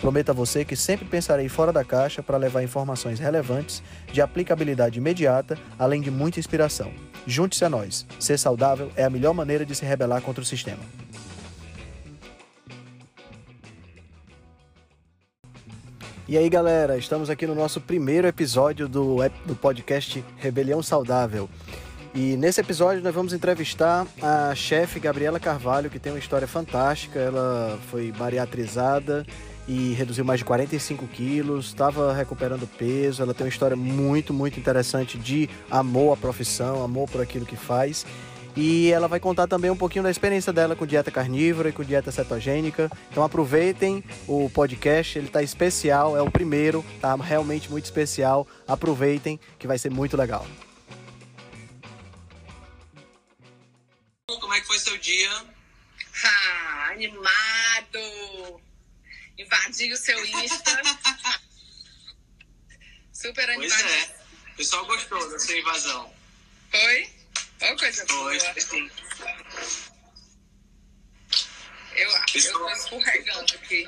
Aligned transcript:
Prometo 0.00 0.30
a 0.30 0.34
você 0.34 0.64
que 0.64 0.76
sempre 0.76 1.06
pensarei 1.06 1.48
fora 1.48 1.72
da 1.72 1.82
caixa 1.82 2.22
para 2.22 2.36
levar 2.36 2.62
informações 2.62 3.18
relevantes, 3.18 3.82
de 4.12 4.20
aplicabilidade 4.20 4.98
imediata, 4.98 5.58
além 5.78 6.00
de 6.00 6.10
muita 6.10 6.38
inspiração. 6.38 6.92
Junte-se 7.26 7.64
a 7.64 7.70
nós. 7.70 8.06
Ser 8.20 8.38
saudável 8.38 8.90
é 8.94 9.04
a 9.04 9.10
melhor 9.10 9.32
maneira 9.32 9.64
de 9.64 9.74
se 9.74 9.84
rebelar 9.84 10.20
contra 10.20 10.42
o 10.42 10.46
sistema. 10.46 10.82
E 16.28 16.36
aí, 16.36 16.48
galera, 16.50 16.98
estamos 16.98 17.30
aqui 17.30 17.46
no 17.46 17.54
nosso 17.54 17.80
primeiro 17.80 18.26
episódio 18.26 18.88
do, 18.88 19.18
do 19.44 19.54
podcast 19.54 20.24
Rebelião 20.36 20.82
Saudável. 20.82 21.48
E 22.12 22.36
nesse 22.36 22.60
episódio 22.60 23.02
nós 23.02 23.14
vamos 23.14 23.32
entrevistar 23.32 24.06
a 24.20 24.54
chefe 24.54 24.98
Gabriela 24.98 25.38
Carvalho, 25.38 25.88
que 25.88 25.98
tem 25.98 26.12
uma 26.12 26.18
história 26.18 26.48
fantástica. 26.48 27.18
Ela 27.18 27.78
foi 27.90 28.10
bariatrizada 28.10 29.24
e 29.68 29.92
reduziu 29.94 30.24
mais 30.24 30.40
de 30.40 30.44
45 30.44 31.06
quilos, 31.08 31.66
estava 31.66 32.12
recuperando 32.12 32.66
peso. 32.66 33.22
Ela 33.22 33.34
tem 33.34 33.44
uma 33.44 33.50
história 33.50 33.76
muito, 33.76 34.32
muito 34.32 34.58
interessante 34.60 35.18
de 35.18 35.48
amor 35.70 36.14
à 36.14 36.16
profissão, 36.16 36.82
amor 36.84 37.08
por 37.08 37.20
aquilo 37.20 37.44
que 37.44 37.56
faz. 37.56 38.06
E 38.56 38.90
ela 38.90 39.06
vai 39.06 39.20
contar 39.20 39.46
também 39.46 39.70
um 39.70 39.76
pouquinho 39.76 40.02
da 40.02 40.10
experiência 40.10 40.50
dela 40.50 40.74
com 40.74 40.86
dieta 40.86 41.10
carnívora 41.10 41.68
e 41.68 41.72
com 41.72 41.84
dieta 41.84 42.10
cetogênica. 42.10 42.90
Então 43.10 43.22
aproveitem 43.22 44.02
o 44.26 44.48
podcast, 44.48 45.18
ele 45.18 45.26
está 45.26 45.42
especial, 45.42 46.16
é 46.16 46.22
o 46.22 46.30
primeiro, 46.30 46.82
tá 46.98 47.14
realmente 47.16 47.70
muito 47.70 47.84
especial. 47.84 48.46
Aproveitem 48.66 49.38
que 49.58 49.66
vai 49.66 49.78
ser 49.78 49.90
muito 49.90 50.16
legal. 50.16 50.46
Como 54.26 54.54
é 54.54 54.60
que 54.60 54.66
foi 54.66 54.78
seu 54.78 54.96
dia? 54.96 55.30
Ah, 56.24 56.92
animado! 56.92 58.65
Invadi 59.38 59.92
o 59.92 59.96
seu 59.96 60.24
Insta. 60.24 60.82
Super 63.12 63.46
Pois 63.54 63.72
animado. 63.72 63.90
é. 63.92 64.16
O 64.52 64.56
pessoal 64.56 64.86
gostou 64.86 65.30
da 65.30 65.38
sua 65.38 65.58
invasão. 65.58 66.14
Foi? 66.70 67.10
Ô, 67.62 67.76
coisa 67.76 68.06
Foi, 68.06 68.38
boa. 68.38 68.60
sim. 68.60 68.90
Eu, 71.94 72.10
eu 72.10 72.22
Pessoal- 72.32 72.58
tô 72.66 72.70
escorregando 72.72 73.54
aqui. 73.54 73.86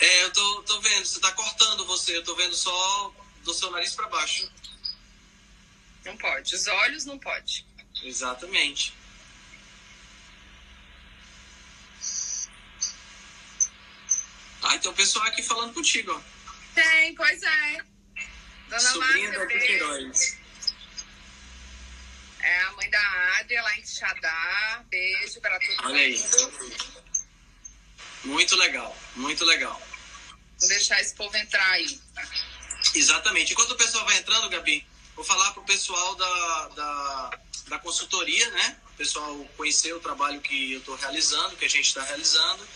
É, 0.00 0.24
eu 0.24 0.32
tô, 0.32 0.62
tô 0.64 0.80
vendo, 0.80 1.06
você 1.06 1.20
tá 1.20 1.32
cortando 1.32 1.86
você, 1.86 2.16
eu 2.16 2.24
tô 2.24 2.34
vendo 2.34 2.54
só 2.54 3.14
do 3.44 3.54
seu 3.54 3.70
nariz 3.70 3.94
pra 3.94 4.08
baixo. 4.08 4.50
Não 6.04 6.16
pode. 6.16 6.54
Os 6.54 6.66
olhos 6.66 7.04
não 7.04 7.18
pode. 7.18 7.64
Exatamente. 8.02 8.92
Tem 14.82 14.90
um 14.90 14.94
pessoal 14.94 15.26
aqui 15.26 15.42
falando 15.42 15.72
contigo, 15.72 16.12
ó. 16.12 16.20
Tem, 16.74 17.14
pois 17.14 17.42
é. 17.42 17.78
Dona 18.68 18.80
Sobrinha 18.80 19.38
Márcia 19.38 19.58
Queiroz. 19.58 20.38
é 22.40 22.60
a 22.62 22.72
mãe 22.72 22.90
da 22.90 23.36
Adria 23.38 23.62
lá 23.62 23.78
em 23.78 23.86
Xadá. 23.86 24.84
Beijo 24.88 25.40
pra 25.40 25.58
todo 25.58 25.86
Olha 25.86 26.00
aí. 26.00 26.18
mundo. 26.18 26.92
Muito 28.24 28.56
legal, 28.56 28.96
muito 29.16 29.44
legal. 29.44 29.80
Vou 30.58 30.68
deixar 30.68 31.00
esse 31.00 31.14
povo 31.14 31.36
entrar 31.36 31.70
aí. 31.72 32.00
Exatamente. 32.94 33.52
Enquanto 33.52 33.72
o 33.72 33.76
pessoal 33.76 34.04
vai 34.04 34.16
entrando, 34.18 34.48
Gabi, 34.48 34.86
vou 35.14 35.24
falar 35.24 35.52
pro 35.52 35.62
pessoal 35.64 36.14
da, 36.14 36.68
da, 36.68 37.38
da 37.68 37.78
consultoria, 37.78 38.48
né? 38.50 38.76
O 38.94 38.96
pessoal 38.96 39.44
conhecer 39.56 39.92
o 39.94 40.00
trabalho 40.00 40.40
que 40.40 40.72
eu 40.72 40.78
estou 40.78 40.94
realizando, 40.96 41.56
que 41.56 41.64
a 41.64 41.68
gente 41.68 41.86
está 41.86 42.02
realizando, 42.04 42.66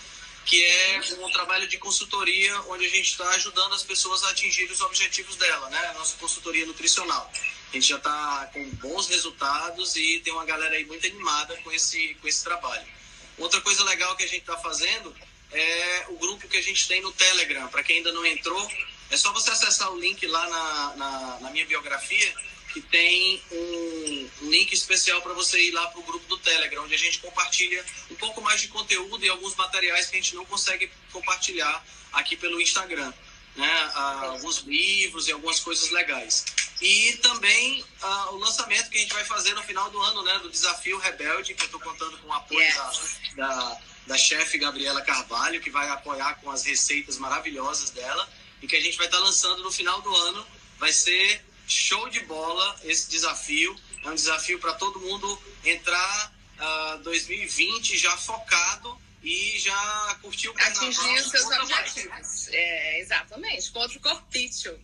que 0.46 0.64
é 0.64 1.00
um 1.18 1.30
trabalho 1.30 1.66
de 1.66 1.76
consultoria 1.76 2.58
onde 2.68 2.86
a 2.86 2.88
gente 2.88 3.10
está 3.10 3.28
ajudando 3.30 3.74
as 3.74 3.82
pessoas 3.82 4.22
a 4.22 4.30
atingirem 4.30 4.72
os 4.72 4.80
objetivos 4.80 5.34
dela, 5.34 5.68
né? 5.68 5.92
Nossa 5.98 6.16
consultoria 6.16 6.64
nutricional. 6.64 7.30
A 7.68 7.72
gente 7.74 7.88
já 7.88 7.96
está 7.96 8.48
com 8.52 8.64
bons 8.76 9.08
resultados 9.08 9.96
e 9.96 10.20
tem 10.20 10.32
uma 10.32 10.44
galera 10.44 10.76
aí 10.76 10.84
muito 10.84 11.04
animada 11.04 11.56
com 11.58 11.72
esse, 11.72 12.14
com 12.20 12.28
esse 12.28 12.44
trabalho. 12.44 12.86
Outra 13.36 13.60
coisa 13.60 13.82
legal 13.84 14.16
que 14.16 14.22
a 14.22 14.28
gente 14.28 14.42
está 14.42 14.56
fazendo 14.56 15.14
é 15.50 16.06
o 16.10 16.16
grupo 16.16 16.48
que 16.48 16.56
a 16.56 16.62
gente 16.62 16.86
tem 16.86 17.02
no 17.02 17.10
Telegram. 17.10 17.66
Para 17.66 17.82
quem 17.82 17.96
ainda 17.96 18.12
não 18.12 18.24
entrou, 18.24 18.70
é 19.10 19.16
só 19.16 19.32
você 19.32 19.50
acessar 19.50 19.92
o 19.92 19.98
link 19.98 20.24
lá 20.28 20.48
na, 20.48 20.96
na, 20.96 21.40
na 21.40 21.50
minha 21.50 21.66
biografia, 21.66 22.34
que 22.76 22.82
tem 22.82 23.42
um, 23.50 24.30
link 24.42 24.70
especial 24.70 25.22
para 25.22 25.32
você 25.32 25.58
ir 25.58 25.70
lá 25.70 25.86
para 25.86 25.98
o 25.98 26.02
grupo 26.02 26.26
do 26.26 26.36
Telegram, 26.36 26.84
onde 26.84 26.94
a 26.94 26.98
gente 26.98 27.20
compartilha 27.20 27.82
um 28.10 28.14
pouco 28.16 28.42
mais 28.42 28.60
de 28.60 28.68
conteúdo 28.68 29.24
e 29.24 29.30
alguns 29.30 29.54
materiais 29.54 30.08
que 30.08 30.16
a 30.16 30.20
gente 30.20 30.34
não 30.34 30.44
consegue 30.44 30.90
compartilhar 31.10 31.82
aqui 32.12 32.36
pelo 32.36 32.60
Instagram. 32.60 33.10
Né? 33.54 33.90
Ah, 33.94 34.26
alguns 34.26 34.58
livros 34.58 35.26
e 35.26 35.32
algumas 35.32 35.58
coisas 35.58 35.88
legais. 35.88 36.44
E 36.82 37.14
também 37.22 37.82
ah, 38.02 38.32
o 38.32 38.36
lançamento 38.36 38.90
que 38.90 38.98
a 38.98 39.00
gente 39.00 39.14
vai 39.14 39.24
fazer 39.24 39.54
no 39.54 39.62
final 39.62 39.90
do 39.90 39.98
ano, 39.98 40.22
né? 40.22 40.38
Do 40.40 40.50
Desafio 40.50 40.98
Rebelde, 40.98 41.54
que 41.54 41.62
eu 41.62 41.66
estou 41.66 41.80
contando 41.80 42.18
com 42.18 42.28
o 42.28 42.32
apoio 42.34 42.60
Yes. 42.60 42.74
da, 43.36 43.46
da, 43.46 43.80
da 44.08 44.18
chefe 44.18 44.58
Gabriela 44.58 45.00
Carvalho, 45.00 45.62
que 45.62 45.70
vai 45.70 45.88
apoiar 45.88 46.34
com 46.42 46.50
as 46.50 46.62
receitas 46.62 47.16
maravilhosas 47.16 47.88
dela 47.88 48.28
e 48.60 48.66
que 48.66 48.76
a 48.76 48.82
gente 48.82 48.98
vai 48.98 49.06
estar 49.06 49.20
lançando 49.20 49.62
no 49.62 49.72
final 49.72 50.02
do 50.02 50.14
ano. 50.14 50.46
Vai 50.78 50.92
ser 50.92 51.42
show 51.66 52.08
de 52.08 52.20
bola 52.20 52.80
esse 52.84 53.08
desafio. 53.08 53.78
É 54.04 54.08
um 54.08 54.14
desafio 54.14 54.58
para 54.58 54.74
todo 54.74 55.00
mundo 55.00 55.42
entrar 55.64 56.32
ah, 56.58 57.00
2020 57.02 57.98
já 57.98 58.16
focado 58.16 58.98
e 59.22 59.58
já 59.58 60.18
curtir 60.22 60.48
o 60.48 60.54
carnaval. 60.54 60.88
Atingir 60.88 61.20
os 61.20 61.30
seus 61.30 61.44
objetivos. 61.44 62.48
É, 62.48 63.00
exatamente. 63.00 63.70
Contra 63.72 63.98
o 63.98 64.00
corpício. 64.00 64.80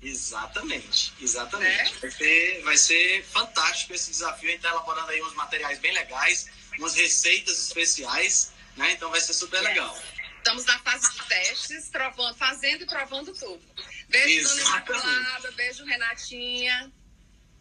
Exatamente, 0.00 1.12
exatamente. 1.20 1.92
Né? 1.94 1.98
Vai, 2.00 2.10
ser, 2.10 2.62
vai 2.62 2.76
ser 2.76 3.24
fantástico 3.24 3.94
esse 3.94 4.10
desafio. 4.10 4.48
A 4.48 4.52
gente 4.52 4.58
está 4.58 4.70
elaborando 4.70 5.10
aí 5.10 5.20
uns 5.22 5.34
materiais 5.34 5.78
bem 5.80 5.92
legais, 5.92 6.48
umas 6.78 6.94
receitas 6.94 7.58
especiais, 7.66 8.52
né? 8.76 8.92
Então 8.92 9.10
vai 9.10 9.20
ser 9.20 9.34
super 9.34 9.60
legal. 9.60 9.96
Estamos 10.36 10.64
na 10.66 10.78
fase 10.78 11.12
de 11.12 11.24
testes, 11.26 11.88
provando, 11.88 12.36
fazendo 12.36 12.84
e 12.84 12.86
provando 12.86 13.34
tudo. 13.34 13.60
Beijo, 14.08 14.48
Dona 14.48 14.60
Exatamente. 14.60 15.06
Imaculada, 15.06 15.50
beijo, 15.52 15.84
Renatinha. 15.84 16.92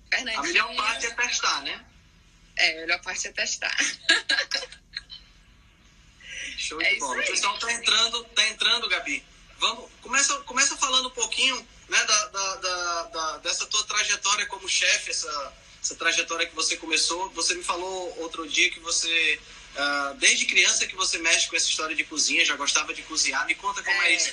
Fernandinha. 0.10 0.40
A 0.40 0.44
melhor 0.44 0.76
parte 0.76 1.06
é 1.06 1.12
testar, 1.12 1.62
né? 1.64 1.86
É, 2.56 2.72
a 2.72 2.82
melhor 2.82 3.02
parte 3.02 3.28
é 3.28 3.32
testar. 3.34 3.76
Show 6.58 6.82
É 6.82 6.94
de 6.94 7.00
bola. 7.00 7.18
O 7.18 7.20
aí. 7.20 7.28
pessoal 7.28 7.58
tá 7.60 7.72
entrando, 7.72 8.24
tá 8.26 8.48
entrando, 8.48 8.88
Gabi. 8.90 9.24
Vamos, 9.60 9.90
começa, 10.02 10.36
começa 10.42 10.78
falando 10.78 11.08
um 11.08 11.12
pouquinho 11.12 11.56
né, 11.90 12.04
da, 12.06 12.26
da, 12.28 12.56
da- 12.56 13.04
da- 13.04 13.38
dessa 13.40 13.66
tua 13.66 13.84
trajetória 13.86 14.46
como 14.48 14.68
chefe, 14.70 15.10
essa, 15.12 15.54
essa 15.82 15.96
trajetória 15.96 16.48
que 16.48 16.56
você 16.56 16.78
começou. 16.78 17.30
Você 17.32 17.56
me 17.56 17.64
falou 17.64 18.18
outro 18.20 18.48
dia 18.48 18.70
que 18.72 18.80
você, 18.80 19.40
ah, 19.76 20.16
desde 20.18 20.46
criança 20.46 20.86
que 20.88 20.96
você 20.96 21.18
mexe 21.20 21.48
com 21.48 21.56
essa 21.56 21.70
história 21.70 21.96
de 21.96 22.04
cozinha, 22.04 22.46
já 22.46 22.56
gostava 22.56 22.94
de 22.94 23.02
cozinhar. 23.04 23.46
Me 23.46 23.56
conta 23.56 23.82
como 23.84 24.02
é, 24.04 24.12
É. 24.14 24.16
isso. 24.16 24.32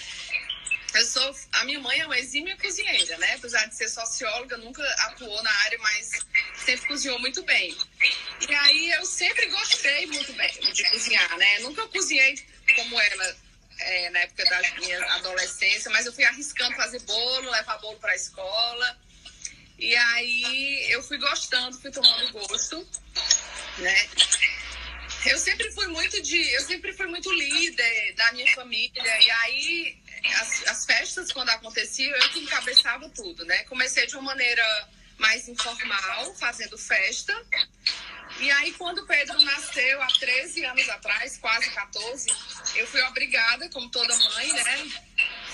Eu 0.94 1.05
sou, 1.05 1.37
a 1.55 1.65
minha 1.65 1.81
mãe 1.81 1.99
é 1.99 2.06
uma 2.06 2.16
exímia 2.16 2.56
cozinheira, 2.56 3.19
né? 3.19 3.34
Apesar 3.34 3.66
de 3.66 3.75
ser 3.75 3.88
socióloga, 3.88 4.56
nunca 4.59 4.82
atuou 5.06 5.43
na 5.43 5.50
área, 5.65 5.78
mas 5.81 6.10
sempre 6.65 6.86
cozinhou 6.86 7.19
muito 7.19 7.42
bem. 7.42 7.77
E 8.48 8.54
aí 8.54 8.91
eu 8.92 9.04
sempre 9.04 9.47
gostei 9.47 10.07
muito 10.07 10.33
bem 10.34 10.72
de 10.72 10.89
cozinhar, 10.91 11.36
né? 11.36 11.59
Nunca 11.60 11.89
cozinhei 11.89 12.39
como 12.77 13.01
ela 13.01 13.36
é, 13.80 14.10
na 14.10 14.21
época 14.21 14.45
da 14.45 14.60
minha 14.78 15.04
adolescência, 15.16 15.91
mas 15.91 16.07
eu 16.07 16.13
fui 16.13 16.24
arriscando 16.24 16.77
fazer 16.77 17.01
bolo, 17.01 17.51
levar 17.51 17.78
bolo 17.78 17.98
para 17.98 18.13
a 18.13 18.16
escola. 18.16 18.98
E 19.77 19.97
aí 19.97 20.86
eu 20.91 21.03
fui 21.03 21.19
gostando, 21.19 21.77
fui 21.80 21.91
tomando 21.91 22.30
gosto, 22.33 22.89
né? 23.78 24.09
Eu 25.26 25.38
sempre 25.38 25.71
fui 25.72 25.86
muito 25.88 26.21
de, 26.22 26.36
eu 26.53 26.60
sempre 26.62 26.92
fui 26.92 27.06
muito 27.06 27.32
líder 27.32 28.15
da 28.15 28.32
minha 28.32 28.54
família 28.54 29.21
e 29.21 29.30
aí 29.30 29.98
as, 30.41 30.66
as 30.68 30.86
festas 30.86 31.32
quando 31.32 31.48
aconteciam 31.48 32.15
eu 32.15 32.28
que 32.30 32.41
encabeçava 32.41 33.09
tudo, 33.09 33.44
né? 33.44 33.65
Comecei 33.65 34.06
de 34.06 34.15
uma 34.15 34.22
maneira 34.22 34.88
mais 35.18 35.48
informal, 35.48 36.34
fazendo 36.34 36.76
festa. 36.76 37.34
E 38.38 38.50
aí 38.50 38.72
quando 38.72 38.98
o 38.98 39.06
Pedro 39.06 39.41
nasceu 39.41 40.03
há 40.03 40.09
13 40.09 40.65
anos 40.65 40.88
atrás, 40.91 41.38
quase 41.38 41.71
14, 41.71 42.26
eu 42.74 42.86
fui 42.86 43.00
obrigada, 43.03 43.68
como 43.71 43.88
toda 43.91 44.15
mãe, 44.16 44.53
né? 44.53 45.03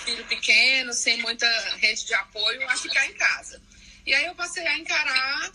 Filho 0.04 0.24
pequeno, 0.26 0.92
sem 0.92 1.18
muita 1.18 1.46
rede 1.76 2.06
de 2.06 2.14
apoio, 2.14 2.68
a 2.68 2.76
ficar 2.76 3.06
em 3.06 3.14
casa. 3.14 3.62
E 4.04 4.14
aí 4.14 4.24
eu 4.24 4.34
passei 4.34 4.66
a 4.66 4.78
encarar 4.78 5.52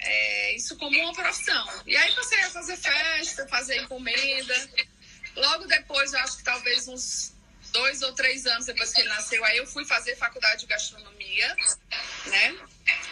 é, 0.00 0.56
isso 0.56 0.76
como 0.76 0.98
uma 0.98 1.12
profissão. 1.12 1.82
E 1.86 1.96
aí 1.96 2.12
passei 2.14 2.40
a 2.40 2.50
fazer 2.50 2.76
festa, 2.76 3.46
fazer 3.48 3.82
encomenda. 3.82 4.70
Logo 5.36 5.66
depois, 5.66 6.12
eu 6.12 6.20
acho 6.20 6.38
que 6.38 6.44
talvez 6.44 6.88
uns 6.88 7.34
dois 7.72 8.02
ou 8.02 8.12
três 8.14 8.46
anos 8.46 8.66
depois 8.66 8.92
que 8.92 9.00
ele 9.00 9.08
nasceu, 9.08 9.44
aí 9.44 9.58
eu 9.58 9.66
fui 9.66 9.84
fazer 9.84 10.16
faculdade 10.16 10.60
de 10.60 10.66
gastronomia, 10.66 11.56
né? 12.26 12.56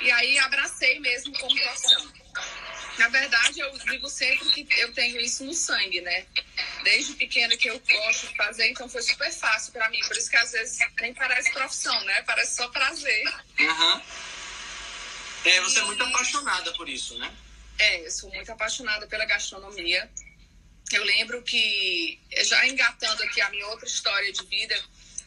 E 0.01 0.11
aí 0.11 0.39
abracei 0.39 0.99
mesmo 1.01 1.39
como 1.39 1.55
profissão. 1.55 2.13
Na 2.99 3.09
verdade, 3.09 3.61
eu 3.61 3.71
digo 3.79 4.09
sempre 4.09 4.65
que 4.65 4.81
eu 4.81 4.93
tenho 4.95 5.21
isso 5.21 5.45
no 5.45 5.53
sangue, 5.53 6.01
né? 6.01 6.25
Desde 6.83 7.15
pequena 7.15 7.55
que 7.57 7.69
eu 7.69 7.79
gosto 7.79 8.29
de 8.29 8.37
fazer, 8.37 8.71
então 8.71 8.89
foi 8.89 9.03
super 9.03 9.31
fácil 9.31 9.73
para 9.73 9.89
mim. 9.91 10.01
Por 10.07 10.17
isso 10.17 10.31
que 10.31 10.37
às 10.37 10.53
vezes 10.53 10.79
nem 11.01 11.13
parece 11.13 11.53
profissão, 11.53 11.99
né? 12.05 12.23
Parece 12.23 12.57
só 12.57 12.69
prazer. 12.69 13.25
Uhum. 13.59 14.03
É, 15.47 15.61
você 15.61 15.79
é 15.79 15.85
muito 15.85 16.03
apaixonada 16.03 16.73
por 16.73 16.89
isso, 16.89 17.17
né? 17.19 17.33
É, 17.79 18.05
eu 18.05 18.11
sou 18.11 18.29
muito 18.31 18.51
apaixonada 18.51 19.07
pela 19.07 19.25
gastronomia. 19.25 20.11
Eu 20.93 21.05
lembro 21.05 21.43
que, 21.43 22.21
já 22.45 22.67
engatando 22.67 23.23
aqui 23.23 23.41
a 23.41 23.51
minha 23.51 23.67
outra 23.69 23.87
história 23.87 24.33
de 24.33 24.45
vida, 24.47 24.77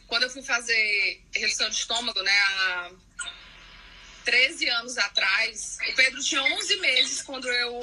quando 0.06 0.24
eu 0.24 0.30
fui 0.30 0.42
fazer 0.42 1.22
redução 1.34 1.70
de 1.70 1.76
estômago, 1.76 2.20
né, 2.22 2.38
há 2.38 2.90
13 4.24 4.68
anos 4.68 4.98
atrás, 4.98 5.78
o 5.88 5.94
Pedro 5.94 6.22
tinha 6.22 6.42
11 6.42 6.76
meses 6.76 7.22
quando 7.22 7.48
eu 7.48 7.80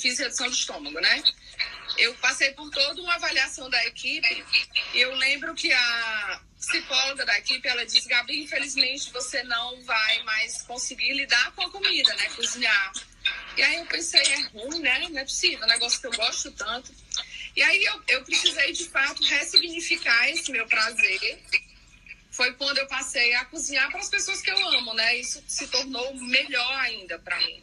fiz 0.00 0.18
redução 0.18 0.48
de 0.48 0.56
estômago, 0.56 1.00
né? 1.00 1.22
Eu 1.98 2.14
passei 2.16 2.52
por 2.52 2.70
toda 2.70 3.00
uma 3.00 3.14
avaliação 3.14 3.70
da 3.70 3.84
equipe 3.86 4.44
e 4.92 5.00
eu 5.00 5.14
lembro 5.14 5.54
que 5.54 5.72
a 5.72 6.40
psicóloga 6.58 7.24
da 7.24 7.38
equipe, 7.38 7.66
ela 7.68 7.86
disse, 7.86 8.08
Gabi, 8.08 8.42
infelizmente 8.42 9.12
você 9.12 9.42
não 9.44 9.82
vai 9.84 10.22
mais 10.24 10.62
conseguir 10.62 11.12
lidar 11.12 11.52
com 11.52 11.62
a 11.62 11.70
comida, 11.70 12.14
né? 12.14 12.28
Cozinhar. 12.30 12.92
E 13.56 13.62
aí 13.62 13.76
eu 13.76 13.86
pensei, 13.86 14.20
é 14.20 14.40
ruim, 14.48 14.80
né? 14.80 15.08
Não 15.08 15.18
é 15.18 15.24
possível, 15.24 15.62
é 15.62 15.64
um 15.64 15.68
negócio 15.68 16.00
que 16.00 16.06
eu 16.06 16.12
gosto 16.12 16.50
tanto. 16.52 16.92
E 17.54 17.62
aí 17.62 17.84
eu, 17.84 18.02
eu 18.08 18.24
precisei, 18.24 18.72
de 18.72 18.84
fato, 18.88 19.24
ressignificar 19.24 20.28
esse 20.28 20.52
meu 20.52 20.66
prazer. 20.66 21.42
Foi 22.30 22.52
quando 22.54 22.76
eu 22.76 22.86
passei 22.86 23.34
a 23.34 23.46
cozinhar 23.46 23.90
para 23.90 24.00
as 24.00 24.10
pessoas 24.10 24.42
que 24.42 24.50
eu 24.50 24.68
amo, 24.68 24.92
né? 24.92 25.16
Isso 25.16 25.42
se 25.48 25.66
tornou 25.68 26.14
melhor 26.16 26.72
ainda 26.80 27.18
para 27.18 27.38
mim. 27.38 27.62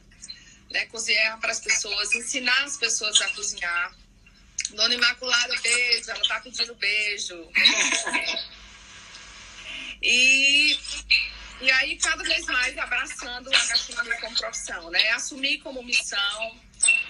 Né? 0.71 0.87
Cozinhar 0.87 1.39
para 1.39 1.51
as 1.51 1.59
pessoas, 1.59 2.15
ensinar 2.15 2.63
as 2.63 2.77
pessoas 2.77 3.21
a 3.21 3.29
cozinhar. 3.29 3.95
Dona 4.71 4.93
Imaculada, 4.93 5.55
beijo, 5.61 6.11
ela 6.11 6.27
tá 6.27 6.39
pedindo 6.39 6.75
beijo. 6.75 7.49
e 10.01 10.77
e 11.63 11.71
aí, 11.71 11.97
cada 11.97 12.21
vez 12.23 12.45
mais 12.47 12.77
abraçando 12.77 13.47
a 13.47 13.65
gastronomia 13.65 14.19
como 14.19 14.37
profissão, 14.37 14.91
né? 14.91 15.11
Assumir 15.11 15.59
como 15.59 15.81
missão, 15.81 16.59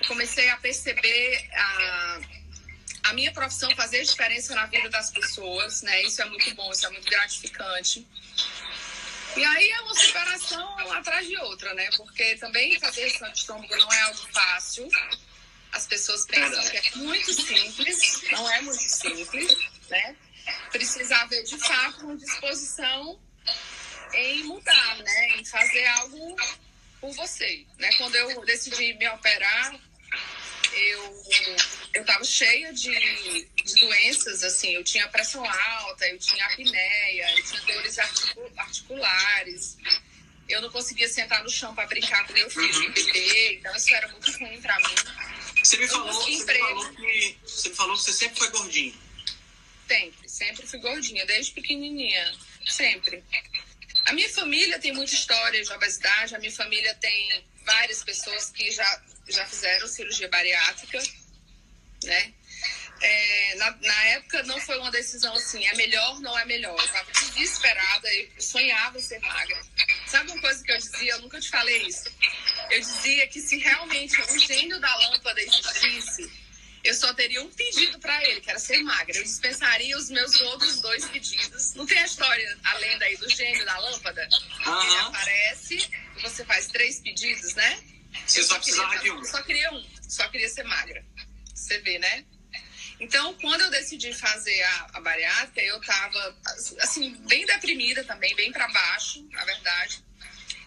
comecei 0.07 0.47
a 0.49 0.57
perceber 0.57 1.49
a, 1.53 2.19
a 3.05 3.13
minha 3.13 3.31
profissão 3.31 3.75
fazer 3.75 4.03
diferença 4.03 4.53
na 4.53 4.67
vida 4.67 4.89
das 4.89 5.09
pessoas, 5.09 5.81
né? 5.81 6.03
Isso 6.03 6.21
é 6.21 6.25
muito 6.25 6.53
bom, 6.53 6.71
isso 6.71 6.85
é 6.85 6.89
muito 6.91 7.09
gratificante. 7.09 8.07
E 9.35 9.43
aí 9.43 9.69
é 9.71 9.81
uma 9.81 9.95
superação 9.95 10.75
uma 10.75 10.99
atrás 10.99 11.27
de 11.27 11.35
outra, 11.37 11.73
né? 11.73 11.89
Porque 11.97 12.35
também 12.35 12.79
fazer 12.79 13.09
de 13.09 13.39
estômago 13.39 13.75
não 13.75 13.91
é 13.91 14.01
algo 14.01 14.27
fácil. 14.31 14.87
As 15.73 15.87
pessoas 15.87 16.25
pensam 16.25 16.63
que 16.69 16.77
é 16.77 16.95
muito 16.95 17.33
simples, 17.33 18.21
não 18.31 18.49
é 18.51 18.61
muito 18.61 18.89
simples, 18.89 19.57
né? 19.89 20.15
Precisa 20.71 21.15
haver, 21.17 21.43
de 21.43 21.57
fato, 21.57 22.05
uma 22.05 22.15
disposição 22.15 23.19
em 24.13 24.43
mudar, 24.43 24.97
né? 24.97 25.29
Em 25.37 25.45
fazer 25.45 25.85
algo 25.87 26.35
por 27.01 27.11
você, 27.13 27.65
né? 27.79 27.91
Quando 27.95 28.15
eu 28.15 28.45
decidi 28.45 28.93
me 28.93 29.09
operar, 29.09 29.75
eu 30.73 31.23
eu 31.93 32.01
estava 32.01 32.23
cheia 32.23 32.73
de, 32.73 32.91
de, 32.91 33.75
doenças, 33.81 34.43
assim, 34.43 34.73
eu 34.73 34.83
tinha 34.83 35.07
pressão 35.09 35.45
alta, 35.45 36.07
eu 36.07 36.17
tinha 36.17 36.43
apneia, 36.47 37.31
eu 37.37 37.43
tinha 37.43 37.61
dores 37.61 37.99
articulares, 38.57 39.77
eu 40.49 40.61
não 40.61 40.71
conseguia 40.71 41.07
sentar 41.07 41.43
no 41.43 41.49
chão 41.49 41.75
para 41.75 41.85
brincar 41.85 42.25
com 42.25 42.33
meu 42.33 42.49
filho 42.49 42.87
uhum. 42.87 42.93
bebê, 42.93 43.55
então 43.55 43.75
isso 43.75 43.93
era 43.93 44.07
muito 44.07 44.31
ruim 44.39 44.59
para 44.61 44.75
mim. 44.79 44.95
Você 45.63 45.77
me, 45.77 45.87
falou, 45.87 46.13
você, 46.13 46.29
me 46.29 46.59
falou 46.59 46.89
que, 46.93 47.37
você 47.45 47.69
me 47.69 47.75
falou 47.75 47.95
que 47.95 48.03
você 48.03 48.13
sempre 48.13 48.37
foi 48.37 48.49
gordinha. 48.49 48.93
Sempre, 49.87 50.29
sempre 50.29 50.67
fui 50.67 50.79
gordinha, 50.79 51.25
desde 51.25 51.53
pequenininha, 51.53 52.33
sempre. 52.67 53.23
A 54.05 54.13
minha 54.13 54.29
família 54.29 54.77
tem 54.79 54.91
muita 54.91 55.13
história 55.13 55.63
de 55.63 55.71
obesidade, 55.71 56.35
a 56.35 56.39
minha 56.39 56.51
família 56.51 56.93
tem 56.95 57.45
várias 57.65 58.03
pessoas 58.03 58.49
que 58.49 58.69
já, 58.71 59.03
já 59.29 59.45
fizeram 59.45 59.87
cirurgia 59.87 60.27
bariátrica, 60.27 61.01
né? 62.03 62.33
É, 63.01 63.55
na, 63.55 63.71
na, 63.71 64.03
época 64.05 64.43
não 64.43 64.59
foi 64.61 64.77
uma 64.79 64.89
decisão 64.91 65.33
assim, 65.33 65.65
é 65.65 65.75
melhor, 65.75 66.21
não 66.21 66.37
é 66.37 66.45
melhor. 66.45 66.77
Eu 66.77 66.85
estava 66.85 67.11
desesperada, 67.11 68.13
eu 68.13 68.29
sonhava 68.41 68.99
ser 68.99 69.19
magra. 69.19 69.61
Sabe 70.07 70.31
uma 70.31 70.39
coisa 70.39 70.63
que 70.63 70.71
eu 70.71 70.77
dizia? 70.77 71.13
Eu 71.13 71.21
nunca 71.21 71.39
te 71.39 71.49
falei 71.49 71.85
isso. 71.85 72.09
Eu 72.69 72.79
dizia 72.79 73.27
que 73.27 73.41
se 73.41 73.57
realmente 73.57 74.19
o 74.21 74.39
gênio 74.39 74.79
da 74.79 74.95
lâmpada 74.95 75.41
existisse, 75.41 76.31
eu 76.83 76.93
só 76.93 77.13
teria 77.13 77.41
um 77.41 77.49
pedido 77.49 77.99
para 77.99 78.23
ele, 78.25 78.41
que 78.41 78.49
era 78.49 78.59
ser 78.59 78.81
magra. 78.81 79.15
Eu 79.15 79.23
dispensaria 79.23 79.97
os 79.97 80.09
meus 80.09 80.39
outros 80.41 80.81
dois 80.81 81.05
pedidos. 81.05 81.73
Não 81.75 81.85
tem 81.85 81.97
a 81.99 82.05
história, 82.05 82.57
a 82.63 82.77
lenda 82.77 83.05
aí 83.05 83.15
do 83.17 83.29
gênio 83.29 83.65
da 83.65 83.77
lâmpada? 83.79 84.27
Uhum. 84.65 84.83
Ele 84.83 84.97
aparece 84.97 85.89
você 86.21 86.45
faz 86.45 86.67
três 86.67 86.99
pedidos, 86.99 87.53
né? 87.55 87.83
Você 88.25 88.39
eu 88.39 88.43
só, 88.43 88.55
precisava 88.55 88.97
de 88.99 89.11
um. 89.11 89.23
Só 89.23 89.41
queria 89.41 89.71
um. 89.71 89.85
Só 90.07 90.27
queria 90.29 90.49
ser 90.49 90.63
magra. 90.63 91.03
Você 91.53 91.79
vê, 91.79 91.97
né? 91.99 92.25
Então, 92.99 93.33
quando 93.35 93.61
eu 93.61 93.71
decidi 93.71 94.13
fazer 94.13 94.61
a, 94.63 94.87
a 94.93 95.01
bariátrica, 95.01 95.61
eu 95.61 95.81
tava, 95.81 96.37
assim, 96.79 97.15
bem 97.27 97.45
deprimida 97.45 98.03
também, 98.03 98.33
bem 98.35 98.51
para 98.51 98.67
baixo, 98.67 99.27
na 99.31 99.43
verdade. 99.43 100.03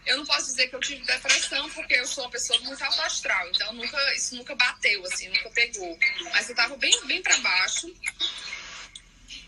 Eu 0.06 0.18
não 0.18 0.26
posso 0.26 0.46
dizer 0.46 0.68
que 0.68 0.76
eu 0.76 0.80
tive 0.80 1.04
depressão, 1.04 1.68
porque 1.70 1.94
eu 1.94 2.06
sou 2.06 2.24
uma 2.24 2.30
pessoa 2.30 2.58
muito 2.60 2.82
alto 2.82 3.02
astral. 3.02 3.48
Então, 3.48 3.72
nunca, 3.72 4.14
isso 4.14 4.36
nunca 4.36 4.54
bateu, 4.54 5.04
assim, 5.04 5.28
nunca 5.28 5.50
pegou. 5.50 5.98
Mas 6.32 6.48
eu 6.48 6.54
tava 6.54 6.76
bem, 6.76 7.06
bem 7.06 7.20
para 7.20 7.36
baixo. 7.38 7.92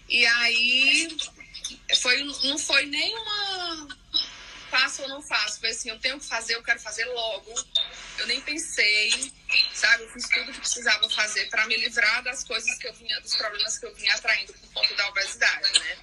E 0.09 0.27
aí, 0.27 1.17
foi, 2.01 2.25
não 2.25 2.59
foi 2.59 2.87
nenhuma 2.87 3.97
faço 4.71 5.03
ou 5.03 5.09
não 5.09 5.23
faço. 5.23 5.61
Foi 5.61 5.71
assim, 5.71 5.91
eu 5.91 5.99
tenho 5.99 6.19
que 6.19 6.27
fazer, 6.27 6.55
eu 6.55 6.63
quero 6.63 6.81
fazer 6.81 7.05
logo. 7.07 7.55
Eu 8.19 8.27
nem 8.27 8.41
pensei, 8.41 9.33
sabe? 9.75 10.05
Eu 10.05 10.11
fiz 10.11 10.29
tudo 10.29 10.53
que 10.53 10.61
precisava 10.61 11.09
fazer 11.11 11.49
para 11.49 11.67
me 11.67 11.77
livrar 11.77 12.23
das 12.23 12.45
coisas 12.45 12.77
que 12.79 12.87
eu 12.87 12.95
vinha, 12.95 13.21
dos 13.21 13.35
problemas 13.37 13.79
que 13.79 13.87
eu 13.87 13.95
vinha 13.95 14.15
atraindo 14.15 14.53
por 14.53 14.73
conta 14.73 14.95
da 14.95 15.09
obesidade, 15.09 15.79
né? 15.79 15.99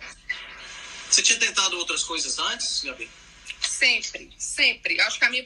Você 1.10 1.22
tinha 1.22 1.40
tentado 1.40 1.78
outras 1.78 2.04
coisas 2.04 2.40
antes, 2.40 2.84
Gabi? 2.84 3.10
Sempre, 3.68 4.34
sempre. 4.38 5.00
Acho 5.02 5.20
que 5.20 5.26
a 5.26 5.30
minha. 5.30 5.46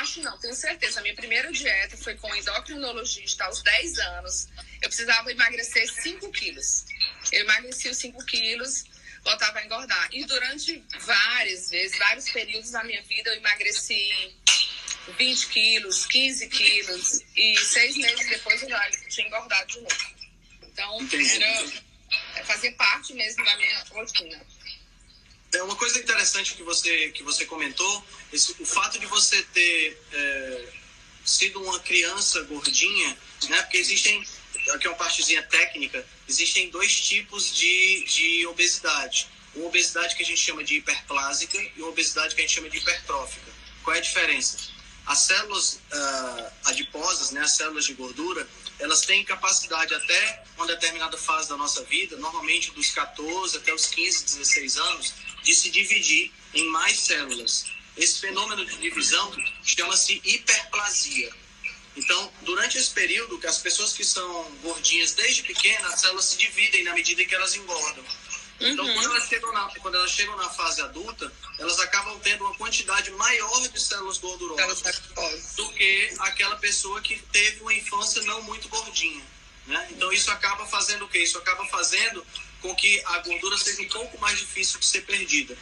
Acho 0.00 0.20
não, 0.22 0.38
tenho 0.38 0.54
certeza. 0.54 1.00
A 1.00 1.02
minha 1.02 1.14
primeira 1.14 1.50
dieta 1.50 1.96
foi 1.96 2.14
com 2.16 2.34
endocrinologista 2.34 3.44
aos 3.44 3.62
10 3.62 3.98
anos. 3.98 4.48
Eu 4.82 4.88
precisava 4.88 5.30
emagrecer 5.30 5.88
5 5.90 6.30
quilos. 6.32 6.86
Eu 7.32 7.42
emagreci 7.42 7.88
os 7.88 7.96
5 7.98 8.24
quilos, 8.26 8.84
voltava 9.24 9.58
a 9.58 9.64
engordar. 9.64 10.08
E 10.12 10.24
durante 10.24 10.82
várias 11.00 11.70
vezes, 11.70 11.98
vários 11.98 12.28
períodos 12.30 12.70
da 12.70 12.84
minha 12.84 13.02
vida, 13.02 13.30
eu 13.30 13.36
emagreci 13.36 14.34
20 15.18 15.46
quilos, 15.48 16.06
15 16.06 16.48
quilos. 16.48 17.24
E 17.36 17.56
seis 17.58 17.96
meses 17.96 18.28
depois 18.28 18.62
eu 18.62 18.68
já 18.68 18.90
tinha 19.08 19.26
engordado 19.26 19.66
de 19.66 19.80
novo. 19.80 20.20
Então, 20.62 20.98
era, 22.34 22.44
fazia 22.44 22.72
parte 22.72 23.14
mesmo 23.14 23.44
da 23.44 23.56
minha 23.56 23.84
rotina. 23.90 24.46
É 25.52 25.62
uma 25.64 25.74
coisa 25.74 25.98
interessante 25.98 26.54
que 26.54 26.62
você, 26.62 27.10
que 27.10 27.22
você 27.24 27.44
comentou, 27.44 28.04
esse, 28.32 28.54
o 28.60 28.64
fato 28.64 29.00
de 29.00 29.06
você 29.06 29.42
ter 29.52 30.00
é, 30.12 30.68
sido 31.24 31.60
uma 31.60 31.80
criança 31.80 32.42
gordinha, 32.42 33.18
né? 33.48 33.62
Porque 33.62 33.78
existem, 33.78 34.24
aqui 34.74 34.86
é 34.86 34.90
uma 34.90 34.96
partezinha 34.96 35.42
técnica, 35.42 36.06
existem 36.28 36.70
dois 36.70 37.00
tipos 37.00 37.52
de, 37.54 38.04
de 38.04 38.46
obesidade. 38.46 39.26
Uma 39.54 39.66
obesidade 39.66 40.14
que 40.14 40.22
a 40.22 40.26
gente 40.26 40.40
chama 40.40 40.62
de 40.62 40.76
hiperplásica 40.76 41.58
e 41.58 41.80
uma 41.80 41.88
obesidade 41.88 42.36
que 42.36 42.40
a 42.40 42.44
gente 42.44 42.54
chama 42.54 42.70
de 42.70 42.78
hipertrófica. 42.78 43.50
Qual 43.82 43.96
é 43.96 43.98
a 43.98 44.02
diferença? 44.02 44.56
As 45.04 45.18
células 45.18 45.80
uh, 45.92 46.52
adiposas, 46.66 47.32
né, 47.32 47.40
as 47.40 47.56
células 47.56 47.86
de 47.86 47.94
gordura, 47.94 48.48
elas 48.78 49.00
têm 49.00 49.24
capacidade 49.24 49.92
até 49.92 50.44
uma 50.56 50.66
determinada 50.66 51.18
fase 51.18 51.48
da 51.48 51.56
nossa 51.56 51.82
vida, 51.84 52.16
normalmente 52.16 52.70
dos 52.70 52.90
14 52.90 53.56
até 53.56 53.74
os 53.74 53.86
15, 53.86 54.24
16 54.24 54.76
anos, 54.76 55.14
de 55.42 55.54
se 55.54 55.70
dividir 55.70 56.32
em 56.54 56.64
mais 56.68 56.98
células. 57.00 57.66
Esse 57.96 58.20
fenômeno 58.20 58.64
de 58.64 58.76
divisão 58.78 59.32
chama-se 59.64 60.20
hiperplasia. 60.24 61.30
Então, 61.96 62.32
durante 62.42 62.78
esse 62.78 62.90
período, 62.90 63.38
que 63.38 63.46
as 63.46 63.58
pessoas 63.58 63.92
que 63.92 64.04
são 64.04 64.50
gordinhas 64.62 65.12
desde 65.12 65.42
pequenas, 65.42 65.94
as 65.94 66.00
células 66.00 66.24
se 66.26 66.36
dividem 66.36 66.84
na 66.84 66.94
medida 66.94 67.24
que 67.24 67.34
elas 67.34 67.54
engordam. 67.56 68.04
Então, 68.60 68.84
quando 68.94 69.10
elas, 69.10 69.26
chegam 69.26 69.52
na, 69.52 69.68
quando 69.80 69.94
elas 69.96 70.10
chegam 70.10 70.36
na 70.36 70.50
fase 70.50 70.82
adulta, 70.82 71.32
elas 71.58 71.80
acabam 71.80 72.18
tendo 72.20 72.44
uma 72.44 72.54
quantidade 72.54 73.10
maior 73.12 73.68
de 73.68 73.80
células 73.80 74.18
gordurosas 74.18 74.82
do 75.56 75.68
que 75.72 76.14
aquela 76.20 76.56
pessoa 76.56 77.00
que 77.00 77.18
teve 77.32 77.62
uma 77.62 77.72
infância 77.72 78.22
não 78.22 78.42
muito 78.42 78.68
gordinha. 78.68 79.24
Né? 79.66 79.88
Então, 79.92 80.12
isso 80.12 80.30
acaba 80.30 80.66
fazendo 80.66 81.06
o 81.06 81.08
quê? 81.08 81.22
Isso 81.22 81.38
acaba 81.38 81.64
fazendo 81.66 82.24
com 82.60 82.74
que 82.74 83.02
a 83.06 83.18
gordura 83.18 83.56
seja 83.58 83.82
um 83.82 83.88
pouco 83.88 84.18
mais 84.20 84.38
difícil 84.38 84.78
de 84.78 84.86
ser 84.86 85.02
perdida. 85.02 85.56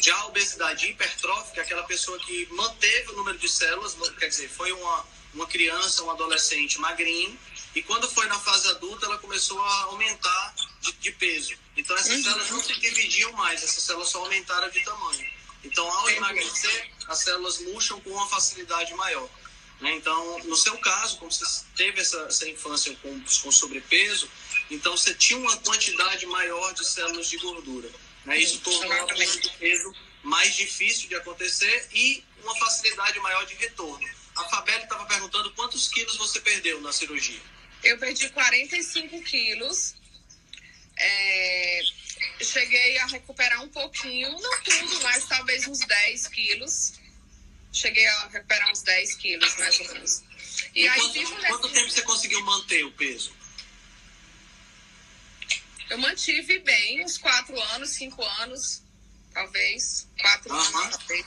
Já 0.00 0.14
a 0.16 0.26
obesidade 0.26 0.86
hipertrófica, 0.86 1.62
aquela 1.62 1.82
pessoa 1.84 2.18
que 2.18 2.46
manteve 2.50 3.12
o 3.12 3.16
número 3.16 3.38
de 3.38 3.48
células, 3.48 3.96
quer 4.18 4.28
dizer, 4.28 4.48
foi 4.48 4.70
uma, 4.72 5.06
uma 5.34 5.46
criança, 5.46 6.02
um 6.04 6.10
adolescente 6.10 6.78
magrinho, 6.78 7.38
e 7.74 7.82
quando 7.82 8.08
foi 8.08 8.26
na 8.26 8.38
fase 8.38 8.68
adulta, 8.68 9.06
ela 9.06 9.18
começou 9.18 9.60
a 9.60 9.82
aumentar 9.84 10.54
de, 10.80 10.92
de 10.92 11.12
peso. 11.12 11.54
Então, 11.76 11.96
essas 11.96 12.16
uhum. 12.16 12.22
células 12.22 12.50
não 12.50 12.62
se 12.62 12.80
dividiam 12.80 13.32
mais, 13.32 13.62
essas 13.62 13.82
células 13.82 14.08
só 14.08 14.20
aumentaram 14.20 14.70
de 14.70 14.82
tamanho. 14.82 15.26
Então, 15.64 15.90
ao 15.90 16.08
emagrecer, 16.10 16.90
as 17.08 17.18
células 17.18 17.58
murcham 17.58 18.00
com 18.00 18.10
uma 18.10 18.26
facilidade 18.28 18.94
maior. 18.94 19.28
Né? 19.80 19.94
Então, 19.94 20.38
no 20.44 20.56
seu 20.56 20.76
caso, 20.78 21.18
como 21.18 21.30
você 21.30 21.44
teve 21.76 22.00
essa, 22.00 22.18
essa 22.22 22.48
infância 22.48 22.96
com, 23.02 23.20
com 23.20 23.52
sobrepeso, 23.52 24.28
então 24.70 24.96
você 24.96 25.14
tinha 25.14 25.38
uma 25.38 25.56
quantidade 25.58 26.26
maior 26.26 26.72
de 26.74 26.84
células 26.84 27.28
de 27.28 27.36
gordura. 27.38 27.88
Né? 28.24 28.38
Isso 28.38 28.60
tornou 28.60 29.04
o 29.04 29.58
peso 29.58 29.94
mais 30.22 30.56
difícil 30.56 31.08
de 31.08 31.14
acontecer 31.14 31.88
e 31.92 32.24
uma 32.42 32.54
facilidade 32.56 33.18
maior 33.20 33.44
de 33.46 33.54
retorno. 33.54 34.06
A 34.36 34.44
Fabelle 34.48 34.82
estava 34.82 35.06
perguntando 35.06 35.52
quantos 35.52 35.88
quilos 35.88 36.16
você 36.16 36.40
perdeu 36.40 36.80
na 36.80 36.92
cirurgia. 36.92 37.40
Eu 37.82 37.98
perdi 37.98 38.28
45 38.30 39.22
quilos. 39.22 39.94
É, 40.98 41.80
cheguei 42.40 42.98
a 42.98 43.06
recuperar 43.06 43.62
um 43.62 43.68
pouquinho, 43.68 44.30
não 44.40 44.62
tudo, 44.62 45.00
mas 45.02 45.24
talvez 45.26 45.66
uns 45.66 45.78
10 45.78 46.26
quilos. 46.28 46.94
Cheguei 47.72 48.06
a 48.06 48.28
recuperar 48.28 48.70
uns 48.70 48.82
10 48.82 49.14
quilos, 49.16 49.56
mais 49.58 49.80
ou 49.80 49.92
menos. 49.92 50.22
E, 50.74 50.82
e 50.82 50.88
aí, 50.88 51.00
quanto, 51.00 51.46
quanto 51.46 51.68
tempo 51.70 51.90
você 51.90 52.02
conseguiu 52.02 52.42
manter 52.42 52.84
o 52.84 52.92
peso? 52.92 53.34
Eu 55.90 55.98
mantive 55.98 56.58
bem, 56.60 57.04
uns 57.04 57.18
4 57.18 57.60
anos, 57.74 57.90
5 57.90 58.22
anos, 58.42 58.82
talvez. 59.32 60.08
4 60.20 60.52
uh 60.52 60.56
-huh. 60.56 60.82
anos, 60.82 60.96
talvez. 60.96 61.26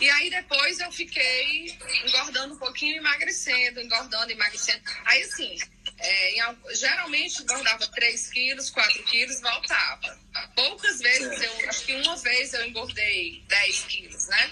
E 0.00 0.08
aí 0.08 0.30
depois 0.30 0.80
eu 0.80 0.90
fiquei 0.90 1.78
engordando 2.06 2.54
um 2.54 2.58
pouquinho, 2.58 2.96
emagrecendo, 2.96 3.80
engordando, 3.80 4.32
emagrecendo. 4.32 4.82
Aí 5.04 5.22
assim, 5.22 5.58
é, 5.98 6.38
em, 6.38 6.56
geralmente 6.74 7.42
engordava 7.42 7.86
3 7.86 8.30
quilos, 8.30 8.70
4 8.70 9.02
quilos, 9.04 9.40
voltava. 9.42 10.18
Poucas 10.56 10.98
vezes, 11.00 11.42
eu 11.42 11.68
acho 11.68 11.84
que 11.84 11.92
uma 11.92 12.16
vez 12.16 12.54
eu 12.54 12.66
engordei 12.66 13.44
10 13.46 13.80
quilos, 13.84 14.26
né? 14.28 14.50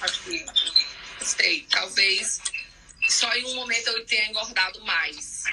Acho 0.00 0.22
que, 0.22 0.46
sei, 1.20 1.66
talvez 1.70 2.40
só 3.08 3.30
em 3.34 3.44
um 3.44 3.54
momento 3.56 3.88
eu 3.88 4.06
tenha 4.06 4.26
engordado 4.30 4.82
mais. 4.84 5.44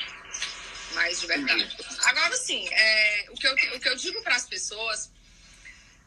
Mais 0.93 1.19
de 1.19 1.27
verdade. 1.27 1.77
Agora, 2.03 2.35
sim, 2.37 2.67
é, 2.71 3.25
o, 3.29 3.35
que 3.35 3.47
eu, 3.47 3.53
o 3.53 3.79
que 3.79 3.89
eu 3.89 3.95
digo 3.95 4.21
para 4.21 4.35
as 4.35 4.45
pessoas 4.45 5.11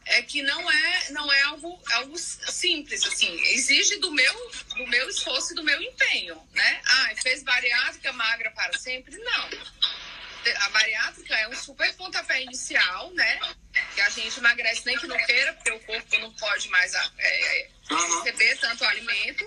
é 0.07 0.21
que 0.21 0.41
não 0.41 0.71
é 0.71 1.11
não 1.11 1.31
é 1.31 1.41
algo, 1.43 1.81
algo 1.93 2.17
simples 2.17 3.05
assim. 3.05 3.29
Exige 3.47 3.97
do 3.97 4.11
meu 4.11 4.51
do 4.75 4.87
meu 4.87 5.09
esforço 5.09 5.51
e 5.51 5.55
do 5.55 5.63
meu 5.63 5.81
empenho 5.81 6.41
né? 6.53 6.81
Ah 6.85 7.11
fez 7.21 7.43
bariátrica 7.43 8.13
magra 8.13 8.51
para 8.51 8.77
sempre? 8.77 9.17
Não. 9.17 9.49
A 10.61 10.69
bariátrica 10.69 11.35
é 11.35 11.49
um 11.49 11.55
super 11.55 11.93
pontapé 11.95 12.41
inicial 12.41 13.11
né? 13.13 13.39
Que 13.93 14.01
a 14.01 14.09
gente 14.09 14.37
emagrece 14.37 14.85
nem 14.85 14.97
que 14.97 15.07
não 15.07 15.17
queira 15.25 15.53
porque 15.53 15.71
o 15.71 15.79
corpo 15.81 16.17
não 16.19 16.31
pode 16.35 16.69
mais 16.69 16.93
é, 16.93 17.69
receber 17.89 18.57
tanto 18.59 18.85
alimento 18.85 19.45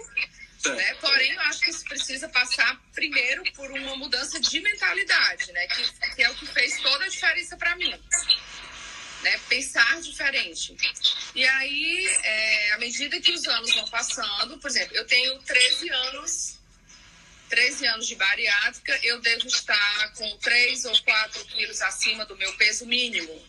né? 0.69 0.95
Porém, 0.95 1.33
eu 1.33 1.41
acho 1.41 1.61
que 1.61 1.71
isso 1.71 1.85
precisa 1.85 2.29
passar 2.29 2.81
primeiro 2.93 3.43
por 3.53 3.71
uma 3.71 3.97
mudança 3.97 4.39
de 4.39 4.61
mentalidade, 4.61 5.51
né? 5.53 5.67
Que, 5.69 6.15
que 6.15 6.23
é 6.23 6.31
o 6.31 6.35
que 6.35 6.47
fez 6.47 6.81
toda 6.81 7.05
a 7.05 7.09
diferença 7.09 7.57
para 7.57 7.75
mim 7.77 7.99
né? 9.23 9.39
Pensar 9.49 10.01
diferente. 10.01 10.77
E 11.35 11.45
aí, 11.45 12.07
é, 12.23 12.73
à 12.73 12.79
medida 12.79 13.21
que 13.21 13.33
os 13.33 13.47
anos 13.47 13.75
vão 13.75 13.89
passando, 13.89 14.59
por 14.59 14.71
exemplo, 14.71 14.97
eu 14.97 15.07
tenho 15.07 15.39
13 15.41 15.91
anos, 15.91 16.59
13 17.49 17.87
anos 17.87 18.07
de 18.07 18.15
bariátrica, 18.15 18.99
eu 19.03 19.21
devo 19.21 19.47
estar 19.47 20.13
com 20.15 20.37
3 20.39 20.85
ou 20.87 21.03
4 21.03 21.45
quilos 21.47 21.81
acima 21.83 22.25
do 22.25 22.37
meu 22.37 22.53
peso 22.55 22.87
mínimo. 22.87 23.43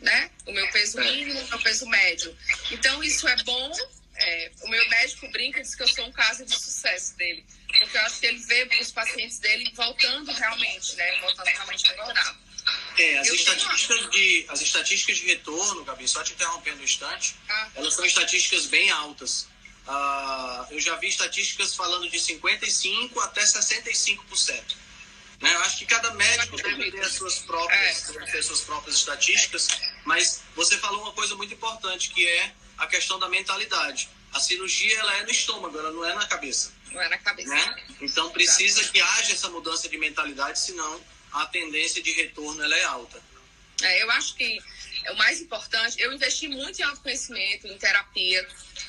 Né? 0.00 0.30
O 0.46 0.52
meu 0.52 0.68
peso 0.70 1.00
mínimo, 1.00 1.40
o 1.40 1.48
meu 1.48 1.58
peso 1.60 1.86
médio. 1.86 2.36
Então, 2.70 3.02
isso 3.02 3.26
é 3.26 3.36
bom. 3.42 3.72
É, 4.20 4.50
o 4.62 4.68
meu 4.68 4.88
médico 4.88 5.28
brinca 5.28 5.60
e 5.60 5.62
diz 5.62 5.74
que 5.74 5.82
eu 5.82 5.88
sou 5.88 6.04
um 6.06 6.12
caso 6.12 6.44
de 6.44 6.52
sucesso 6.52 7.16
dele. 7.16 7.44
Porque 7.68 7.96
eu 7.96 8.00
acho 8.02 8.20
que 8.20 8.26
ele 8.26 8.38
vê 8.38 8.68
os 8.80 8.90
pacientes 8.90 9.38
dele 9.38 9.70
voltando 9.74 10.32
realmente, 10.32 10.96
né? 10.96 11.20
Voltando 11.20 11.46
realmente 11.46 11.88
a 11.88 11.94
engordar. 11.94 12.38
É, 12.98 13.18
as 13.18 13.28
estatísticas, 13.28 14.10
de, 14.10 14.46
as 14.48 14.60
estatísticas 14.60 15.16
de 15.18 15.26
retorno, 15.26 15.84
Gabi, 15.84 16.08
só 16.08 16.22
te 16.22 16.32
interrompendo 16.32 16.80
um 16.80 16.84
instante, 16.84 17.36
ah. 17.48 17.68
elas 17.76 17.94
são 17.94 18.04
estatísticas 18.04 18.66
bem 18.66 18.90
altas. 18.90 19.46
Uh, 19.86 20.66
eu 20.70 20.80
já 20.80 20.96
vi 20.96 21.08
estatísticas 21.08 21.74
falando 21.74 22.10
de 22.10 22.18
55% 22.18 23.16
até 23.22 23.42
65%. 23.42 24.76
Né? 25.40 25.54
Eu 25.54 25.60
acho 25.60 25.78
que 25.78 25.86
cada 25.86 26.12
médico 26.14 26.56
deve 26.56 26.90
ter 26.90 27.00
as 27.00 27.12
suas 27.12 27.38
próprias, 27.38 28.10
é. 28.10 28.24
ter 28.26 28.42
suas 28.42 28.60
próprias 28.62 28.96
estatísticas, 28.96 29.68
mas 30.04 30.42
você 30.54 30.76
falou 30.78 31.02
uma 31.02 31.12
coisa 31.12 31.36
muito 31.36 31.54
importante, 31.54 32.10
que 32.10 32.26
é 32.26 32.52
a 32.78 32.86
questão 32.86 33.18
da 33.18 33.28
mentalidade. 33.28 34.08
A 34.32 34.40
cirurgia 34.40 34.98
ela 34.98 35.16
é 35.18 35.22
no 35.24 35.30
estômago, 35.30 35.78
ela 35.78 35.90
não 35.90 36.04
é 36.04 36.14
na 36.14 36.26
cabeça. 36.26 36.72
Não 36.90 37.00
é 37.00 37.08
na 37.08 37.18
cabeça. 37.18 37.48
Né? 37.48 37.84
Então 38.00 38.30
precisa 38.30 38.84
que 38.88 39.00
haja 39.00 39.32
essa 39.32 39.48
mudança 39.50 39.88
de 39.88 39.98
mentalidade, 39.98 40.58
senão 40.58 41.00
a 41.32 41.46
tendência 41.46 42.02
de 42.02 42.12
retorno 42.12 42.62
ela 42.62 42.76
é 42.76 42.84
alta. 42.84 43.22
É, 43.82 44.02
eu 44.02 44.10
acho 44.12 44.34
que 44.34 44.58
é 45.04 45.12
o 45.12 45.16
mais 45.16 45.40
importante, 45.40 46.00
eu 46.00 46.12
investi 46.12 46.48
muito 46.48 46.80
em 46.80 46.82
autoconhecimento, 46.82 47.66
em 47.66 47.78
terapia. 47.78 48.46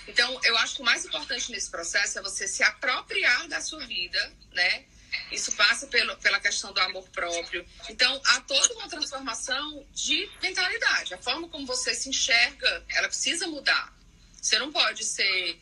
Então, 0.08 0.39
eu 0.43 0.58
acho 0.58 0.75
que 0.75 0.81
o 0.81 0.86
mais 0.86 1.05
importante 1.05 1.51
nesse 1.51 1.69
processo 1.69 2.17
é 2.17 2.22
você 2.22 2.48
se 2.48 2.63
apropriar 2.63 3.48
da 3.48 3.62
sua 3.62 3.86
vida, 3.86 4.34
né? 4.51 4.86
Isso 5.32 5.51
passa 5.54 5.88
pelo, 5.88 6.16
pela 6.18 6.39
questão 6.39 6.74
do 6.74 6.80
amor 6.82 7.08
próprio. 7.10 7.66
Então, 7.89 8.22
há 8.25 8.42
toda 8.42 8.74
uma 8.75 8.89
transformação 8.89 9.86
de 9.94 10.30
mentalidade. 10.42 11.13
A 11.13 11.18
forma 11.18 11.48
como 11.50 11.66
você 11.66 11.94
se 11.94 12.10
enxerga, 12.10 12.86
ela 12.89 13.08
precisa 13.08 13.48
mudar. 13.48 13.94
Você 14.42 14.58
não 14.58 14.72
pode 14.72 15.04
ser 15.04 15.60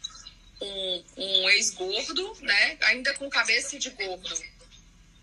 um, 0.62 1.04
um 1.18 1.50
ex-gordo, 1.50 2.38
né? 2.42 2.78
Ainda 2.82 3.14
com 3.14 3.30
cabeça 3.30 3.78
de 3.78 3.90
gordo 3.92 4.58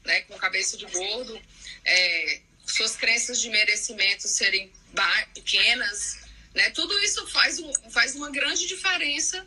né, 0.04 0.21
com 0.23 0.37
cabeça 0.37 0.76
de 0.76 0.85
gordo, 0.87 1.40
é, 1.85 2.40
suas 2.66 2.95
crenças 2.97 3.40
de 3.40 3.49
merecimento 3.49 4.28
serem 4.28 4.71
pequenas, 5.33 6.19
né, 6.54 6.71
tudo 6.71 6.97
isso 7.00 7.26
faz, 7.28 7.59
um, 7.59 7.73
faz 7.90 8.14
uma 8.14 8.31
grande 8.31 8.66
diferença 8.66 9.45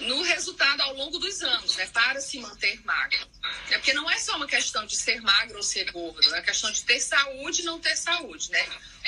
no 0.00 0.22
resultado 0.22 0.80
ao 0.82 0.94
longo 0.94 1.18
dos 1.18 1.40
anos, 1.42 1.76
né, 1.76 1.86
para 1.86 2.20
se 2.20 2.38
manter 2.38 2.80
magro. 2.84 3.28
É 3.70 3.78
porque 3.78 3.92
não 3.92 4.10
é 4.10 4.18
só 4.18 4.36
uma 4.36 4.46
questão 4.46 4.84
de 4.86 4.96
ser 4.96 5.20
magro 5.20 5.56
ou 5.56 5.62
ser 5.62 5.90
gordo, 5.92 6.34
é 6.34 6.42
questão 6.42 6.70
de 6.70 6.82
ter 6.82 7.00
saúde 7.00 7.62
e 7.62 7.64
não 7.64 7.78
ter 7.78 7.96
saúde, 7.96 8.50
né? 8.50 8.66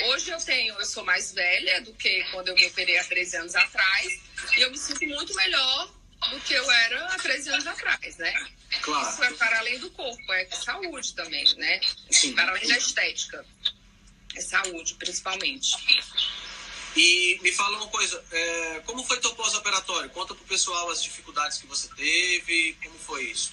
Hoje 0.09 0.31
eu 0.31 0.39
tenho, 0.39 0.75
eu 0.79 0.85
sou 0.87 1.05
mais 1.05 1.33
velha 1.33 1.81
do 1.83 1.93
que 1.95 2.25
quando 2.31 2.49
eu 2.49 2.55
me 2.55 2.67
operei 2.67 2.99
há 2.99 3.05
13 3.05 3.37
anos 3.39 3.57
atrás, 3.57 4.21
e 4.57 4.61
eu 4.61 4.71
me 4.71 4.79
sinto 4.79 5.05
muito 5.07 5.35
melhor 5.35 5.93
do 6.31 6.41
que 6.41 6.55
eu 6.55 6.71
era 6.71 7.07
há 7.07 7.19
13 7.19 7.51
anos 7.51 7.67
atrás, 7.67 8.17
né? 8.17 8.33
Claro. 8.83 9.11
Isso 9.11 9.25
é 9.25 9.33
para 9.35 9.59
além 9.59 9.79
do 9.79 9.91
corpo, 9.91 10.33
é 10.33 10.47
saúde 10.47 11.15
também, 11.15 11.45
né? 11.57 11.81
Sim. 12.11 12.35
Para 12.35 12.51
além 12.51 12.67
da 12.69 12.77
estética. 12.77 13.45
É 14.35 14.41
saúde, 14.41 14.95
principalmente. 14.95 15.75
E 16.97 17.39
me 17.43 17.53
fala 17.53 17.77
uma 17.77 17.89
coisa, 17.89 18.25
é, 18.33 18.81
como 18.87 19.05
foi 19.05 19.21
teu 19.21 19.35
pós-operatório? 19.35 20.09
Conta 20.11 20.35
pro 20.35 20.45
pessoal 20.45 20.91
as 20.91 21.03
dificuldades 21.03 21.59
que 21.59 21.67
você 21.67 21.89
teve, 21.95 22.77
como 22.83 22.99
foi 22.99 23.25
isso? 23.25 23.53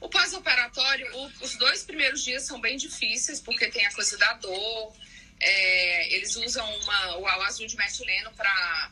O 0.00 0.08
pós-operatório, 0.08 1.06
os 1.40 1.56
dois 1.56 1.84
primeiros 1.84 2.24
dias 2.24 2.44
são 2.44 2.60
bem 2.60 2.76
difíceis, 2.76 3.40
porque 3.40 3.70
tem 3.70 3.86
a 3.86 3.92
coisa 3.92 4.18
da 4.18 4.32
dor, 4.34 4.92
é, 5.38 6.14
eles 6.14 6.34
usam 6.36 6.76
uma, 6.78 7.18
o 7.18 7.26
azul 7.42 7.66
de 7.66 7.76
metileno 7.76 8.32
para 8.32 8.90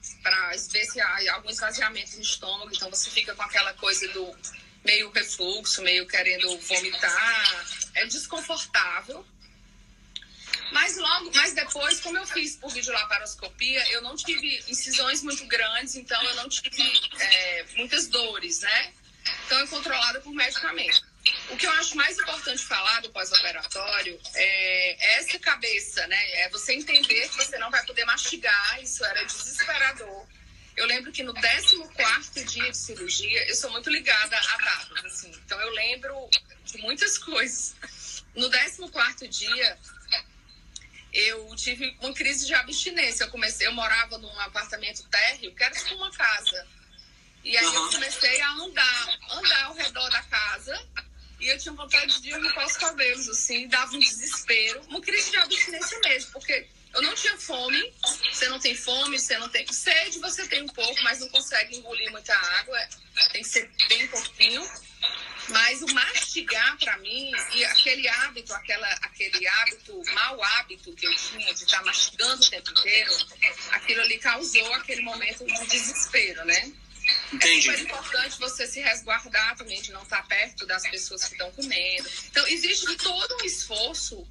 ver 0.70 0.84
se 0.84 1.00
há 1.00 1.34
algum 1.34 1.50
esvaziamento 1.50 2.14
no 2.14 2.22
estômago, 2.22 2.70
então 2.72 2.88
você 2.90 3.10
fica 3.10 3.34
com 3.34 3.42
aquela 3.42 3.72
coisa 3.74 4.06
do 4.08 4.36
meio 4.84 5.10
refluxo, 5.10 5.82
meio 5.82 6.06
querendo 6.06 6.58
vomitar. 6.58 7.66
É 7.94 8.06
desconfortável. 8.06 9.24
Mas 10.70 10.96
logo, 10.96 11.30
mas 11.34 11.52
depois, 11.52 12.00
como 12.00 12.18
eu 12.18 12.26
fiz 12.26 12.56
por 12.56 12.72
videolaparoscopia, 12.72 13.90
eu 13.90 14.02
não 14.02 14.14
tive 14.16 14.62
incisões 14.68 15.22
muito 15.22 15.44
grandes, 15.46 15.96
então 15.96 16.22
eu 16.22 16.34
não 16.36 16.48
tive 16.48 17.00
é, 17.18 17.64
muitas 17.76 18.06
dores, 18.06 18.60
né? 18.60 18.92
Então 19.46 19.58
é 19.58 19.66
controlada 19.66 20.20
por 20.20 20.32
medicamento. 20.32 21.02
o 21.50 21.56
que 21.56 21.66
eu 21.66 21.70
acho 21.72 21.96
mais 21.96 22.18
importante 22.18 22.64
falar 22.64 23.00
do 23.02 23.10
pós-operatório 23.10 24.18
é 24.34 25.16
essa 25.18 25.38
cabeça, 25.38 26.06
né? 26.06 26.32
É 26.40 26.48
você 26.48 26.72
entender 26.72 27.28
que 27.28 27.36
você 27.36 27.58
não 27.58 27.70
vai 27.70 27.84
poder 27.84 28.04
mastigar, 28.04 28.82
isso 28.82 29.04
era 29.04 29.24
desesperador. 29.24 30.26
Eu 30.76 30.86
lembro 30.86 31.12
que 31.12 31.22
no 31.22 31.34
14 31.34 32.44
dia 32.44 32.70
de 32.70 32.76
cirurgia, 32.76 33.48
eu 33.48 33.54
sou 33.54 33.70
muito 33.70 33.90
ligada 33.90 34.36
a 34.36 34.56
dados, 34.56 35.04
assim. 35.04 35.30
Então 35.44 35.60
eu 35.60 35.70
lembro 35.72 36.28
de 36.64 36.78
muitas 36.78 37.18
coisas. 37.18 37.74
No 38.34 38.48
14 38.48 39.28
dia, 39.28 39.78
eu 41.12 41.54
tive 41.56 41.96
uma 42.00 42.12
crise 42.12 42.46
de 42.46 42.54
abstinência. 42.54 43.24
Eu 43.24 43.30
comecei, 43.30 43.66
eu 43.66 43.72
morava 43.72 44.18
num 44.18 44.40
apartamento 44.40 45.02
térreo, 45.08 45.54
que 45.54 45.62
era 45.62 45.74
tipo 45.74 45.94
uma 45.96 46.10
casa. 46.10 46.66
E 47.42 47.56
aí 47.56 47.74
eu 47.74 47.90
comecei 47.90 48.40
a 48.40 48.52
andar, 48.52 49.18
andar 49.30 49.64
ao 49.64 49.74
redor 49.74 50.08
da 50.10 50.22
casa. 50.24 50.88
E 51.40 51.48
eu 51.48 51.58
tinha 51.58 51.74
vontade 51.74 52.20
de 52.20 52.32
arrancar 52.34 52.66
os 52.66 52.76
cabelos, 52.76 53.28
assim, 53.28 53.66
dava 53.66 53.94
um 53.94 53.98
desespero. 53.98 54.82
Uma 54.88 55.00
crise 55.00 55.30
de 55.30 55.38
abstinência 55.38 55.98
mesmo, 56.00 56.32
porque 56.32 56.68
eu 56.92 57.02
não 57.02 57.14
tinha 57.14 57.36
fome. 57.38 57.94
Você 58.30 58.48
não 58.48 58.58
tem 58.58 58.74
fome, 58.74 59.18
você 59.18 59.38
não 59.38 59.48
tem 59.48 59.66
sede, 59.72 60.18
você 60.18 60.46
tem 60.46 60.62
um 60.62 60.68
pouco, 60.68 61.02
mas 61.02 61.20
não 61.20 61.28
consegue 61.30 61.76
engolir 61.76 62.10
muita 62.10 62.34
água. 62.34 62.78
Tem 63.32 63.42
que 63.42 63.48
ser 63.48 63.70
bem 63.88 64.06
pouquinho. 64.08 64.62
Mas 65.48 65.82
o 65.82 65.92
mastigar 65.92 66.76
para 66.78 66.96
mim 66.98 67.32
e 67.54 67.64
aquele 67.64 68.06
hábito, 68.08 68.52
aquela, 68.54 68.88
aquele 69.02 69.46
hábito, 69.48 70.00
mau 70.12 70.42
hábito 70.42 70.92
que 70.94 71.06
eu 71.06 71.16
tinha 71.16 71.52
de 71.52 71.64
estar 71.64 71.82
mastigando 71.84 72.42
o 72.42 72.50
tempo 72.50 72.70
inteiro, 72.70 73.12
aquilo 73.72 74.00
ali 74.02 74.18
causou 74.18 74.74
aquele 74.74 75.02
momento 75.02 75.44
de 75.44 75.66
desespero, 75.66 76.44
né? 76.44 76.72
Entendi. 77.32 77.68
É 77.68 77.76
super 77.76 77.80
importante 77.80 78.38
você 78.38 78.66
se 78.66 78.80
resguardar 78.80 79.56
também 79.56 79.82
de 79.82 79.90
não 79.90 80.02
estar 80.02 80.22
perto 80.28 80.66
das 80.66 80.88
pessoas 80.88 81.24
que 81.24 81.32
estão 81.32 81.50
comendo. 81.52 82.08
Então, 82.26 82.46
existe 82.46 82.96
todo 82.96 83.36
um 83.42 83.44
esforço 83.44 84.26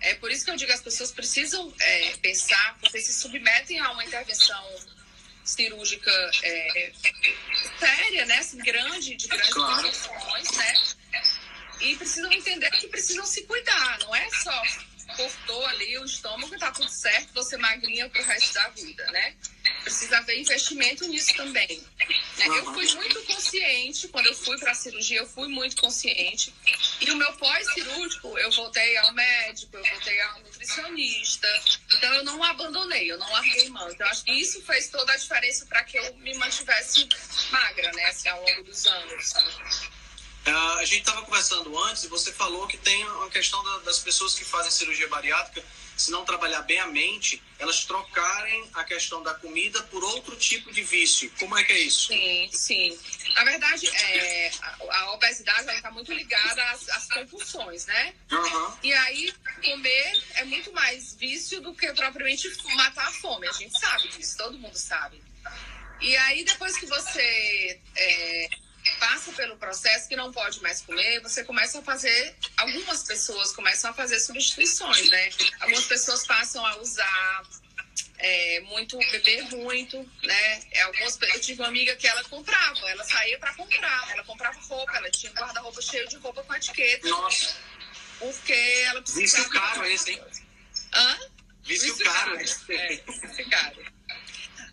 é 0.00 0.14
por 0.14 0.30
isso 0.30 0.44
que 0.44 0.50
eu 0.50 0.56
digo 0.56 0.72
as 0.72 0.80
pessoas 0.80 1.12
precisam 1.12 1.72
é, 1.78 2.16
pensar, 2.16 2.78
porque 2.80 3.00
se 3.00 3.12
submetem 3.12 3.78
a 3.80 3.90
uma 3.90 4.04
intervenção 4.04 4.64
cirúrgica 5.50 6.10
é, 6.42 6.92
séria, 7.78 8.26
né? 8.26 8.38
Assim, 8.38 8.58
grande, 8.58 9.16
de 9.16 9.28
grandes 9.28 9.52
claro. 9.52 9.90
né? 10.56 10.74
E 11.80 11.96
precisam 11.96 12.32
entender 12.32 12.70
que 12.72 12.88
precisam 12.88 13.24
se 13.24 13.42
cuidar, 13.44 13.98
não 14.00 14.14
é 14.14 14.28
só 14.30 14.62
cortou 15.20 15.66
ali 15.66 15.98
o 15.98 16.04
estômago 16.04 16.54
e 16.54 16.58
tá 16.58 16.70
tudo 16.70 16.88
certo, 16.88 17.32
você 17.34 17.56
magrinha 17.58 18.08
pro 18.08 18.22
resto 18.22 18.54
da 18.54 18.68
vida, 18.70 19.04
né? 19.10 19.34
Precisa 19.82 20.16
haver 20.18 20.38
investimento 20.38 21.06
nisso 21.08 21.34
também. 21.36 21.84
Né? 21.98 22.46
Eu 22.46 22.72
fui 22.72 22.86
muito 22.94 23.22
consciente, 23.24 24.08
quando 24.08 24.26
eu 24.26 24.34
fui 24.34 24.58
para 24.58 24.70
a 24.70 24.74
cirurgia, 24.74 25.18
eu 25.18 25.26
fui 25.26 25.48
muito 25.48 25.76
consciente. 25.76 26.54
E 27.00 27.10
o 27.10 27.16
meu 27.16 27.32
pós-cirúrgico, 27.34 28.38
eu 28.38 28.50
voltei 28.52 28.96
ao 28.96 29.12
médico, 29.12 29.76
eu 29.76 29.84
voltei 29.84 30.20
ao 30.22 30.40
nutricionista. 30.40 31.48
Então 31.92 32.14
eu 32.14 32.24
não 32.24 32.42
abandonei, 32.42 33.10
eu 33.10 33.18
não 33.18 33.30
larguei 33.30 33.68
mão. 33.68 33.90
Então 33.90 34.06
acho 34.08 34.24
que 34.24 34.32
isso 34.32 34.62
fez 34.62 34.88
toda 34.88 35.12
a 35.12 35.16
diferença 35.16 35.66
para 35.66 35.84
que 35.84 35.98
eu 35.98 36.14
me 36.16 36.34
mantivesse 36.38 37.06
magra, 37.50 37.92
né? 37.92 38.04
Assim, 38.06 38.28
ao 38.28 38.42
longo 38.42 38.64
dos 38.64 38.86
anos. 38.86 39.34
Uh, 40.46 40.78
a 40.78 40.84
gente 40.84 41.00
estava 41.00 41.22
conversando 41.22 41.76
antes 41.84 42.04
e 42.04 42.08
você 42.08 42.32
falou 42.32 42.66
que 42.66 42.78
tem 42.78 43.04
uma 43.10 43.28
questão 43.28 43.62
da, 43.62 43.78
das 43.80 43.98
pessoas 43.98 44.34
que 44.34 44.44
fazem 44.44 44.70
cirurgia 44.70 45.06
bariátrica, 45.08 45.62
se 46.00 46.10
não 46.10 46.24
trabalhar 46.24 46.62
bem 46.62 46.78
a 46.78 46.86
mente, 46.86 47.42
elas 47.58 47.84
trocarem 47.84 48.70
a 48.72 48.82
questão 48.84 49.22
da 49.22 49.34
comida 49.34 49.82
por 49.84 50.02
outro 50.02 50.34
tipo 50.34 50.72
de 50.72 50.82
vício. 50.82 51.30
Como 51.38 51.56
é 51.58 51.62
que 51.62 51.74
é 51.74 51.78
isso? 51.80 52.08
Sim, 52.08 52.48
sim. 52.50 52.98
Na 53.34 53.44
verdade, 53.44 53.86
é, 53.86 54.50
a, 54.62 54.96
a 54.96 55.12
obesidade 55.12 55.70
está 55.70 55.90
muito 55.90 56.10
ligada 56.10 56.62
às, 56.70 56.88
às 56.88 57.06
compulsões, 57.08 57.84
né? 57.84 58.14
Uhum. 58.32 58.76
E 58.82 58.92
aí, 58.94 59.34
comer 59.62 60.24
é 60.36 60.44
muito 60.44 60.72
mais 60.72 61.14
vício 61.16 61.60
do 61.60 61.74
que 61.74 61.92
propriamente 61.92 62.48
matar 62.76 63.08
a 63.08 63.12
fome. 63.12 63.46
A 63.46 63.52
gente 63.52 63.78
sabe 63.78 64.08
disso, 64.08 64.38
todo 64.38 64.58
mundo 64.58 64.76
sabe. 64.76 65.22
E 66.00 66.16
aí, 66.16 66.44
depois 66.44 66.78
que 66.78 66.86
você 66.86 67.78
é, 67.94 68.48
passa 69.00 69.32
pelo 69.32 69.56
processo 69.56 70.06
que 70.08 70.14
não 70.14 70.30
pode 70.30 70.62
mais 70.62 70.82
comer, 70.82 71.20
você 71.22 71.42
começa 71.42 71.78
a 71.78 71.82
fazer, 71.82 72.36
algumas 72.58 73.02
pessoas 73.02 73.52
começam 73.52 73.90
a 73.90 73.94
fazer 73.94 74.20
substituições, 74.20 75.08
né? 75.08 75.30
Algumas 75.60 75.86
pessoas 75.86 76.26
passam 76.26 76.64
a 76.64 76.76
usar 76.76 77.42
é, 78.18 78.60
muito, 78.60 78.98
beber 78.98 79.42
muito, 79.56 79.98
né? 80.22 80.60
É, 80.72 80.82
algumas, 80.82 81.18
eu 81.20 81.40
tive 81.40 81.62
uma 81.62 81.68
amiga 81.68 81.96
que 81.96 82.06
ela 82.06 82.22
comprava, 82.24 82.90
ela 82.90 83.02
saía 83.04 83.38
para 83.38 83.54
comprar, 83.54 84.10
ela 84.10 84.22
comprava 84.24 84.60
roupa, 84.60 84.96
ela 84.96 85.10
tinha 85.10 85.32
um 85.32 85.34
guarda-roupa 85.34 85.80
cheio 85.80 86.06
de 86.06 86.16
roupa 86.16 86.44
com 86.44 86.54
etiqueta. 86.54 87.08
Nossa. 87.08 87.56
Porque 88.18 88.52
ela 88.86 89.00
precisava... 89.00 89.44
Vício 89.44 89.60
caro 89.60 89.86
esse, 89.86 90.10
hein? 90.12 90.22
Hã? 90.92 91.18
Vício, 91.62 91.94
Vício 91.94 92.04
caro. 92.04 92.30
caro. 92.32 92.40
É, 92.68 92.96
vício 92.96 93.50
caro. 93.50 93.99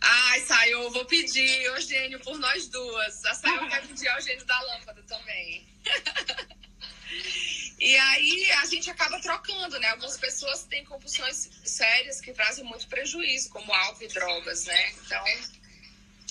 Ai, 0.01 0.41
Sayo, 0.41 0.89
vou 0.91 1.05
pedir 1.05 1.63
Eugênio 1.63 2.19
por 2.19 2.37
nós 2.37 2.67
duas. 2.67 3.25
A 3.25 3.33
Sayo 3.33 3.67
quer 3.69 3.87
pedir 3.87 4.07
Eugênio 4.07 4.45
da 4.45 4.59
lâmpada 4.61 5.03
também. 5.03 5.67
e 7.79 7.97
aí 7.97 8.51
a 8.51 8.65
gente 8.65 8.89
acaba 8.89 9.19
trocando, 9.19 9.79
né? 9.79 9.89
Algumas 9.89 10.17
pessoas 10.17 10.63
têm 10.63 10.85
compulsões 10.85 11.49
sérias 11.63 12.21
que 12.21 12.33
trazem 12.33 12.63
muito 12.65 12.87
prejuízo, 12.87 13.49
como 13.49 13.73
álcool 13.73 14.03
e 14.03 14.07
drogas, 14.07 14.65
né? 14.65 14.91
Então, 15.05 15.23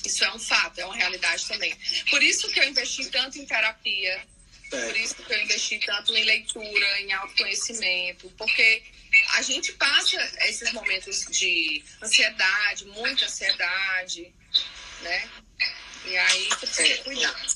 isso 0.05 0.25
é 0.25 0.33
um 0.33 0.39
fato, 0.39 0.81
é 0.81 0.85
uma 0.85 0.95
realidade 0.95 1.47
também. 1.47 1.77
Por 2.11 2.23
isso 2.23 2.49
que 2.51 2.61
eu 2.61 2.69
investi 2.69 3.11
tanto 3.11 3.39
em 3.39 3.47
terapia, 3.47 4.25
por 4.71 4.97
isso 4.97 5.15
que 5.17 5.33
eu 5.33 5.43
investi 5.43 5.79
tanto 5.81 6.15
em 6.17 6.25
leitura, 6.25 7.01
em 7.01 7.13
autoconhecimento, 7.13 8.31
porque 8.37 8.83
a 9.35 9.43
gente 9.43 9.73
passa 9.73 10.17
esses 10.49 10.73
momentos 10.73 11.27
de 11.31 11.85
ansiedade, 12.03 12.85
muita 12.87 13.25
ansiedade, 13.25 14.35
né? 15.03 15.31
E 16.05 16.17
aí 16.17 16.49
precisa 16.49 16.93
é. 16.93 16.97
cuidar. 16.99 17.47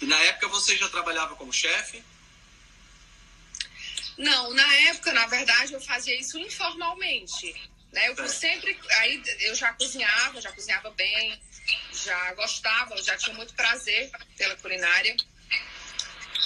E 0.00 0.06
na 0.06 0.18
época 0.20 0.48
você 0.48 0.76
já 0.76 0.88
trabalhava 0.88 1.36
como 1.36 1.52
chefe? 1.52 2.02
Não, 4.18 4.52
na 4.52 4.74
época, 4.88 5.12
na 5.12 5.26
verdade, 5.26 5.72
eu 5.72 5.80
fazia 5.80 6.18
isso 6.18 6.38
informalmente. 6.38 7.54
Né? 7.92 8.08
Eu 8.08 8.28
sempre. 8.28 8.78
Aí 8.98 9.22
eu 9.40 9.54
já 9.54 9.72
cozinhava, 9.74 10.40
já 10.40 10.52
cozinhava 10.52 10.90
bem, 10.90 11.40
já 11.92 12.34
gostava, 12.34 13.00
já 13.02 13.16
tinha 13.16 13.34
muito 13.36 13.54
prazer 13.54 14.10
pela 14.36 14.56
culinária. 14.56 15.16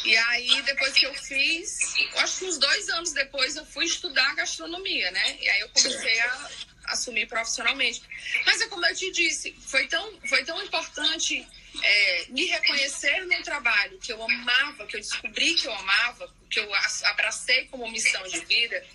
E 0.06 0.16
aí, 0.16 0.62
depois 0.62 0.92
que 0.92 1.04
eu 1.04 1.14
fiz, 1.14 1.96
acho 2.18 2.38
que 2.38 2.44
uns 2.44 2.58
dois 2.58 2.88
anos 2.90 3.12
depois, 3.12 3.56
eu 3.56 3.66
fui 3.66 3.86
estudar 3.86 4.36
gastronomia, 4.36 5.10
né? 5.10 5.36
E 5.40 5.48
aí 5.48 5.60
eu 5.60 5.68
comecei 5.70 6.20
a 6.20 6.48
assumir 6.86 7.26
profissionalmente. 7.26 8.02
Mas 8.44 8.60
é 8.60 8.68
como 8.68 8.86
eu 8.86 8.94
te 8.94 9.10
disse, 9.10 9.52
foi 9.66 9.88
tão, 9.88 10.20
foi 10.28 10.44
tão 10.44 10.62
importante 10.62 11.44
é, 11.82 12.26
me 12.28 12.46
reconhecer 12.46 13.26
no 13.26 13.42
trabalho 13.42 13.98
que 13.98 14.12
eu 14.12 14.22
amava, 14.22 14.86
que 14.86 14.96
eu 14.96 15.00
descobri 15.00 15.56
que 15.56 15.66
eu 15.66 15.74
amava, 15.74 16.32
que 16.48 16.60
eu 16.60 16.72
abracei 17.06 17.66
como 17.66 17.90
missão 17.90 18.22
de 18.28 18.38
vida, 18.44 18.86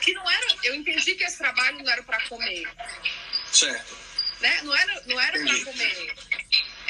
que 0.00 0.12
não 0.12 0.30
era, 0.30 0.46
eu 0.62 0.74
entendi 0.76 1.16
que 1.16 1.24
esse 1.24 1.38
trabalho 1.38 1.82
não 1.82 1.90
era 1.90 2.02
para 2.04 2.22
comer. 2.28 2.68
Certo. 3.52 3.98
Né? 4.40 4.62
Não 4.62 4.76
era, 4.76 5.02
não 5.06 5.20
era 5.20 5.32
para 5.32 5.64
comer 5.64 6.14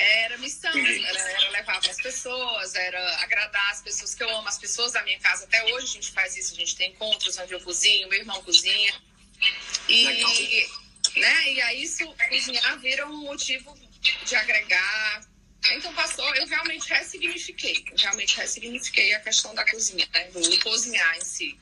era 0.00 0.38
missão, 0.38 0.70
era, 0.70 1.18
era, 1.18 1.50
levar 1.50 1.80
para 1.80 1.90
as 1.90 2.00
pessoas, 2.00 2.74
era 2.74 3.16
agradar 3.22 3.70
as 3.70 3.82
pessoas 3.82 4.14
que 4.14 4.22
eu 4.22 4.30
amo, 4.36 4.48
as 4.48 4.58
pessoas 4.58 4.92
da 4.92 5.02
minha 5.02 5.18
casa. 5.20 5.44
Até 5.44 5.62
hoje 5.64 5.84
a 5.84 5.88
gente 5.88 6.10
faz 6.12 6.36
isso, 6.36 6.54
a 6.54 6.56
gente 6.56 6.76
tem 6.76 6.90
encontros 6.90 7.38
onde 7.38 7.52
eu 7.52 7.60
cozinho, 7.60 8.08
meu 8.08 8.18
irmão 8.18 8.42
cozinha. 8.42 8.94
E, 9.88 10.66
né, 11.16 11.52
e 11.52 11.62
aí 11.62 11.82
isso, 11.82 12.06
cozinhar 12.28 12.78
vira 12.80 13.06
um 13.06 13.24
motivo 13.24 13.76
de 14.24 14.36
agregar. 14.36 15.28
Então 15.72 15.92
passou, 15.92 16.34
eu 16.36 16.46
realmente 16.46 16.88
ressignifiquei, 16.88 17.84
eu 17.90 17.96
realmente 17.96 18.36
ressignifiquei 18.36 19.12
a 19.14 19.20
questão 19.20 19.54
da 19.54 19.64
cozinha, 19.70 20.08
né, 20.12 20.24
do 20.30 20.60
cozinhar 20.60 21.16
em 21.18 21.24
si. 21.24 21.58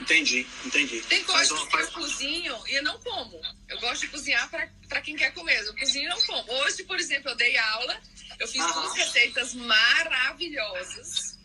Entendi, 0.00 0.46
entendi. 0.64 1.00
Tem 1.02 1.22
coisas 1.24 1.50
uma, 1.50 1.66
que 1.68 1.76
eu 1.76 1.92
cozinho 1.92 2.62
e 2.68 2.74
eu 2.74 2.82
não 2.82 2.98
como. 2.98 3.40
Eu 3.68 3.78
gosto 3.80 4.02
de 4.02 4.08
cozinhar 4.08 4.50
para 4.50 5.00
quem 5.00 5.16
quer 5.16 5.32
comer. 5.32 5.64
Eu 5.64 5.74
cozinho 5.76 6.04
e 6.04 6.08
não 6.08 6.20
como. 6.22 6.52
Hoje, 6.52 6.82
por 6.84 6.98
exemplo, 6.98 7.30
eu 7.30 7.36
dei 7.36 7.56
aula, 7.56 8.00
eu 8.38 8.48
fiz 8.48 8.60
Aham. 8.60 8.82
duas 8.82 8.94
receitas 8.94 9.54
maravilhosas 9.54 11.38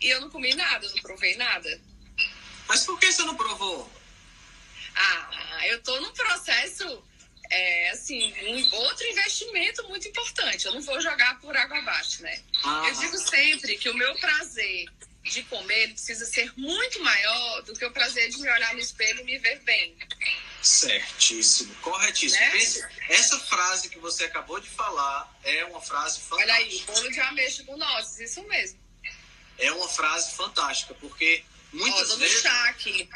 e 0.00 0.08
eu 0.08 0.20
não 0.20 0.30
comi 0.30 0.54
nada, 0.54 0.84
eu 0.86 0.90
não 0.90 1.02
provei 1.02 1.36
nada. 1.36 1.80
Mas 2.68 2.84
por 2.84 2.98
que 3.00 3.10
você 3.10 3.22
não 3.22 3.34
provou? 3.34 3.90
Ah, 4.94 5.66
eu 5.66 5.82
tô 5.82 5.98
num 6.00 6.12
processo, 6.12 7.02
é, 7.50 7.90
assim, 7.90 8.34
um 8.46 8.76
outro 8.76 9.06
investimento 9.06 9.88
muito 9.88 10.06
importante. 10.06 10.66
Eu 10.66 10.72
não 10.72 10.82
vou 10.82 11.00
jogar 11.00 11.40
por 11.40 11.56
água 11.56 11.78
abaixo, 11.78 12.22
né? 12.22 12.42
Aham. 12.64 12.88
Eu 12.88 12.94
digo 12.94 13.18
sempre 13.18 13.78
que 13.78 13.88
o 13.88 13.94
meu 13.94 14.14
prazer 14.16 14.86
de 15.28 15.42
comer 15.44 15.88
precisa 15.88 16.24
ser 16.26 16.52
muito 16.56 17.00
maior 17.02 17.62
do 17.62 17.72
que 17.74 17.84
o 17.84 17.90
prazer 17.90 18.28
de 18.30 18.38
me 18.38 18.50
olhar 18.50 18.72
no 18.74 18.80
espelho 18.80 19.20
e 19.20 19.24
me 19.24 19.38
ver 19.38 19.60
bem. 19.60 19.96
Certíssimo, 20.62 21.74
corretíssimo. 21.76 22.40
Né? 22.40 22.90
essa 23.10 23.38
frase 23.38 23.88
que 23.88 23.98
você 23.98 24.24
acabou 24.24 24.58
de 24.60 24.68
falar 24.68 25.32
é 25.44 25.64
uma 25.66 25.80
frase 25.80 26.20
fantástica. 26.20 26.52
Olha 26.52 26.54
aí, 26.54 26.82
bolo 26.86 27.10
de 27.10 27.20
ameixa 27.20 27.64
com 27.64 27.76
nozes, 27.76 28.18
isso 28.30 28.42
mesmo. 28.48 28.78
é 29.58 29.72
uma 29.72 29.88
frase 29.88 30.34
fantástica, 30.36 30.94
porque 30.94 31.44
muitas 31.72 32.10
Ó, 32.10 32.16
vezes. 32.16 32.42
chá 32.42 32.68
aqui. 32.68 33.08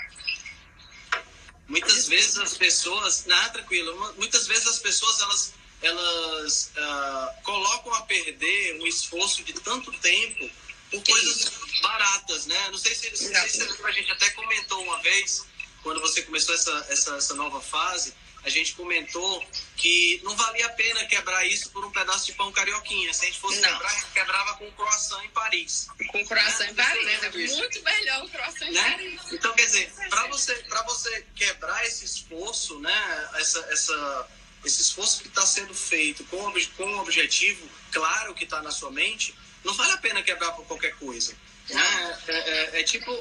Muitas 1.68 2.07
vezes 2.09 2.37
as 2.37 2.57
pessoas. 2.57 3.25
Não, 3.27 3.51
tranquilo. 3.51 4.14
Muitas 4.18 4.46
vezes 4.46 4.66
as 4.66 4.79
pessoas 4.79 5.20
elas, 5.20 5.55
elas 5.81 6.72
uh, 6.77 7.42
colocam 7.42 7.94
a 7.94 8.03
perder 8.03 8.81
um 8.81 8.87
esforço 8.87 9.42
de 9.42 9.53
tanto 9.55 9.90
tempo 9.98 10.51
por 10.92 11.02
coisas 11.05 11.50
baratas, 11.81 12.46
né? 12.46 12.68
Não 12.70 12.78
sei 12.78 12.94
se, 12.94 13.09
não 13.11 13.16
sei 13.16 13.48
se 13.48 13.62
a 13.62 13.90
gente 13.90 14.12
até 14.12 14.31
comentou 14.31 14.83
uma 14.83 15.00
vez, 15.00 15.44
quando 15.83 16.00
você 16.00 16.22
começou 16.22 16.55
essa, 16.55 16.87
essa, 16.90 17.16
essa 17.16 17.35
nova 17.35 17.61
fase, 17.61 18.14
a 18.44 18.48
gente 18.48 18.74
comentou 18.74 19.44
que 19.76 20.20
não 20.24 20.35
valia 20.37 20.66
a 20.66 20.70
pena 20.70 21.05
quebrar 21.07 21.46
isso 21.46 21.70
por 21.70 21.85
um 21.85 21.92
pedaço 21.92 22.26
de 22.26 22.33
pão 22.33 22.50
carioquinha. 22.50 23.12
Se 23.14 23.24
a 23.24 23.28
gente 23.28 23.38
fosse 23.38 23.61
não. 23.61 23.68
quebrar, 23.68 24.12
quebrava 24.12 24.55
com 24.57 24.70
croissant 24.72 25.22
em 25.24 25.28
Paris. 25.31 25.87
Com 26.09 26.26
croissant 26.26 26.64
né? 26.64 26.70
em 26.70 26.74
Paris, 26.74 27.22
é 27.22 27.31
muito 27.31 27.83
melhor 27.83 28.24
o 28.24 28.28
croissant 28.28 28.66
em 28.66 28.72
né? 28.72 28.90
Paris. 28.90 29.20
Então, 29.33 29.55
quer 29.55 29.66
dizer, 29.66 29.92
para 30.11 30.26
você, 30.26 30.64
você 30.87 31.26
quebrar 31.37 31.87
esse 31.87 32.05
esforço, 32.05 32.81
né, 32.81 33.31
essa, 33.35 33.61
essa, 33.70 34.28
esse 34.64 34.83
esforço 34.83 35.22
que 35.22 35.28
está 35.28 35.46
sendo 35.46 35.72
feito 35.72 36.24
com, 36.24 36.52
com 36.76 36.85
um 36.85 36.98
objetivo 36.98 37.68
claro 37.92 38.35
que 38.35 38.44
está 38.44 38.61
na 38.61 38.72
sua 38.72 38.90
mente, 38.90 39.35
não 39.64 39.75
vale 39.75 39.92
a 39.92 39.98
pena 39.98 40.22
quebrar 40.22 40.53
por 40.53 40.66
qualquer 40.66 40.94
coisa. 40.96 41.35
Né? 41.68 42.18
É, 42.29 42.33
é, 42.33 42.81
é 42.81 42.83
tipo 42.83 43.12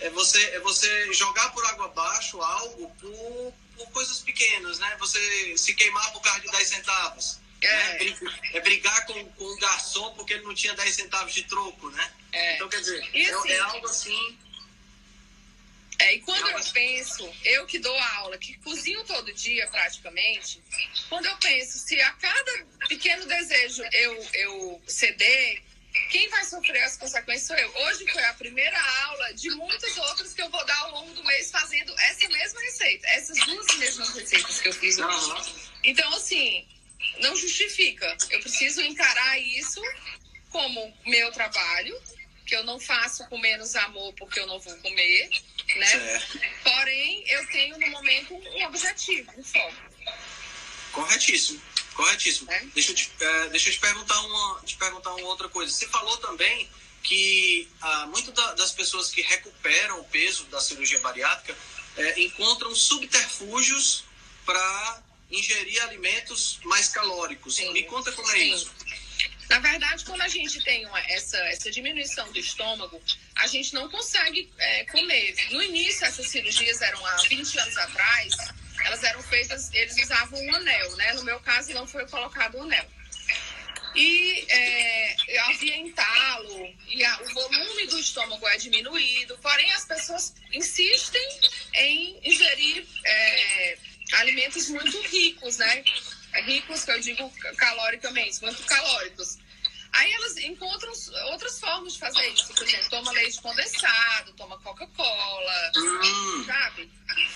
é 0.00 0.08
você, 0.10 0.42
é 0.50 0.60
você 0.60 1.12
jogar 1.12 1.52
por 1.52 1.64
água 1.66 1.86
abaixo 1.86 2.40
algo 2.40 2.90
por, 2.98 3.54
por 3.76 3.90
coisas 3.92 4.20
pequenas, 4.20 4.78
né? 4.78 4.96
Você 4.98 5.56
se 5.56 5.74
queimar 5.74 6.10
por 6.12 6.22
causa 6.22 6.40
de 6.40 6.50
10 6.50 6.68
centavos. 6.68 7.38
É. 7.62 8.04
Né? 8.04 8.16
é 8.54 8.60
brigar 8.60 9.04
com, 9.04 9.22
com 9.32 9.44
o 9.44 9.56
garçom 9.58 10.14
porque 10.14 10.32
ele 10.32 10.44
não 10.44 10.54
tinha 10.54 10.74
10 10.74 10.94
centavos 10.94 11.34
de 11.34 11.42
troco, 11.44 11.90
né? 11.90 12.12
É. 12.32 12.54
Então, 12.54 12.68
quer 12.70 12.80
dizer, 12.80 13.10
é, 13.12 13.30
assim, 13.30 13.50
é, 13.50 13.58
algo 13.58 13.86
assim. 13.86 14.38
É, 15.98 16.14
e 16.14 16.20
quando 16.20 16.48
eu 16.48 16.64
penso, 16.72 17.30
eu 17.44 17.66
que 17.66 17.78
dou 17.78 17.94
aula, 17.98 18.38
que 18.38 18.56
cozinho 18.60 19.04
todo 19.04 19.30
dia 19.34 19.66
praticamente, 19.66 20.62
quando 21.10 21.26
eu 21.26 21.36
penso, 21.36 21.78
se 21.78 22.00
a 22.00 22.12
cada 22.12 22.64
pequeno 22.88 23.26
desejo 23.26 23.82
eu, 23.92 24.28
eu 24.32 24.82
ceder, 24.86 25.62
quem 26.10 26.28
vai 26.28 26.44
sofrer 26.44 26.82
as 26.82 26.96
consequências 26.96 27.46
sou 27.46 27.56
eu. 27.56 27.74
Hoje 27.86 28.10
foi 28.10 28.22
a 28.24 28.34
primeira 28.34 28.80
aula 29.04 29.34
de 29.34 29.50
muitas 29.50 29.96
outras 29.96 30.32
que 30.32 30.42
eu 30.42 30.48
vou 30.48 30.64
dar 30.64 30.78
ao 30.78 30.92
longo 30.92 31.12
do 31.14 31.24
mês 31.24 31.50
fazendo 31.50 31.92
essa 31.98 32.28
mesma 32.28 32.60
receita. 32.60 33.06
Essas 33.08 33.38
duas 33.46 33.76
mesmas 33.76 34.14
receitas 34.14 34.60
que 34.60 34.68
eu 34.68 34.72
fiz 34.72 34.98
hoje. 34.98 35.70
Então, 35.84 36.12
assim, 36.14 36.66
não 37.20 37.34
justifica. 37.36 38.16
Eu 38.30 38.40
preciso 38.40 38.80
encarar 38.82 39.38
isso 39.38 39.80
como 40.50 40.92
meu 41.06 41.30
trabalho, 41.32 42.00
que 42.46 42.56
eu 42.56 42.64
não 42.64 42.80
faço 42.80 43.26
com 43.28 43.38
menos 43.38 43.74
amor 43.76 44.12
porque 44.14 44.40
eu 44.40 44.46
não 44.46 44.58
vou 44.58 44.76
comer, 44.78 45.30
né? 45.76 45.86
Certo. 45.86 46.40
Porém, 46.62 47.24
eu 47.28 47.46
tenho 47.48 47.78
no 47.78 47.86
momento 47.88 48.34
um 48.34 48.64
objetivo, 48.66 49.32
um 49.36 49.42
foco. 49.42 49.90
Corretíssimo. 50.92 51.62
Corretíssimo. 52.00 52.50
É? 52.50 52.64
Deixa, 52.74 52.92
eu 52.92 52.94
te, 52.94 53.12
é, 53.20 53.48
deixa 53.50 53.68
eu 53.68 53.74
te 53.74 53.80
perguntar, 53.80 54.20
uma, 54.22 54.60
te 54.64 54.76
perguntar 54.76 55.14
uma 55.14 55.26
outra 55.26 55.48
coisa. 55.48 55.70
Você 55.70 55.86
falou 55.88 56.16
também 56.18 56.68
que 57.02 57.68
ah, 57.80 58.06
muitas 58.06 58.34
da, 58.34 58.54
das 58.54 58.72
pessoas 58.72 59.10
que 59.10 59.20
recuperam 59.22 60.00
o 60.00 60.04
peso 60.04 60.44
da 60.46 60.60
cirurgia 60.60 61.00
bariátrica 61.00 61.56
é, 61.96 62.20
encontram 62.20 62.74
subterfúgios 62.74 64.04
para 64.46 65.02
ingerir 65.30 65.82
alimentos 65.82 66.58
mais 66.64 66.88
calóricos. 66.88 67.56
Sim. 67.56 67.72
Me 67.72 67.82
conta 67.84 68.10
como 68.12 68.28
é 68.30 68.34
Sim. 68.34 68.54
isso. 68.54 68.70
Na 69.50 69.58
verdade, 69.58 70.04
quando 70.04 70.20
a 70.22 70.28
gente 70.28 70.62
tem 70.62 70.86
uma, 70.86 71.00
essa, 71.00 71.36
essa 71.48 71.70
diminuição 71.70 72.30
do 72.32 72.38
estômago, 72.38 73.02
a 73.34 73.46
gente 73.46 73.74
não 73.74 73.90
consegue 73.90 74.48
é, 74.56 74.84
comer. 74.84 75.34
No 75.50 75.62
início, 75.62 76.06
essas 76.06 76.28
cirurgias 76.28 76.80
eram 76.80 77.04
há 77.04 77.16
20 77.16 77.58
anos 77.58 77.76
atrás, 77.76 78.32
elas 78.84 79.02
eram 79.02 79.22
feitas, 79.22 79.72
eles 79.72 79.96
usavam 80.02 80.40
um 80.40 80.54
anel, 80.54 80.96
né? 80.96 81.12
No 81.14 81.24
meu 81.24 81.40
caso, 81.40 81.72
não 81.72 81.86
foi 81.86 82.06
colocado 82.06 82.54
o 82.56 82.58
um 82.58 82.62
anel. 82.62 82.86
E 83.94 84.46
é, 84.48 85.16
havia 85.40 85.76
entalo, 85.76 86.74
e 86.86 87.04
a, 87.04 87.20
o 87.22 87.34
volume 87.34 87.86
do 87.88 87.98
estômago 87.98 88.46
é 88.46 88.56
diminuído, 88.56 89.36
porém 89.38 89.70
as 89.72 89.84
pessoas 89.84 90.34
insistem 90.52 91.28
em 91.74 92.20
ingerir 92.22 92.86
é, 93.04 93.78
alimentos 94.12 94.68
muito 94.68 95.00
ricos, 95.02 95.58
né? 95.58 95.84
Ricos, 96.44 96.84
que 96.84 96.90
eu 96.92 97.00
digo 97.00 97.32
caloricamente, 97.56 98.40
muito 98.42 98.62
calóricos. 98.64 99.38
Aí 99.92 100.12
elas 100.12 100.36
encontram 100.38 100.92
outras 101.32 101.58
formas 101.58 101.94
de 101.94 101.98
fazer 101.98 102.28
isso. 102.28 102.52
Por 102.54 102.62
exemplo, 102.62 102.90
toma 102.90 103.12
leite 103.12 103.40
condensado, 103.40 104.32
toma 104.34 104.58
Coca-Cola, 104.60 105.72
hum. 105.76 106.44
sabe? 106.44 106.90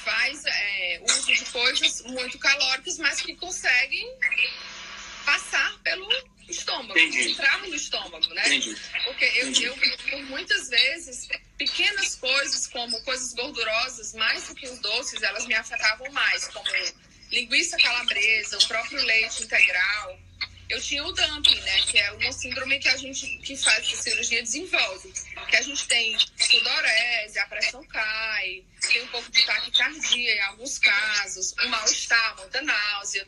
Faz 0.04 0.44
é, 0.46 1.02
uso 1.04 1.34
de 1.34 1.44
coisas 1.46 2.02
muito 2.02 2.38
calóricas, 2.38 2.98
mas 2.98 3.20
que 3.20 3.34
conseguem 3.34 4.08
passar 5.24 5.78
pelo 5.82 6.08
estômago, 6.48 6.98
Entendi. 6.98 7.32
entrar 7.32 7.58
no 7.60 7.74
estômago, 7.74 8.34
né? 8.34 8.46
Entendi. 8.46 8.76
Porque 9.04 9.24
eu, 9.24 9.50
eu, 9.52 9.76
por 9.76 10.22
muitas 10.24 10.68
vezes, 10.68 11.28
pequenas 11.56 12.14
coisas, 12.16 12.66
como 12.68 13.02
coisas 13.02 13.32
gordurosas, 13.32 14.12
mais 14.14 14.46
do 14.48 14.54
que 14.54 14.66
os 14.68 14.78
doces, 14.80 15.22
elas 15.22 15.46
me 15.46 15.54
afetavam 15.54 16.10
mais, 16.12 16.46
como 16.48 16.68
linguiça 17.30 17.76
calabresa, 17.78 18.58
o 18.58 18.68
próprio 18.68 19.02
leite 19.02 19.42
integral 19.42 20.18
eu 20.74 20.80
tinha 20.80 21.04
o 21.04 21.12
dumping, 21.12 21.60
né? 21.60 21.80
Que 21.82 21.98
é 21.98 22.10
uma 22.12 22.32
síndrome 22.32 22.78
que 22.80 22.88
a 22.88 22.96
gente 22.96 23.26
que 23.38 23.56
faz 23.56 23.78
essa 23.92 24.02
cirurgia 24.02 24.42
desenvolve. 24.42 25.12
Que 25.48 25.56
a 25.56 25.62
gente 25.62 25.86
tem 25.86 26.18
sudorese, 26.36 27.38
a 27.38 27.46
pressão 27.46 27.84
cai, 27.84 28.64
tem 28.80 29.02
um 29.02 29.06
pouco 29.08 29.30
de 29.30 29.46
taquicardia 29.46 30.34
em 30.34 30.40
alguns 30.42 30.78
casos, 30.78 31.54
um 31.62 31.68
mal-estar, 31.68 32.36
muita 32.38 32.60
náusea. 32.62 33.26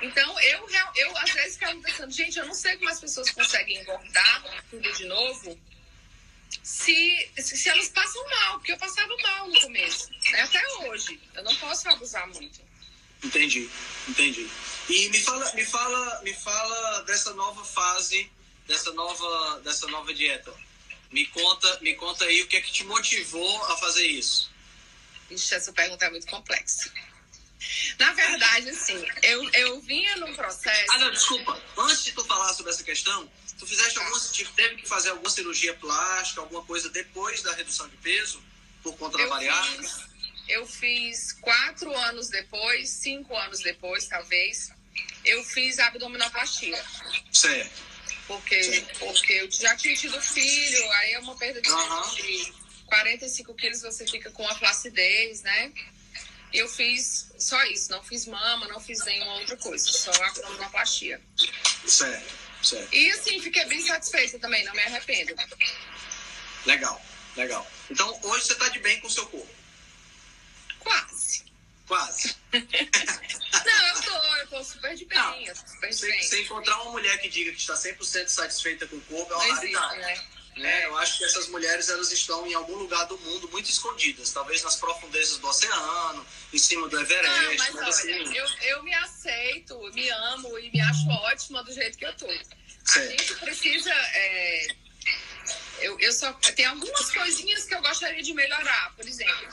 Então, 0.00 0.40
eu, 0.40 0.68
eu 0.96 1.16
às 1.18 1.30
vezes 1.32 1.58
fico 1.58 1.82
pensando, 1.82 2.12
gente, 2.12 2.38
eu 2.38 2.46
não 2.46 2.54
sei 2.54 2.76
como 2.76 2.90
as 2.90 3.00
pessoas 3.00 3.30
conseguem 3.30 3.80
engordar 3.80 4.44
tudo 4.70 4.92
de 4.92 5.04
novo 5.06 5.60
se, 6.62 7.30
se 7.36 7.68
elas 7.68 7.88
passam 7.88 8.28
mal, 8.28 8.58
porque 8.58 8.72
eu 8.72 8.78
passava 8.78 9.14
mal 9.22 9.48
no 9.48 9.60
começo, 9.60 10.10
né? 10.30 10.42
até 10.42 10.62
hoje. 10.84 11.20
Eu 11.34 11.42
não 11.42 11.54
posso 11.56 11.88
abusar 11.88 12.28
muito. 12.28 12.69
Entendi, 13.22 13.68
entendi. 14.08 14.48
E 14.88 15.08
me 15.08 15.20
fala, 15.20 15.52
me 15.52 15.64
fala, 15.64 16.22
me 16.22 16.34
fala 16.34 17.02
dessa 17.02 17.32
nova 17.34 17.64
fase, 17.64 18.30
dessa 18.66 18.92
nova, 18.92 19.60
dessa 19.60 19.86
nova 19.88 20.12
dieta. 20.12 20.52
Me 21.10 21.26
conta, 21.26 21.78
me 21.80 21.94
conta 21.94 22.24
aí 22.24 22.42
o 22.42 22.46
que 22.46 22.56
é 22.56 22.60
que 22.60 22.72
te 22.72 22.84
motivou 22.84 23.64
a 23.66 23.76
fazer 23.76 24.06
isso. 24.06 24.50
Ixi, 25.30 25.54
essa 25.54 25.72
pergunta 25.72 26.04
é 26.04 26.10
muito 26.10 26.26
complexa. 26.26 26.90
Na 27.98 28.12
verdade, 28.12 28.70
assim, 28.70 29.04
eu, 29.22 29.50
eu 29.50 29.80
vinha 29.82 30.16
num 30.16 30.34
processo. 30.34 30.92
Ah, 30.92 30.98
não, 30.98 31.10
desculpa. 31.10 31.62
Antes 31.76 32.04
de 32.04 32.12
tu 32.12 32.24
falar 32.24 32.52
sobre 32.54 32.72
essa 32.72 32.82
questão, 32.82 33.30
tu 33.58 33.66
fizeste 33.66 33.94
tá. 33.94 34.00
alguma, 34.00 34.20
teve 34.56 34.76
que 34.76 34.88
fazer 34.88 35.10
alguma 35.10 35.28
cirurgia 35.30 35.74
plástica, 35.74 36.40
alguma 36.40 36.64
coisa 36.64 36.88
depois 36.88 37.42
da 37.42 37.54
redução 37.54 37.88
de 37.88 37.96
peso, 37.98 38.42
por 38.82 38.96
conta 38.96 39.18
da 39.18 39.26
bariátrica? 39.28 40.09
Eu 40.50 40.66
fiz 40.66 41.32
quatro 41.40 41.96
anos 41.96 42.28
depois, 42.28 42.90
cinco 42.90 43.36
anos 43.36 43.60
depois, 43.60 44.06
talvez, 44.06 44.72
eu 45.24 45.42
fiz 45.44 45.78
abdominoplastia. 45.78 46.82
Certo. 47.32 47.90
Porque, 48.26 48.84
porque 48.98 49.32
eu 49.32 49.50
já 49.50 49.76
tinha 49.76 49.96
tido 49.96 50.20
filho, 50.20 50.92
aí 50.92 51.12
é 51.12 51.18
uma 51.18 51.36
perda 51.36 51.60
de, 51.60 51.68
uhum. 51.68 52.14
de 52.14 52.52
45 52.86 53.54
quilos, 53.54 53.82
você 53.82 54.06
fica 54.06 54.30
com 54.30 54.46
a 54.48 54.54
flacidez, 54.54 55.42
né? 55.42 55.72
E 56.52 56.58
eu 56.58 56.68
fiz 56.68 57.32
só 57.38 57.62
isso, 57.64 57.90
não 57.90 58.02
fiz 58.02 58.26
mama, 58.26 58.66
não 58.68 58.80
fiz 58.80 59.04
nenhuma 59.04 59.34
outra 59.34 59.56
coisa, 59.56 59.90
só 59.92 60.10
abdominoplastia. 60.10 61.20
Certo, 61.86 62.34
certo. 62.62 62.94
E 62.94 63.10
assim, 63.12 63.40
fiquei 63.40 63.64
bem 63.66 63.80
satisfeita 63.82 64.38
também, 64.38 64.64
não 64.64 64.74
me 64.74 64.82
arrependo. 64.82 65.34
Legal, 66.66 67.00
legal. 67.36 67.70
Então, 67.88 68.18
hoje 68.24 68.46
você 68.46 68.52
está 68.52 68.68
de 68.68 68.80
bem 68.80 69.00
com 69.00 69.06
o 69.06 69.10
seu 69.10 69.26
corpo? 69.26 69.59
Quase. 71.90 72.36
Não, 72.52 73.88
eu 73.88 74.02
tô, 74.02 74.36
eu 74.36 74.46
tô 74.46 74.62
super 74.62 74.94
de 74.94 75.04
bem. 75.06 75.18
Não, 75.18 75.40
eu 75.40 75.56
super 75.56 75.90
de 75.90 76.06
bem. 76.06 76.22
Se 76.22 76.40
encontrar 76.42 76.80
uma 76.82 76.92
mulher 76.92 77.18
que 77.18 77.28
diga 77.28 77.50
que 77.50 77.58
está 77.58 77.74
100% 77.74 78.28
satisfeita 78.28 78.86
com 78.86 78.94
o 78.94 79.00
corpo, 79.00 79.32
é 79.32 79.36
uma 79.36 79.54
raridade. 79.56 79.98
Né? 79.98 80.24
Né? 80.56 80.86
Eu 80.86 80.96
acho 80.98 81.18
que 81.18 81.24
essas 81.24 81.48
mulheres 81.48 81.88
elas 81.88 82.12
estão 82.12 82.46
em 82.46 82.54
algum 82.54 82.76
lugar 82.76 83.06
do 83.06 83.18
mundo 83.18 83.48
muito 83.48 83.68
escondidas, 83.68 84.30
talvez 84.30 84.62
nas 84.62 84.76
profundezas 84.76 85.38
do 85.38 85.48
oceano, 85.48 86.24
em 86.52 86.58
cima 86.58 86.88
do 86.88 87.00
Everest. 87.00 87.28
Não, 87.28 87.56
mas, 87.56 87.88
assim... 87.88 88.36
eu, 88.36 88.46
eu 88.68 88.82
me 88.84 88.94
aceito, 88.94 89.76
me 89.92 90.08
amo 90.10 90.56
e 90.60 90.70
me 90.70 90.80
acho 90.80 91.08
ótima 91.08 91.64
do 91.64 91.72
jeito 91.72 91.98
que 91.98 92.06
eu 92.06 92.16
tô. 92.16 92.28
Certo. 92.84 92.98
A 92.98 93.16
gente 93.16 93.34
precisa. 93.34 93.90
É... 93.90 94.76
Eu, 95.80 95.98
eu 95.98 96.12
só 96.12 96.32
tem 96.32 96.66
algumas 96.66 97.10
coisinhas 97.10 97.64
que 97.64 97.74
eu 97.74 97.80
gostaria 97.80 98.22
de 98.22 98.34
melhorar. 98.34 98.94
Por 98.94 99.06
exemplo, 99.06 99.48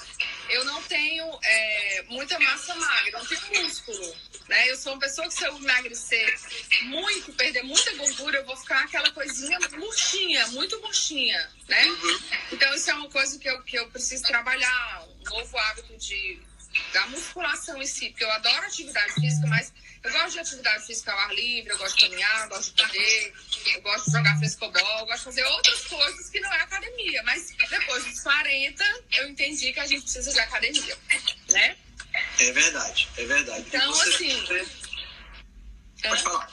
eu 0.49 0.65
não 0.65 0.81
tenho 0.83 1.39
é, 1.43 2.03
muita 2.09 2.39
massa 2.39 2.75
magra, 2.75 3.19
não 3.19 3.25
tenho 3.25 3.63
músculo. 3.63 4.15
Né? 4.47 4.69
Eu 4.69 4.77
sou 4.77 4.93
uma 4.93 4.99
pessoa 4.99 5.27
que 5.27 5.33
se 5.33 5.45
eu 5.45 5.57
emagrecer 5.57 6.39
muito, 6.83 7.33
perder 7.33 7.63
muita 7.63 7.93
gordura, 7.95 8.39
eu 8.39 8.45
vou 8.45 8.55
ficar 8.55 8.83
aquela 8.83 9.11
coisinha 9.11 9.59
murchinha, 9.71 10.47
muito 10.47 10.79
murchinha, 10.81 11.51
né? 11.67 11.85
Uhum. 11.85 12.19
Então 12.53 12.73
isso 12.73 12.89
é 12.89 12.93
uma 12.93 13.09
coisa 13.09 13.37
que 13.37 13.49
eu, 13.49 13.61
que 13.63 13.77
eu 13.77 13.89
preciso 13.89 14.23
trabalhar, 14.23 15.05
um 15.05 15.29
novo 15.29 15.57
hábito 15.57 15.97
de, 15.97 16.39
da 16.93 17.07
musculação 17.07 17.81
em 17.81 17.87
si, 17.87 18.09
porque 18.09 18.23
eu 18.23 18.31
adoro 18.31 18.65
atividade 18.65 19.13
física, 19.15 19.47
mas 19.47 19.73
eu 20.07 20.13
gosto 20.13 20.31
de 20.33 20.39
atividade 20.39 20.85
física 20.85 21.11
ao 21.11 21.19
ar 21.19 21.35
livre, 21.35 21.71
eu 21.71 21.77
gosto 21.77 21.97
de 21.97 22.07
caminhar, 22.07 22.43
eu 22.43 22.49
gosto 22.49 22.73
de 22.73 22.83
correr, 22.83 23.33
eu 23.73 23.81
gosto 23.81 24.05
de 24.05 24.11
jogar 24.11 24.37
frescobol, 24.37 24.99
eu 24.99 25.05
gosto 25.05 25.17
de 25.17 25.23
fazer 25.25 25.43
outras 25.43 25.85
coisas 25.85 26.29
que 26.29 26.39
não 26.39 26.53
é 26.53 26.61
academia. 26.61 27.23
Mas 27.23 27.53
depois 27.69 28.05
dos 28.05 28.19
40, 28.21 28.83
eu 29.17 29.29
entendi 29.29 29.73
que 29.73 29.79
a 29.79 29.85
gente 29.85 30.03
precisa 30.03 30.31
de 30.31 30.39
academia, 30.39 30.97
né? 31.51 31.77
É 32.39 32.51
verdade, 32.51 33.07
é 33.17 33.25
verdade. 33.25 33.65
Então, 33.67 33.93
Você- 33.93 34.09
assim, 34.09 34.67
Pode 36.01 36.23
falar. 36.23 36.49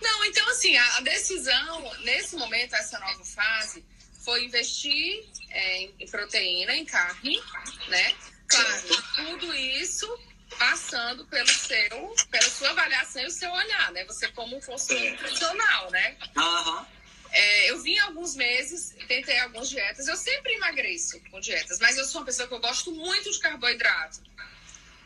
Não, 0.00 0.24
então 0.24 0.48
assim, 0.48 0.76
a, 0.76 1.00
decisão, 1.00 1.94
nesse 2.00 2.36
momento, 2.36 2.74
essa 2.74 2.98
nova 2.98 3.24
fase, 3.24 3.84
foi 4.24 4.44
investir 4.44 5.24
é, 5.50 5.82
em 5.98 6.06
proteína, 6.10 6.74
em 6.74 6.84
carne, 6.84 7.40
né? 7.88 8.14
Claro, 8.48 8.82
tudo 9.16 9.54
isso 9.54 10.31
passando 10.58 11.24
pelo 11.26 11.48
seu, 11.48 12.14
pela 12.30 12.50
sua 12.50 12.70
avaliação 12.70 13.22
e 13.22 13.26
o 13.26 13.30
seu 13.30 13.50
olhar, 13.50 13.92
né? 13.92 14.04
Você 14.04 14.28
como 14.28 14.56
um 14.56 14.60
consultor 14.60 14.98
Certo. 14.98 15.18
profissional, 15.18 15.90
né? 15.90 16.16
Aham. 16.36 16.86
É, 17.30 17.70
eu 17.70 17.80
vim 17.82 17.98
alguns 18.00 18.34
meses, 18.34 18.94
tentei 19.08 19.38
algumas 19.38 19.68
dietas. 19.70 20.06
Eu 20.06 20.16
sempre 20.16 20.52
emagreço 20.54 21.18
com 21.30 21.40
dietas, 21.40 21.78
mas 21.78 21.96
eu 21.96 22.04
sou 22.04 22.20
uma 22.20 22.26
pessoa 22.26 22.46
que 22.46 22.52
eu 22.54 22.60
gosto 22.60 22.92
muito 22.92 23.30
de 23.30 23.38
carboidrato. 23.38 24.20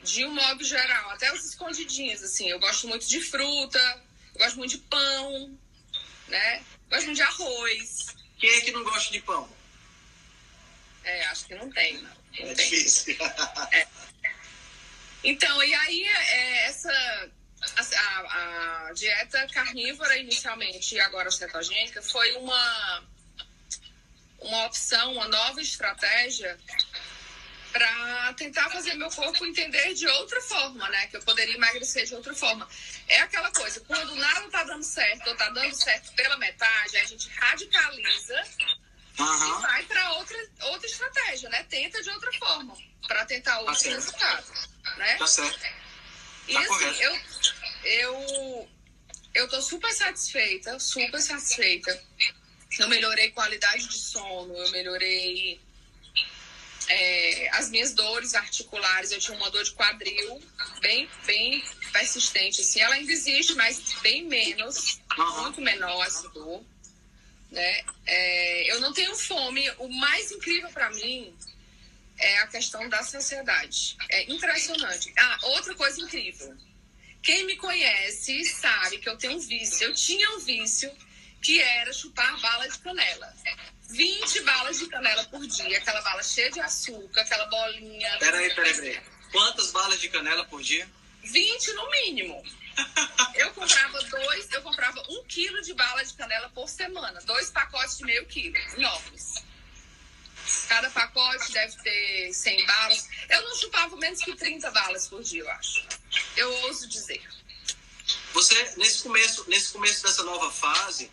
De 0.02 0.24
um 0.24 0.34
modo 0.34 0.62
geral, 0.64 1.10
até 1.10 1.32
os 1.32 1.44
escondidinhos, 1.44 2.22
assim. 2.22 2.48
Eu 2.48 2.58
gosto 2.58 2.86
muito 2.88 3.06
de 3.06 3.20
fruta, 3.20 3.78
eu 4.34 4.40
gosto 4.40 4.56
muito 4.58 4.72
de 4.72 4.78
pão, 4.78 5.58
né? 6.28 6.64
Gosto 6.90 7.06
muito 7.06 7.16
de 7.16 7.22
arroz. 7.22 8.06
Quem 8.38 8.50
é 8.50 8.60
que 8.60 8.72
não 8.72 8.84
gosta 8.84 9.10
de 9.12 9.20
pão? 9.20 9.48
É, 11.04 11.26
acho 11.26 11.46
que 11.46 11.54
não 11.54 11.70
tem, 11.70 11.94
não. 11.94 12.10
Não 12.40 12.50
É 12.50 12.54
tem. 12.54 12.70
difícil. 12.70 13.16
Então, 15.24 15.62
e 15.62 15.74
aí, 15.74 16.02
é, 16.04 16.64
essa 16.66 17.30
a, 17.76 18.20
a- 18.88 18.92
dieta 18.94 19.46
carnívora 19.52 20.16
inicialmente 20.16 20.94
e 20.94 21.00
agora 21.00 21.30
cetogênica 21.30 22.00
foi 22.02 22.32
uma, 22.36 23.04
uma 24.40 24.66
opção, 24.66 25.12
uma 25.14 25.28
nova 25.28 25.60
estratégia 25.60 26.56
para 27.72 28.32
tentar 28.34 28.70
fazer 28.70 28.94
meu 28.94 29.10
corpo 29.10 29.44
entender 29.44 29.92
de 29.94 30.06
outra 30.06 30.40
forma, 30.40 30.88
né? 30.88 31.08
Que 31.08 31.16
eu 31.18 31.22
poderia 31.22 31.54
emagrecer 31.56 32.06
de 32.06 32.14
outra 32.14 32.34
forma. 32.34 32.66
É 33.08 33.20
aquela 33.20 33.50
coisa, 33.52 33.80
quando 33.80 34.14
nada 34.14 34.48
tá 34.48 34.64
dando 34.64 34.82
certo 34.82 35.28
ou 35.28 35.36
tá 35.36 35.50
dando 35.50 35.74
certo 35.74 36.12
pela 36.14 36.38
metade, 36.38 36.96
a 36.96 37.04
gente 37.04 37.28
radicaliza 37.28 38.42
e 39.18 39.22
Aham. 39.22 39.60
vai 39.60 39.82
para 39.84 40.12
outra, 40.14 40.36
outra 40.64 40.86
estratégia, 40.86 41.48
né? 41.48 41.62
Tenta 41.64 42.02
de 42.02 42.10
outra 42.10 42.30
forma, 42.38 42.76
para 43.06 43.24
tentar 43.24 43.58
outro 43.60 43.74
certo. 43.74 43.94
resultado, 43.94 44.46
né? 44.98 45.16
Tá 45.16 45.26
certo. 45.26 45.66
E 46.48 46.52
Tá 46.52 46.60
assim, 46.60 46.68
correto. 46.68 47.02
eu, 47.02 47.20
eu, 47.90 48.70
eu 49.34 49.48
tô 49.48 49.60
super 49.62 49.92
satisfeita, 49.92 50.78
super 50.78 51.20
satisfeita. 51.20 52.02
Eu 52.78 52.88
melhorei 52.88 53.30
qualidade 53.30 53.88
de 53.88 53.98
sono, 53.98 54.54
eu 54.54 54.70
melhorei 54.70 55.60
é, 56.88 57.48
as 57.54 57.70
minhas 57.70 57.94
dores 57.94 58.34
articulares. 58.34 59.10
Eu 59.12 59.18
tinha 59.18 59.36
uma 59.36 59.50
dor 59.50 59.64
de 59.64 59.72
quadril 59.72 60.42
bem, 60.80 61.10
bem 61.24 61.64
persistente, 61.92 62.60
assim. 62.60 62.80
Ela 62.80 62.96
ainda 62.96 63.10
existe, 63.10 63.54
mas 63.54 63.80
bem 64.02 64.24
menos, 64.26 65.00
Aham. 65.18 65.42
muito 65.44 65.60
menor 65.62 66.06
essa 66.06 66.28
dor. 66.28 66.62
Né? 67.50 67.84
É, 68.06 68.72
eu 68.72 68.80
não 68.80 68.92
tenho 68.92 69.14
fome. 69.14 69.68
O 69.78 69.88
mais 69.88 70.30
incrível 70.32 70.70
para 70.70 70.90
mim 70.90 71.34
é 72.18 72.38
a 72.38 72.46
questão 72.46 72.88
da 72.88 73.02
saciedade. 73.02 73.96
É 74.10 74.30
impressionante. 74.30 75.12
Ah, 75.16 75.38
outra 75.42 75.74
coisa 75.74 76.00
incrível. 76.00 76.56
Quem 77.22 77.44
me 77.44 77.56
conhece 77.56 78.44
sabe 78.44 78.98
que 78.98 79.08
eu 79.08 79.16
tenho 79.16 79.34
um 79.34 79.40
vício. 79.40 79.84
Eu 79.84 79.94
tinha 79.94 80.30
um 80.32 80.38
vício 80.40 80.90
que 81.42 81.60
era 81.60 81.92
chupar 81.92 82.40
bala 82.40 82.68
de 82.68 82.78
canela. 82.78 83.34
20 83.88 84.40
balas 84.40 84.78
de 84.78 84.86
canela 84.88 85.24
por 85.24 85.46
dia, 85.46 85.78
aquela 85.78 86.00
bala 86.00 86.22
cheia 86.22 86.50
de 86.50 86.60
açúcar, 86.60 87.20
aquela 87.20 87.46
bolinha. 87.46 88.18
Peraí, 88.18 88.52
peraí, 88.54 88.74
peraí. 88.74 89.00
Quantas 89.30 89.70
balas 89.70 90.00
de 90.00 90.08
canela 90.08 90.44
por 90.46 90.62
dia? 90.62 90.88
20 91.22 91.72
no 91.74 91.90
mínimo. 91.90 92.42
Eu 93.34 93.52
comprava 93.52 94.02
dois, 94.02 94.50
eu 94.52 94.62
comprava 94.62 95.02
um 95.08 95.24
quilo 95.24 95.60
de 95.62 95.74
bala 95.74 96.04
de 96.04 96.14
canela 96.14 96.48
por 96.50 96.68
semana. 96.68 97.20
Dois 97.22 97.50
pacotes 97.50 97.98
de 97.98 98.04
meio 98.04 98.24
quilo, 98.26 98.56
enormes. 98.76 99.44
Cada 100.68 100.88
pacote 100.90 101.52
deve 101.52 101.76
ter 101.82 102.32
100 102.32 102.66
balas. 102.66 103.08
Eu 103.28 103.42
não 103.42 103.56
chupava 103.56 103.96
menos 103.96 104.20
que 104.20 104.34
30 104.34 104.70
balas 104.70 105.08
por 105.08 105.22
dia, 105.22 105.42
eu 105.42 105.50
acho. 105.50 105.84
Eu 106.36 106.52
ouso 106.64 106.88
dizer. 106.88 107.22
Você, 108.32 108.74
nesse 108.76 109.02
começo, 109.02 109.44
nesse 109.48 109.72
começo 109.72 110.02
dessa 110.02 110.22
nova 110.22 110.50
fase, 110.52 111.10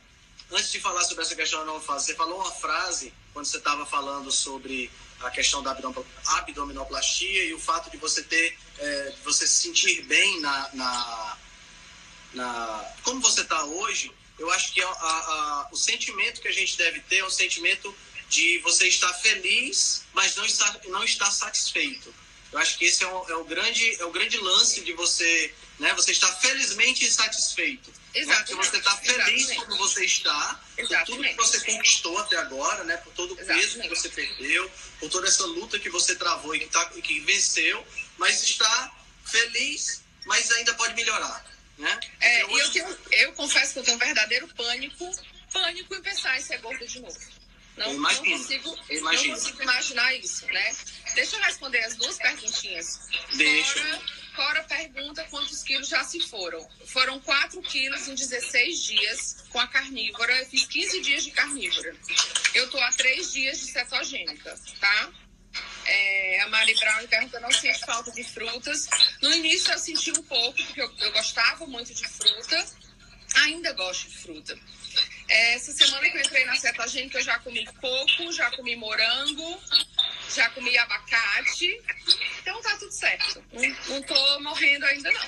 antes 0.52 0.72
de 0.72 0.80
falar 0.80 1.04
sobre 1.04 1.24
essa 1.24 1.36
questão 1.36 1.60
da 1.60 1.66
nova 1.66 1.84
fase, 1.84 2.06
você 2.06 2.16
falou 2.16 2.40
uma 2.42 2.52
frase 2.52 3.14
quando 3.34 3.46
você 3.46 3.58
estava 3.58 3.86
falando 3.86 4.32
sobre 4.32 4.92
a 5.22 5.32
questão 5.32 5.64
da 5.64 5.72
abdom- 5.72 6.06
abdominoplastia 6.28 7.46
e 7.46 7.54
o 7.54 7.60
fato 7.60 7.90
de 7.90 7.98
você 7.98 8.22
ter, 8.24 8.58
é, 8.78 9.14
você 9.24 9.48
se 9.48 9.64
sentir 9.64 10.04
bem 10.04 10.42
na, 10.42 10.70
na, 10.74 11.38
na- 12.34 12.94
como 13.04 13.22
você 13.22 13.42
está 13.42 13.64
hoje. 13.64 14.12
Eu 14.40 14.50
acho 14.52 14.74
que 14.74 14.82
a- 14.82 14.88
a- 14.88 14.92
a- 14.92 15.70
o 15.72 15.78
sentimento 15.78 16.42
que 16.42 16.48
a 16.48 16.52
gente 16.54 16.76
deve 16.78 17.00
ter 17.02 17.18
é 17.18 17.26
um 17.26 17.30
sentimento 17.30 17.96
de 18.30 18.58
você 18.60 18.88
estar 18.88 19.14
feliz, 19.14 20.04
mas 20.14 20.36
não 20.36 20.46
estar, 20.46 20.80
não 20.86 21.04
estar 21.04 21.30
satisfeito. 21.32 22.14
Eu 22.52 22.60
acho 22.60 22.78
que 22.78 22.86
esse 22.86 23.04
é 23.04 23.08
o, 23.08 23.30
é 23.30 23.36
o 23.36 23.44
grande, 23.44 23.96
é 24.02 24.06
o 24.06 24.12
grande 24.12 24.38
lance 24.38 24.82
de 24.82 24.94
você, 24.94 25.54
né? 25.80 25.94
Você 25.96 26.12
estar 26.12 26.32
felizmente 26.40 27.04
insatisfeito. 27.06 27.90
Né? 27.90 27.96
Porque 28.14 28.20
Exatamente. 28.20 28.70
você 28.70 28.78
está 28.78 28.98
feliz 28.98 29.50
Exatamente. 29.50 29.66
como 29.66 29.78
você 29.78 30.06
está, 30.06 30.62
por 30.76 30.76
tudo 30.76 30.88
que 30.88 30.94
Exatamente. 30.94 31.36
você 31.36 31.60
conquistou 31.62 32.18
até 32.20 32.38
agora, 32.38 32.84
né? 32.84 32.98
Por 32.98 33.12
todo 33.14 33.34
o 33.34 33.36
peso 33.36 33.50
que 33.50 33.60
Exatamente. 33.64 33.90
você 33.90 34.10
perdeu, 34.10 34.72
por 35.00 35.10
toda 35.10 35.28
essa 35.28 35.46
luta 35.46 35.80
que 35.80 35.90
você 35.90 36.16
travou 36.16 36.56
e 36.56 36.60
que, 36.60 36.68
tá, 36.68 36.92
e 36.96 37.02
que 37.02 37.20
venceu, 37.22 37.86
mas 38.20 38.44
está 38.44 38.96
feliz, 39.26 40.04
mas 40.26 40.52
ainda 40.52 40.76
pode 40.76 40.94
melhorar, 40.94 41.44
né? 41.78 42.00
É, 42.22 42.40
Porque 42.42 42.54
e 42.56 42.60
eu, 42.60 42.66
hoje- 42.66 42.74
tenho, 42.74 42.98
eu 43.12 43.34
confesso 43.34 43.74
que 43.74 43.80
eu 43.80 43.84
tenho 43.84 43.98
um 43.98 44.00
verdadeiro 44.00 44.48
pânico, 44.50 45.12
pânico 45.52 45.96
em 45.96 46.02
pensar 46.02 46.38
em 46.38 46.42
ser 46.42 46.58
gorda 46.60 46.86
de 46.86 47.00
novo. 47.00 47.18
Não, 47.76 47.88
Eu 47.88 47.94
não, 47.94 48.00
imagino, 48.00 48.38
consigo, 48.38 48.80
eu 48.90 49.00
imagino. 49.00 49.34
não 49.34 49.40
consigo 49.40 49.64
imaginar 49.64 50.14
isso, 50.16 50.46
né? 50.46 50.76
Deixa 51.16 51.36
eu 51.36 51.42
responder 51.42 51.80
as 51.84 51.96
duas 51.96 52.18
perguntinhas. 52.18 53.00
Deixa. 53.36 53.80
Cora, 54.36 54.64
Cora 54.64 54.64
pergunta 54.64 55.24
quantos 55.26 55.64
quilos 55.64 55.88
já 55.88 56.04
se 56.04 56.20
foram. 56.22 56.68
Foram 56.88 57.20
4 57.20 57.60
quilos 57.64 58.08
em 58.08 58.14
16 58.16 58.84
dias 58.84 59.38
com 59.50 59.60
a 59.60 59.68
carnívora. 59.68 60.40
Eu 60.40 60.46
fiz 60.48 60.66
15 60.66 61.02
dias 61.02 61.24
de 61.24 61.32
carnívora. 61.32 61.96
Eu 62.54 62.70
tô 62.70 62.80
há 62.80 62.92
3 62.94 63.32
dias 63.32 63.60
de 63.60 63.72
cetogênica, 63.72 64.60
tá? 64.80 65.10
É, 65.86 66.42
a 66.42 66.48
Mari 66.48 66.74
Brown 66.76 67.08
pergunta, 67.08 67.40
não 67.40 67.52
sente 67.52 67.80
falta 67.86 68.12
de 68.12 68.24
frutas. 68.24 68.88
No 69.22 69.32
início 69.32 69.72
eu 69.72 69.80
senti 69.80 70.12
um 70.12 70.24
pouco, 70.24 70.64
porque 70.66 70.82
eu, 70.82 70.92
eu 71.00 71.12
gostava 71.12 71.66
muito 71.68 71.94
de 71.94 72.08
fruta. 72.08 72.66
Ainda 73.36 73.74
gosto 73.74 74.10
de 74.10 74.18
fruta. 74.18 74.60
É, 75.28 75.56
essa 75.56 75.72
semana 75.72 76.10
que 76.10 76.18
eu 76.18 76.22
entrei 76.22 76.46
na 76.46 76.56
cetogênica, 76.56 77.18
eu 77.18 77.24
já 77.24 77.40
comi 77.40 77.66
coco, 77.82 78.32
já 78.32 78.52
comi 78.52 78.76
morango, 78.76 79.62
já 80.34 80.50
comi 80.52 80.78
abacate. 80.78 81.82
Então 82.40 82.62
tá 82.62 82.78
tudo 82.78 82.92
certo. 82.92 83.44
Não, 83.52 83.62
não 83.90 84.02
tô 84.04 84.40
morrendo 84.42 84.86
ainda, 84.86 85.12
não. 85.12 85.22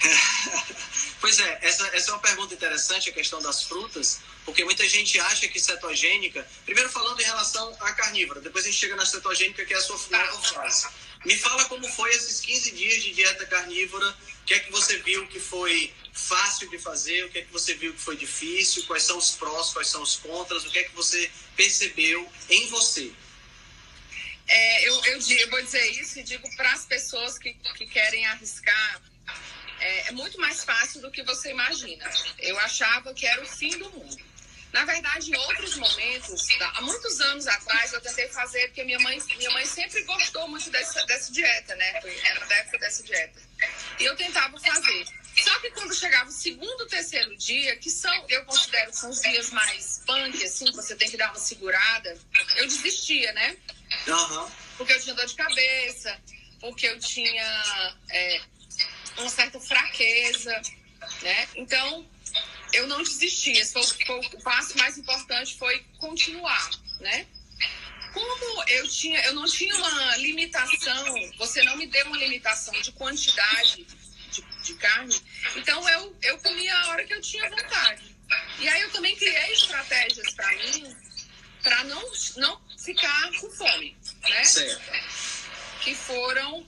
Pois 1.20 1.38
é, 1.40 1.58
essa, 1.62 1.86
essa 1.96 2.10
é 2.10 2.12
uma 2.14 2.20
pergunta 2.20 2.52
interessante, 2.52 3.08
a 3.08 3.12
questão 3.12 3.40
das 3.40 3.62
frutas, 3.62 4.20
porque 4.44 4.62
muita 4.62 4.86
gente 4.86 5.18
acha 5.18 5.48
que 5.48 5.58
cetogênica. 5.58 6.46
Primeiro, 6.66 6.90
falando 6.90 7.18
em 7.18 7.24
relação 7.24 7.74
à 7.80 7.92
carnívora, 7.94 8.42
depois 8.42 8.66
a 8.66 8.68
gente 8.68 8.78
chega 8.78 8.94
na 8.94 9.06
cetogênica, 9.06 9.64
que 9.64 9.72
é 9.72 9.76
a 9.78 9.80
sua 9.80 9.98
nova 10.10 10.42
fase. 10.42 10.86
Me 11.24 11.34
fala 11.34 11.64
como 11.64 11.88
foi 11.88 12.10
esses 12.10 12.42
15 12.42 12.72
dias 12.72 13.02
de 13.02 13.12
dieta 13.14 13.46
carnívora, 13.46 14.06
o 14.10 14.44
que 14.44 14.52
é 14.52 14.58
que 14.58 14.70
você 14.70 14.98
viu 14.98 15.26
que 15.28 15.40
foi 15.40 15.94
fácil 16.12 16.68
de 16.68 16.78
fazer, 16.78 17.24
o 17.24 17.30
que 17.30 17.38
é 17.38 17.42
que 17.42 17.50
você 17.52 17.72
viu 17.74 17.94
que 17.94 18.00
foi 18.02 18.18
difícil, 18.18 18.84
quais 18.84 19.04
são 19.04 19.16
os 19.16 19.30
prós, 19.30 19.70
quais 19.72 19.88
são 19.88 20.02
os 20.02 20.16
contras, 20.16 20.66
o 20.66 20.70
que 20.70 20.78
é 20.80 20.84
que 20.84 20.94
você 20.94 21.30
percebeu 21.56 22.30
em 22.50 22.66
você. 22.68 23.10
É, 24.46 24.88
eu, 24.88 25.04
eu, 25.06 25.18
digo- 25.20 25.40
eu 25.40 25.50
vou 25.50 25.62
dizer 25.62 25.86
isso 25.92 26.18
e 26.18 26.22
digo 26.22 26.46
para 26.54 26.70
as 26.72 26.84
pessoas 26.84 27.38
que, 27.38 27.54
que 27.78 27.86
querem 27.86 28.26
arriscar. 28.26 29.00
É, 29.84 30.08
é 30.08 30.12
muito 30.12 30.40
mais 30.40 30.64
fácil 30.64 31.02
do 31.02 31.10
que 31.10 31.22
você 31.22 31.50
imagina. 31.50 32.10
Eu 32.38 32.58
achava 32.60 33.12
que 33.12 33.26
era 33.26 33.42
o 33.42 33.46
fim 33.46 33.76
do 33.76 33.90
mundo. 33.90 34.16
Na 34.72 34.84
verdade, 34.86 35.30
em 35.30 35.36
outros 35.36 35.76
momentos, 35.76 36.48
há 36.58 36.80
muitos 36.80 37.20
anos 37.20 37.46
atrás, 37.46 37.92
eu 37.92 38.00
tentei 38.00 38.26
fazer, 38.28 38.66
porque 38.68 38.82
minha 38.82 38.98
mãe, 38.98 39.22
minha 39.36 39.50
mãe 39.50 39.64
sempre 39.66 40.02
gostou 40.04 40.48
muito 40.48 40.70
dessa, 40.70 41.04
dessa 41.04 41.30
dieta, 41.30 41.76
né? 41.76 42.00
Era 42.24 42.46
da 42.46 42.54
época 42.56 42.78
dessa 42.78 43.02
dieta. 43.02 43.40
E 44.00 44.04
eu 44.04 44.16
tentava 44.16 44.58
fazer. 44.58 45.04
Só 45.44 45.60
que 45.60 45.70
quando 45.72 45.94
chegava 45.94 46.30
o 46.30 46.32
segundo, 46.32 46.86
terceiro 46.86 47.36
dia, 47.36 47.76
que 47.76 47.90
são, 47.90 48.26
eu 48.28 48.44
considero 48.46 48.90
que 48.90 48.96
são 48.96 49.10
os 49.10 49.20
dias 49.20 49.50
mais 49.50 50.02
punk, 50.06 50.42
assim, 50.42 50.64
que 50.64 50.76
você 50.76 50.96
tem 50.96 51.10
que 51.10 51.16
dar 51.18 51.30
uma 51.30 51.38
segurada, 51.38 52.18
eu 52.56 52.66
desistia, 52.66 53.32
né? 53.34 53.56
Aham. 54.08 54.50
Porque 54.78 54.94
eu 54.94 55.00
tinha 55.00 55.14
dor 55.14 55.26
de 55.26 55.34
cabeça, 55.34 56.20
porque 56.58 56.86
eu 56.86 56.98
tinha 56.98 57.94
é, 58.08 58.40
uma 59.18 59.28
certa 59.28 59.60
fraqueza, 59.60 60.60
né? 61.22 61.48
Então, 61.56 62.08
eu 62.72 62.86
não 62.86 63.02
desisti. 63.02 63.52
Esse 63.52 63.72
foi, 63.72 63.84
foi 63.84 64.18
o 64.18 64.42
passo 64.42 64.76
mais 64.78 64.98
importante 64.98 65.56
foi 65.56 65.84
continuar, 65.98 66.70
né? 67.00 67.26
Como 68.12 68.64
eu 68.68 68.88
tinha, 68.88 69.20
eu 69.24 69.34
não 69.34 69.44
tinha 69.44 69.74
uma 69.74 70.16
limitação, 70.18 71.14
você 71.36 71.62
não 71.64 71.76
me 71.76 71.86
deu 71.86 72.06
uma 72.06 72.16
limitação 72.16 72.72
de 72.80 72.92
quantidade 72.92 73.84
de, 74.30 74.42
de 74.62 74.74
carne, 74.74 75.20
então 75.56 75.88
eu, 75.88 76.16
eu 76.22 76.38
comia 76.38 76.72
a 76.76 76.88
hora 76.90 77.04
que 77.04 77.12
eu 77.12 77.20
tinha 77.20 77.50
vontade. 77.50 78.14
E 78.60 78.68
aí 78.68 78.82
eu 78.82 78.90
também 78.92 79.16
criei 79.16 79.52
estratégias 79.52 80.32
para 80.32 80.48
mim 80.52 80.96
para 81.64 81.82
não, 81.84 82.12
não 82.36 82.60
ficar 82.78 83.32
com 83.40 83.50
fome, 83.50 83.96
né? 84.22 84.44
Certo. 84.44 84.82
Que 85.80 85.94
foram 85.94 86.64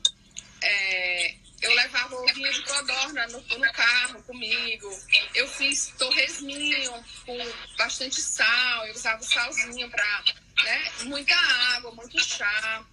é, 0.62 1.34
eu 1.66 1.74
levava 1.74 2.14
ovinho 2.16 2.52
de 2.52 2.62
codorna 2.62 3.26
no, 3.26 3.40
no, 3.40 3.72
carro 3.72 4.22
comigo. 4.22 4.88
Eu 5.34 5.48
fiz 5.48 5.92
torresminho 5.98 7.04
com 7.24 7.36
bastante 7.76 8.20
sal. 8.20 8.86
Eu 8.86 8.94
usava 8.94 9.22
salzinho 9.22 9.90
para, 9.90 10.24
né? 10.62 10.92
Muita 11.02 11.34
água, 11.34 11.90
muito 11.92 12.22
chá. 12.22 12.84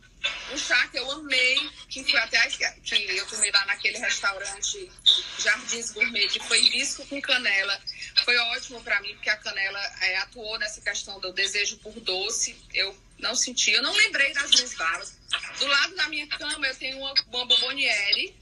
Um 0.53 0.57
chá 0.57 0.87
que 0.87 0.97
eu 0.97 1.11
amei, 1.11 1.69
que 1.89 2.03
foi 2.03 2.19
até 2.19 2.47
que 2.47 2.63
eu 2.95 3.25
comi 3.27 3.51
lá 3.51 3.65
naquele 3.65 3.97
restaurante 3.97 4.89
Jardins 5.37 5.91
Gourmet, 5.91 6.27
que 6.29 6.39
foi 6.39 6.63
hibisco 6.63 7.05
com 7.07 7.21
canela. 7.21 7.79
Foi 8.23 8.37
ótimo 8.37 8.81
para 8.81 9.01
mim, 9.01 9.13
porque 9.15 9.29
a 9.29 9.37
canela 9.37 9.79
é, 10.01 10.17
atuou 10.19 10.57
nessa 10.57 10.79
questão 10.79 11.19
do 11.19 11.33
desejo 11.33 11.77
por 11.79 11.93
doce. 11.99 12.55
Eu 12.73 12.95
não 13.23 13.35
senti, 13.35 13.71
eu 13.71 13.81
não 13.81 13.93
lembrei 13.93 14.33
das 14.33 14.51
minhas 14.51 14.73
balas. 14.75 15.17
Do 15.57 15.65
lado 15.65 15.95
da 15.95 16.09
minha 16.09 16.27
cama 16.27 16.67
eu 16.67 16.75
tenho 16.75 16.97
uma, 16.99 17.13
uma 17.31 17.45
bomboniere, 17.45 18.35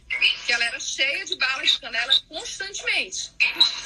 que 0.45 0.51
ela 0.51 0.65
era 0.65 0.79
cheia 0.79 1.23
de 1.23 1.35
balas 1.37 1.71
de 1.71 1.79
canela 1.79 2.13
constantemente. 2.27 3.31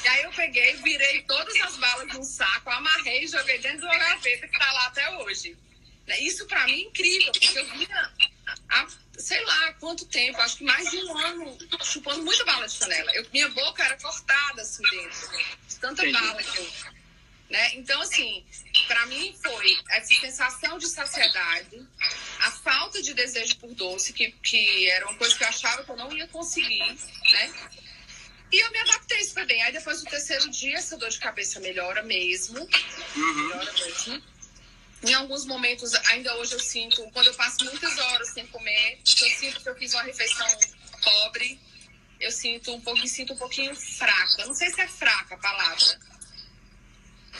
E 0.02 0.08
aí 0.08 0.22
eu 0.24 0.30
peguei, 0.32 0.74
virei 0.76 1.22
todas 1.22 1.54
as 1.60 1.76
balas 1.76 2.08
num 2.08 2.24
saco, 2.24 2.70
amarrei 2.70 3.24
e 3.24 3.28
joguei 3.28 3.58
dentro 3.58 3.80
de 3.80 3.84
uma 3.84 3.98
gaveta 3.98 4.48
que 4.48 4.58
tá 4.58 4.72
lá 4.72 4.86
até 4.86 5.16
hoje. 5.18 5.56
Né? 6.06 6.18
Isso 6.20 6.46
para 6.46 6.64
mim 6.64 6.72
é 6.72 6.84
incrível, 6.86 7.32
porque 7.32 7.58
eu 7.58 7.66
vinha 7.72 8.12
há, 8.70 8.86
sei 9.18 9.44
lá, 9.44 9.72
quanto 9.74 10.06
tempo, 10.06 10.40
acho 10.40 10.56
que 10.56 10.64
mais 10.64 10.90
de 10.90 10.96
um 10.96 11.18
ano, 11.18 11.58
chupando 11.84 12.22
muita 12.24 12.44
bala 12.44 12.66
de 12.66 12.78
canela. 12.78 13.12
Eu, 13.14 13.26
minha 13.32 13.48
boca 13.50 13.84
era 13.84 13.96
cortada 13.98 14.62
assim 14.62 14.82
dentro, 14.82 15.38
de 15.68 15.76
tanta 15.76 16.06
Entendi. 16.06 16.26
bala 16.26 16.42
que 16.42 16.58
eu. 16.58 16.95
Né? 17.48 17.74
Então, 17.74 18.00
assim, 18.02 18.44
para 18.88 19.06
mim 19.06 19.34
foi 19.40 19.78
essa 19.90 20.14
sensação 20.20 20.78
de 20.78 20.88
saciedade, 20.88 21.86
a 22.40 22.50
falta 22.50 23.00
de 23.00 23.14
desejo 23.14 23.56
por 23.58 23.72
doce, 23.72 24.12
que, 24.12 24.32
que 24.42 24.90
era 24.90 25.06
uma 25.06 25.16
coisa 25.16 25.36
que 25.36 25.44
eu 25.44 25.48
achava 25.48 25.84
que 25.84 25.90
eu 25.90 25.96
não 25.96 26.12
ia 26.12 26.26
conseguir, 26.26 26.98
né? 27.30 27.70
E 28.52 28.58
eu 28.58 28.70
me 28.70 28.78
adaptei 28.78 29.22
super 29.24 29.46
bem. 29.46 29.62
Aí 29.62 29.72
depois 29.72 30.02
do 30.02 30.10
terceiro 30.10 30.48
dia, 30.50 30.78
essa 30.78 30.96
dor 30.96 31.08
de 31.08 31.18
cabeça 31.18 31.60
melhora 31.60 32.02
mesmo. 32.02 32.58
Uhum. 33.16 33.48
Melhora 33.48 33.72
mesmo. 33.72 34.22
Em 35.02 35.14
alguns 35.14 35.44
momentos, 35.44 35.94
ainda 36.06 36.34
hoje 36.36 36.54
eu 36.54 36.60
sinto, 36.60 37.02
quando 37.12 37.26
eu 37.26 37.34
passo 37.34 37.64
muitas 37.64 37.98
horas 37.98 38.28
sem 38.30 38.46
comer, 38.46 38.98
eu 39.04 39.30
sinto 39.30 39.62
que 39.62 39.68
eu 39.68 39.76
fiz 39.76 39.92
uma 39.92 40.02
refeição 40.02 40.46
pobre, 41.02 41.60
eu 42.18 42.32
sinto 42.32 42.74
um 42.74 42.80
pouquinho, 42.80 43.08
sinto 43.08 43.32
um 43.34 43.36
pouquinho 43.36 43.74
fraca. 43.76 44.46
Não 44.46 44.54
sei 44.54 44.70
se 44.70 44.80
é 44.80 44.88
fraca 44.88 45.34
a 45.34 45.38
palavra. 45.38 46.00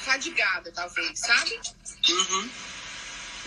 Fadigada, 0.07 0.71
talvez, 0.71 1.19
sabe? 1.19 1.61
Uhum. 2.09 2.51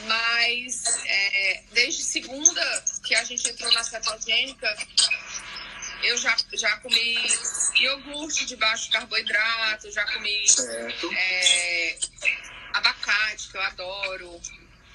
Mas 0.05 0.83
é, 1.05 1.63
desde 1.71 2.03
segunda 2.03 2.83
que 3.03 3.15
a 3.15 3.23
gente 3.23 3.49
entrou 3.49 3.71
na 3.71 3.81
cetogênica, 3.81 4.77
eu 6.03 6.17
já, 6.17 6.35
já 6.53 6.77
comi 6.77 7.17
iogurte 7.75 8.45
de 8.45 8.57
baixo 8.57 8.91
carboidrato, 8.91 9.89
já 9.91 10.05
comi 10.05 10.45
é, 11.15 11.97
abacate, 12.73 13.49
que 13.49 13.57
eu 13.57 13.61
adoro. 13.61 14.41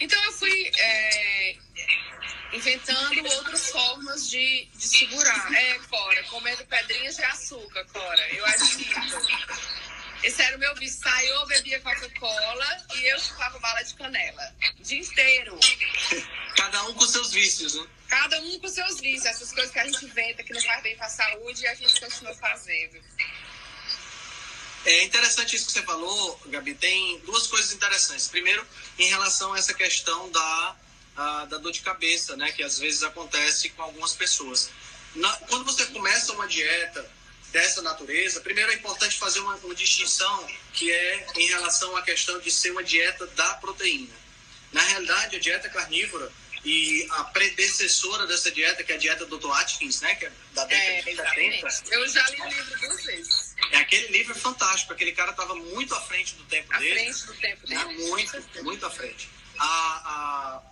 Então 0.00 0.22
eu 0.24 0.32
fui 0.32 0.70
é, 0.76 1.56
inventando 2.52 3.24
outras 3.36 3.70
formas 3.70 4.28
de, 4.28 4.66
de 4.74 4.88
segurar. 4.88 5.52
É, 5.52 5.78
Cora, 5.90 6.22
comendo 6.24 6.64
pedrinhas 6.66 7.16
de 7.16 7.24
açúcar, 7.24 7.84
Cora, 7.86 8.34
eu 8.34 8.44
admito. 8.44 8.94
Esse 10.24 10.40
era 10.40 10.56
o 10.56 10.58
meu 10.58 10.74
vício. 10.76 11.02
Saiu, 11.02 11.34
eu 11.34 11.46
bebia 11.46 11.78
Coca-Cola 11.80 12.86
e 12.94 13.12
eu 13.12 13.20
chupava 13.20 13.58
bala 13.58 13.82
de 13.82 13.92
canela. 13.94 14.54
O 14.80 14.82
dia 14.82 14.98
inteiro. 14.98 15.60
Cada 16.56 16.82
um 16.84 16.94
com 16.94 17.06
seus 17.06 17.30
vícios, 17.32 17.74
né? 17.74 17.86
Cada 18.08 18.40
um 18.40 18.58
com 18.58 18.68
seus 18.68 19.00
vícios. 19.00 19.26
Essas 19.26 19.52
coisas 19.52 19.70
que 19.70 19.78
a 19.78 19.84
gente 19.84 20.02
inventa 20.02 20.42
que 20.42 20.54
não 20.54 20.62
faz 20.62 20.82
bem 20.82 20.96
pra 20.96 21.10
saúde 21.10 21.62
e 21.62 21.66
a 21.66 21.74
gente 21.74 22.00
continua 22.00 22.34
fazendo. 22.36 23.04
É 24.86 25.02
interessante 25.04 25.56
isso 25.56 25.66
que 25.66 25.72
você 25.72 25.82
falou, 25.82 26.40
Gabi. 26.46 26.74
Tem 26.74 27.18
duas 27.20 27.46
coisas 27.46 27.72
interessantes. 27.72 28.26
Primeiro, 28.26 28.66
em 28.98 29.08
relação 29.08 29.52
a 29.52 29.58
essa 29.58 29.74
questão 29.74 30.30
da, 30.30 30.76
a, 31.16 31.44
da 31.44 31.58
dor 31.58 31.70
de 31.70 31.82
cabeça, 31.82 32.34
né? 32.34 32.50
Que 32.50 32.62
às 32.62 32.78
vezes 32.78 33.02
acontece 33.02 33.68
com 33.70 33.82
algumas 33.82 34.14
pessoas. 34.14 34.70
Na, 35.14 35.30
quando 35.48 35.66
você 35.66 35.84
começa 35.86 36.32
uma 36.32 36.48
dieta 36.48 37.10
dessa 37.54 37.80
natureza, 37.82 38.40
primeiro 38.40 38.72
é 38.72 38.74
importante 38.74 39.16
fazer 39.16 39.38
uma, 39.38 39.54
uma 39.58 39.74
distinção 39.76 40.46
que 40.72 40.90
é 40.92 41.26
em 41.36 41.46
relação 41.46 41.96
à 41.96 42.02
questão 42.02 42.38
de 42.40 42.50
ser 42.50 42.72
uma 42.72 42.82
dieta 42.82 43.24
da 43.28 43.54
proteína. 43.54 44.12
Na 44.72 44.82
realidade, 44.82 45.36
a 45.36 45.38
dieta 45.38 45.68
carnívora 45.68 46.32
e 46.64 47.06
a 47.12 47.24
predecessora 47.24 48.26
dessa 48.26 48.50
dieta, 48.50 48.82
que 48.82 48.90
é 48.90 48.96
a 48.96 48.98
dieta 48.98 49.24
do 49.26 49.38
Dr. 49.38 49.52
Atkins, 49.52 50.00
né? 50.00 50.16
Que 50.16 50.26
é 50.26 50.32
da 50.52 50.64
década 50.64 50.84
É, 50.84 50.96
de 51.02 51.04
70, 51.16 51.22
exatamente. 51.22 51.92
Eu 51.92 52.08
já 52.08 52.28
li 52.30 52.40
o 52.40 52.48
livro 52.48 52.80
duas 52.80 53.04
vezes. 53.04 53.54
é 53.70 53.76
aquele 53.78 54.08
livro 54.08 54.34
fantástico. 54.34 54.92
Aquele 54.92 55.12
cara 55.12 55.30
estava 55.30 55.54
muito 55.54 55.94
à 55.94 56.00
frente 56.00 56.34
do 56.34 56.42
tempo 56.46 56.74
À 56.74 56.78
dele. 56.78 56.94
frente 57.12 57.26
do 57.26 57.34
tempo 57.34 57.68
né? 57.68 57.84
dele. 57.84 58.08
Muito, 58.08 58.64
muito 58.64 58.84
à 58.86 58.90
frente. 58.90 59.28
A, 59.60 59.64
a, 59.64 60.62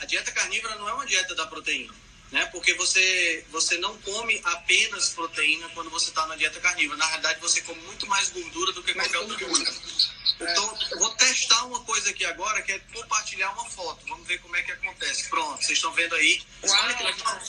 a 0.00 0.06
dieta 0.06 0.32
carnívora 0.32 0.74
não 0.74 0.88
é 0.88 0.92
uma 0.94 1.06
dieta 1.06 1.36
da 1.36 1.46
proteína, 1.46 1.94
né? 2.32 2.46
Porque 2.46 2.74
você, 2.74 3.44
você 3.50 3.76
não 3.78 3.96
come 4.00 4.40
apenas 4.44 5.10
proteína 5.10 5.68
quando 5.70 5.90
você 5.90 6.08
está 6.08 6.26
na 6.26 6.34
dieta 6.34 6.58
carnívora. 6.60 6.98
Na 6.98 7.06
realidade, 7.06 7.40
você 7.40 7.60
come 7.60 7.80
muito 7.82 8.06
mais 8.06 8.30
gordura 8.30 8.72
do 8.72 8.82
que 8.82 8.94
Mais 8.94 9.10
qualquer 9.12 9.30
outra 9.46 9.46
coisa. 9.46 9.82
Então, 10.40 10.78
vou 10.98 11.10
testar 11.14 11.64
uma 11.66 11.80
coisa 11.84 12.10
aqui 12.10 12.24
agora, 12.24 12.62
que 12.62 12.72
é 12.72 12.78
compartilhar 12.92 13.50
uma 13.52 13.68
foto. 13.70 14.04
Vamos 14.08 14.26
ver 14.26 14.38
como 14.38 14.56
é 14.56 14.62
que 14.62 14.72
acontece. 14.72 15.28
Pronto, 15.28 15.58
vocês 15.62 15.78
estão 15.78 15.92
vendo 15.92 16.14
aí. 16.14 16.42
Olha 16.62 16.94
que 16.94 17.02
legal. 17.04 17.40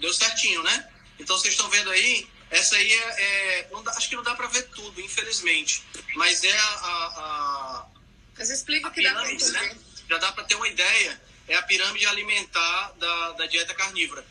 Deu 0.00 0.12
certinho, 0.12 0.62
né? 0.62 0.88
Então 1.18 1.36
vocês 1.38 1.54
estão 1.54 1.68
vendo 1.70 1.90
aí, 1.90 2.26
essa 2.50 2.74
aí 2.76 2.92
é. 2.92 3.22
é- 3.60 3.68
dá- 3.84 3.92
acho 3.92 4.08
que 4.08 4.16
não 4.16 4.22
dá 4.24 4.34
para 4.34 4.48
ver 4.48 4.62
tudo, 4.70 5.00
infelizmente. 5.00 5.84
Mas 6.16 6.42
é 6.42 6.50
a, 6.56 6.64
a- 6.64 7.14
a- 7.16 7.86
Mas 8.36 8.50
explica 8.50 8.88
a 8.88 8.90
que 8.90 9.02
dá 9.02 9.30
entender. 9.30 9.52
né? 9.52 9.76
Já 10.10 10.18
dá 10.18 10.32
para 10.32 10.44
ter 10.44 10.54
uma 10.56 10.66
ideia. 10.66 11.22
É 11.48 11.54
a 11.56 11.62
pirâmide 11.62 12.06
alimentar 12.06 12.92
da, 12.98 13.32
da 13.32 13.46
dieta 13.46 13.74
carnívora. 13.74 14.24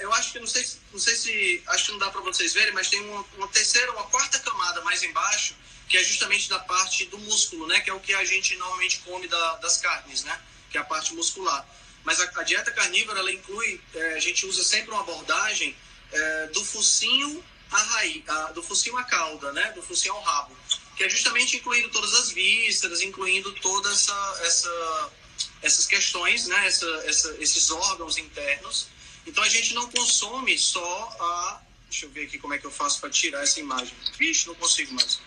Eu 0.00 0.12
acho 0.12 0.32
que 0.32 0.38
não 0.38 0.46
sei, 0.46 0.62
se- 0.64 0.78
não 0.92 0.98
sei 1.00 1.16
se 1.16 1.62
acho 1.68 1.86
que 1.86 1.92
não 1.92 1.98
dá 1.98 2.10
para 2.10 2.20
vocês 2.20 2.52
verem, 2.52 2.72
mas 2.74 2.88
tem 2.88 3.00
uma, 3.00 3.24
uma 3.36 3.48
terceira, 3.48 3.90
uma 3.92 4.04
quarta 4.04 4.38
camada 4.38 4.80
mais 4.82 5.02
embaixo 5.02 5.54
que 5.88 5.96
é 5.98 6.04
justamente 6.04 6.48
da 6.48 6.58
parte 6.60 7.06
do 7.06 7.18
músculo, 7.18 7.66
né? 7.66 7.80
Que 7.80 7.90
é 7.90 7.92
o 7.92 7.98
que 7.98 8.14
a 8.14 8.24
gente 8.24 8.56
normalmente 8.56 8.98
come 9.00 9.26
da- 9.26 9.56
das 9.56 9.78
carnes, 9.78 10.22
né? 10.22 10.40
Que 10.70 10.78
é 10.78 10.80
a 10.80 10.84
parte 10.84 11.12
muscular. 11.14 11.66
Mas 12.04 12.20
a, 12.20 12.24
a 12.40 12.42
dieta 12.44 12.70
carnívora 12.70 13.18
ela 13.18 13.32
inclui, 13.32 13.80
é, 13.94 14.14
a 14.14 14.20
gente 14.20 14.46
usa 14.46 14.62
sempre 14.62 14.92
uma 14.92 15.00
abordagem 15.00 15.74
é, 16.12 16.46
do 16.48 16.64
focinho 16.64 17.42
à 17.72 17.82
raiz, 17.82 18.22
a- 18.28 18.52
do 18.52 18.62
focinho 18.62 18.96
à 18.98 19.02
cauda, 19.04 19.50
né? 19.52 19.72
Do 19.72 19.82
focinho 19.82 20.14
ao 20.14 20.20
rabo, 20.22 20.56
que 20.96 21.02
é 21.02 21.08
justamente 21.08 21.56
incluindo 21.56 21.88
todas 21.88 22.14
as 22.14 22.30
vísceras, 22.30 23.00
incluindo 23.00 23.52
toda 23.54 23.90
essa, 23.90 24.40
essa 24.44 25.12
essas 25.62 25.86
questões, 25.86 26.46
né? 26.46 26.66
Essa, 26.66 26.86
essa, 27.06 27.36
esses 27.40 27.70
órgãos 27.70 28.18
internos. 28.18 28.88
Então 29.26 29.42
a 29.44 29.48
gente 29.48 29.74
não 29.74 29.90
consome 29.90 30.58
só 30.58 31.16
a. 31.20 31.62
Deixa 31.88 32.06
eu 32.06 32.10
ver 32.10 32.24
aqui 32.24 32.38
como 32.38 32.54
é 32.54 32.58
que 32.58 32.64
eu 32.64 32.70
faço 32.70 33.00
para 33.00 33.10
tirar 33.10 33.42
essa 33.42 33.60
imagem. 33.60 33.94
Vixe, 34.18 34.46
não 34.46 34.54
consigo 34.54 34.94
mais. 34.94 35.20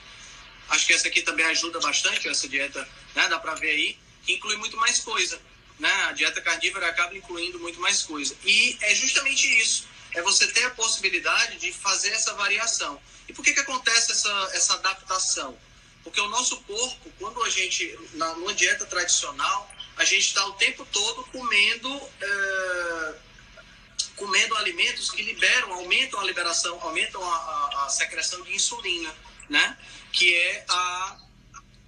Acho 0.69 0.87
que 0.87 0.93
essa 0.93 1.07
aqui 1.07 1.21
também 1.21 1.45
ajuda 1.45 1.79
bastante, 1.79 2.27
essa 2.27 2.47
dieta, 2.47 2.87
né? 3.15 3.27
Dá 3.27 3.37
para 3.37 3.53
ver 3.55 3.71
aí, 3.71 3.97
que 4.25 4.33
inclui 4.33 4.55
muito 4.57 4.77
mais 4.77 4.99
coisa. 4.99 5.39
Né? 5.79 5.91
A 6.05 6.13
dieta 6.13 6.41
carnívora 6.41 6.87
acaba 6.87 7.15
incluindo 7.15 7.59
muito 7.59 7.79
mais 7.79 8.03
coisa. 8.03 8.35
E 8.43 8.77
é 8.81 8.95
justamente 8.95 9.45
isso. 9.59 9.87
É 10.13 10.21
você 10.21 10.47
ter 10.47 10.63
a 10.65 10.69
possibilidade 10.71 11.57
de 11.57 11.73
fazer 11.73 12.09
essa 12.09 12.33
variação. 12.35 13.01
E 13.27 13.33
por 13.33 13.43
que, 13.43 13.53
que 13.53 13.59
acontece 13.59 14.11
essa, 14.11 14.49
essa 14.53 14.73
adaptação? 14.75 15.57
Porque 16.03 16.19
o 16.19 16.27
nosso 16.29 16.57
corpo, 16.61 17.11
quando 17.17 17.41
a 17.43 17.49
gente, 17.49 17.97
na, 18.13 18.33
numa 18.35 18.53
dieta 18.53 18.85
tradicional, 18.85 19.72
a 19.97 20.03
gente 20.03 20.27
está 20.27 20.45
o 20.47 20.53
tempo 20.53 20.85
todo 20.91 21.23
comendo, 21.25 22.01
eh, 22.21 23.15
comendo 24.15 24.55
alimentos 24.55 25.11
que 25.11 25.21
liberam, 25.21 25.73
aumentam 25.73 26.19
a 26.19 26.23
liberação, 26.23 26.79
aumentam 26.81 27.23
a, 27.23 27.35
a, 27.35 27.85
a 27.85 27.89
secreção 27.89 28.41
de 28.43 28.55
insulina, 28.55 29.13
né? 29.49 29.77
Que 30.11 30.33
é 30.33 30.65
a, 30.67 31.17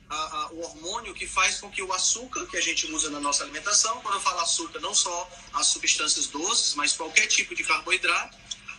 a, 0.10 0.50
o 0.52 0.62
hormônio 0.62 1.14
que 1.14 1.28
faz 1.28 1.60
com 1.60 1.70
que 1.70 1.82
o 1.82 1.92
açúcar 1.94 2.46
que 2.48 2.58
a 2.58 2.62
gente 2.62 2.86
usa 2.92 3.10
na 3.10 3.20
nossa 3.20 3.44
alimentação, 3.44 4.00
quando 4.02 4.16
eu 4.16 4.22
falo 4.22 4.40
açúcar, 4.40 4.80
não 4.80 4.94
só 4.94 5.30
as 5.54 5.68
substâncias 5.68 6.28
doces, 6.28 6.76
mas 6.76 6.94
qualquer 6.94 7.28
tipo 7.28 7.56
de 7.56 7.64
carboidrato, 7.64 8.38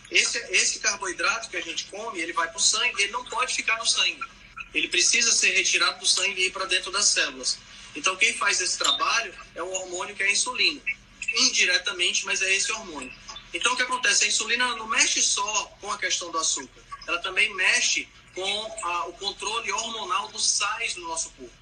esse, 0.09 0.37
esse 0.51 0.79
carboidrato 0.79 1.49
que 1.49 1.57
a 1.57 1.61
gente 1.61 1.85
come, 1.85 2.19
ele 2.19 2.31
vai 2.31 2.47
para 2.47 2.57
o 2.57 2.61
sangue, 2.61 3.03
ele 3.03 3.11
não 3.11 3.25
pode 3.25 3.53
ficar 3.53 3.77
no 3.77 3.85
sangue. 3.85 4.23
Ele 4.73 4.87
precisa 4.87 5.31
ser 5.31 5.51
retirado 5.51 5.99
do 5.99 6.05
sangue 6.05 6.41
e 6.41 6.47
ir 6.47 6.51
para 6.51 6.65
dentro 6.65 6.91
das 6.91 7.05
células. 7.05 7.57
Então, 7.97 8.15
quem 8.15 8.31
faz 8.33 8.61
esse 8.61 8.77
trabalho 8.77 9.33
é 9.55 9.63
o 9.63 9.71
hormônio 9.71 10.15
que 10.15 10.21
é 10.21 10.27
a 10.27 10.31
insulina. 10.31 10.79
Indiretamente, 11.35 12.25
mas 12.27 12.43
é 12.43 12.55
esse 12.55 12.71
hormônio. 12.71 13.11
Então, 13.51 13.73
o 13.73 13.75
que 13.75 13.81
acontece? 13.81 14.25
A 14.25 14.27
insulina 14.27 14.75
não 14.75 14.87
mexe 14.87 15.19
só 15.19 15.65
com 15.81 15.91
a 15.91 15.97
questão 15.97 16.29
do 16.31 16.37
açúcar, 16.37 16.81
ela 17.07 17.17
também 17.19 17.51
mexe 17.55 18.07
com 18.35 18.77
a, 18.83 19.07
o 19.07 19.13
controle 19.13 19.71
hormonal 19.71 20.27
dos 20.27 20.45
sais 20.45 20.95
no 20.95 21.07
nosso 21.07 21.31
corpo. 21.31 21.55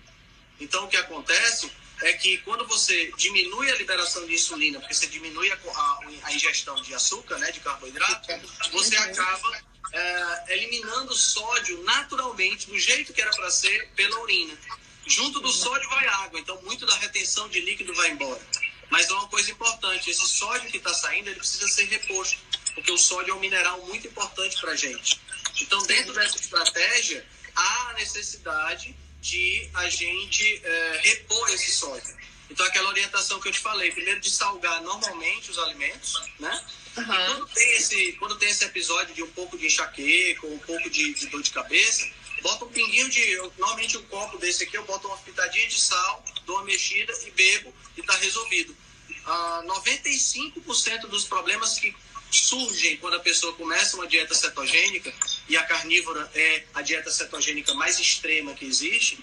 Então, 0.59 0.83
o 0.83 0.87
que 0.89 0.97
acontece 0.97 1.71
é 2.01 2.11
que 2.11 2.37
quando 2.39 2.67
você 2.67 3.13
diminui 3.17 3.71
a 3.71 3.75
liberação 3.75 4.25
de 4.25 4.33
insulina, 4.33 4.79
porque 4.79 4.93
você 4.93 5.07
diminui 5.07 5.49
a, 5.49 5.55
a, 5.55 5.99
a 6.23 6.33
ingestão 6.33 6.75
de 6.81 6.93
açúcar, 6.93 7.37
né, 7.37 7.49
de 7.51 7.61
carboidrato, 7.61 8.27
você 8.73 8.97
acaba 8.97 9.61
é, 9.93 10.53
eliminando 10.53 11.15
sódio 11.15 11.81
naturalmente, 11.83 12.67
do 12.67 12.77
jeito 12.77 13.13
que 13.13 13.21
era 13.21 13.31
para 13.31 13.49
ser, 13.49 13.89
pela 13.95 14.19
urina. 14.19 14.57
Junto 15.05 15.39
do 15.39 15.51
sódio 15.51 15.87
vai 15.89 16.07
água, 16.07 16.39
então 16.39 16.59
muito 16.63 16.85
da 16.85 16.95
retenção 16.97 17.47
de 17.49 17.59
líquido 17.61 17.93
vai 17.93 18.09
embora. 18.11 18.41
Mas 18.89 19.09
é 19.09 19.13
uma 19.13 19.27
coisa 19.27 19.51
importante, 19.51 20.09
esse 20.09 20.27
sódio 20.27 20.69
que 20.69 20.77
está 20.77 20.93
saindo, 20.93 21.29
ele 21.29 21.39
precisa 21.39 21.67
ser 21.67 21.85
reposto, 21.85 22.37
porque 22.73 22.91
o 22.91 22.97
sódio 22.97 23.31
é 23.31 23.33
um 23.35 23.39
mineral 23.39 23.85
muito 23.85 24.07
importante 24.07 24.59
para 24.59 24.71
a 24.71 24.75
gente. 24.75 25.19
Então, 25.61 25.81
dentro 25.83 26.13
dessa 26.13 26.37
estratégia, 26.37 27.25
há 27.55 27.89
a 27.89 27.93
necessidade 27.93 28.95
de 29.21 29.69
a 29.73 29.89
gente 29.89 30.61
é, 30.63 30.99
repor 31.03 31.49
esse 31.49 31.71
sódio. 31.71 32.15
Então, 32.49 32.65
aquela 32.65 32.89
orientação 32.89 33.39
que 33.39 33.47
eu 33.47 33.51
te 33.51 33.59
falei, 33.59 33.91
primeiro 33.91 34.19
de 34.19 34.29
salgar 34.29 34.81
normalmente 34.83 35.49
os 35.49 35.57
alimentos, 35.57 36.21
né? 36.39 36.65
Uhum. 36.95 37.03
E 37.03 37.05
quando 37.05 37.47
tem, 37.47 37.71
esse, 37.73 38.11
quando 38.13 38.35
tem 38.37 38.49
esse 38.49 38.63
episódio 38.63 39.15
de 39.15 39.23
um 39.23 39.31
pouco 39.31 39.57
de 39.57 39.65
enxaqueca, 39.65 40.45
um 40.45 40.59
pouco 40.59 40.89
de, 40.89 41.13
de 41.13 41.27
dor 41.27 41.41
de 41.41 41.51
cabeça, 41.51 42.07
bota 42.45 42.65
um 42.65 42.69
pinguinho 42.69 43.09
de. 43.09 43.19
Eu, 43.31 43.51
normalmente, 43.57 43.97
um 43.97 44.03
copo 44.03 44.37
desse 44.37 44.63
aqui, 44.63 44.77
eu 44.77 44.85
boto 44.85 45.07
uma 45.07 45.17
pitadinha 45.17 45.67
de 45.67 45.79
sal, 45.79 46.23
dou 46.45 46.57
uma 46.57 46.65
mexida 46.65 47.11
e 47.25 47.31
bebo 47.31 47.73
e 47.97 48.01
está 48.01 48.15
resolvido. 48.17 48.77
Ah, 49.25 49.63
95% 49.65 51.07
dos 51.07 51.25
problemas 51.25 51.79
que 51.79 51.95
surgem 52.29 52.97
quando 52.97 53.15
a 53.15 53.19
pessoa 53.19 53.53
começa 53.53 53.95
uma 53.95 54.05
dieta 54.05 54.35
cetogênica, 54.35 55.11
e 55.49 55.57
a 55.57 55.63
carnívora 55.63 56.29
é 56.35 56.65
a 56.75 56.83
dieta 56.83 57.09
cetogênica 57.09 57.73
mais 57.73 57.99
extrema 57.99 58.53
que 58.53 58.65
existe, 58.65 59.17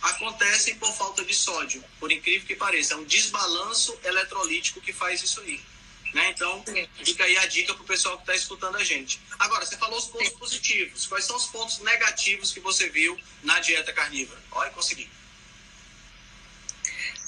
acontecem 0.00 0.76
por 0.76 0.92
falta 0.94 1.24
de 1.24 1.34
sódio, 1.34 1.82
por 1.98 2.12
incrível 2.12 2.46
que 2.46 2.54
pareça. 2.54 2.94
É 2.94 2.96
um 2.96 3.04
desbalanço 3.04 3.98
eletrolítico 4.04 4.80
que 4.80 4.92
faz 4.92 5.20
isso 5.20 5.40
aí. 5.40 5.60
Né? 6.12 6.30
Então, 6.30 6.62
fica 7.02 7.24
aí 7.24 7.38
a 7.38 7.46
dica 7.46 7.72
para 7.72 7.82
o 7.82 7.86
pessoal 7.86 8.16
que 8.16 8.22
está 8.24 8.34
escutando 8.34 8.76
a 8.76 8.84
gente. 8.84 9.20
Agora, 9.38 9.64
você 9.64 9.78
falou 9.78 9.98
os 9.98 10.06
pontos 10.06 10.28
positivos. 10.30 11.06
Quais 11.06 11.24
são 11.24 11.36
os 11.36 11.46
pontos 11.46 11.78
negativos 11.78 12.52
que 12.52 12.60
você 12.60 12.90
viu 12.90 13.18
na 13.42 13.60
dieta 13.60 13.92
carnívora? 13.92 14.40
Olha, 14.50 14.70
consegui. 14.70 15.10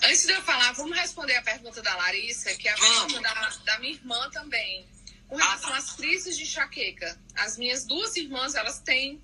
Antes 0.02 0.26
de 0.26 0.32
eu 0.32 0.42
falar, 0.42 0.72
vamos 0.72 0.96
responder 0.98 1.34
a 1.36 1.42
pergunta 1.42 1.80
da 1.80 1.96
Larissa, 1.96 2.54
que 2.56 2.68
é 2.68 2.72
a 2.72 2.76
pergunta 2.76 3.20
da, 3.22 3.48
da 3.64 3.78
minha 3.78 3.94
irmã 3.94 4.28
também. 4.30 4.86
Com 5.28 5.36
relação 5.36 5.70
ah, 5.70 5.72
tá. 5.72 5.78
às 5.78 5.92
crises 5.92 6.36
de 6.36 6.42
enxaqueca. 6.42 7.18
As 7.36 7.56
minhas 7.56 7.86
duas 7.86 8.14
irmãs, 8.16 8.54
elas 8.54 8.80
têm 8.80 9.22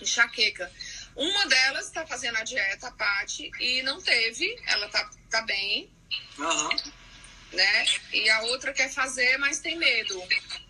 enxaqueca. 0.00 0.70
Uma 1.16 1.46
delas 1.46 1.86
está 1.86 2.06
fazendo 2.06 2.36
a 2.36 2.44
dieta, 2.44 2.86
a 2.86 2.92
Paty, 2.92 3.50
e 3.58 3.82
não 3.82 4.00
teve, 4.00 4.56
ela 4.66 4.88
tá, 4.88 5.10
tá 5.28 5.42
bem. 5.42 5.90
Uhum. 6.38 6.68
Né? 7.52 7.86
E 8.12 8.28
a 8.28 8.42
outra 8.42 8.72
quer 8.72 8.92
fazer, 8.92 9.38
mas 9.38 9.60
tem 9.60 9.76
medo, 9.76 10.22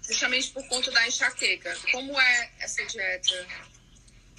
justamente 0.06 0.50
por 0.50 0.66
conta 0.68 0.90
da 0.92 1.06
enxaqueca. 1.06 1.76
Como 1.90 2.18
é 2.20 2.50
essa 2.60 2.84
dieta? 2.86 3.46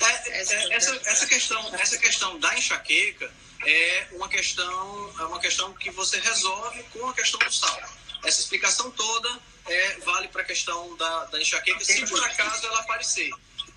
É, 0.01 0.39
essa, 0.39 0.53
é, 0.55 0.73
essa, 0.73 0.95
essa, 1.05 1.27
questão, 1.27 1.75
essa 1.75 1.97
questão 1.97 2.39
da 2.39 2.57
enxaqueca 2.57 3.29
é 3.65 4.07
uma 4.13 4.29
questão, 4.29 5.13
é 5.19 5.23
uma 5.23 5.39
questão 5.39 5.73
que 5.73 5.91
você 5.91 6.19
resolve 6.19 6.81
com 6.83 7.09
a 7.09 7.13
questão 7.13 7.39
do 7.39 7.53
sal. 7.53 7.81
Essa 8.23 8.41
explicação 8.41 8.89
toda 8.91 9.39
é, 9.67 9.97
vale 9.99 10.27
para 10.29 10.41
a 10.41 10.45
questão 10.45 10.95
da, 10.95 11.25
da 11.25 11.41
enxaqueca, 11.41 11.83
se 11.83 12.05
por 12.07 12.23
acaso 12.23 12.65
ela 12.65 12.79
aparecer. 12.79 13.31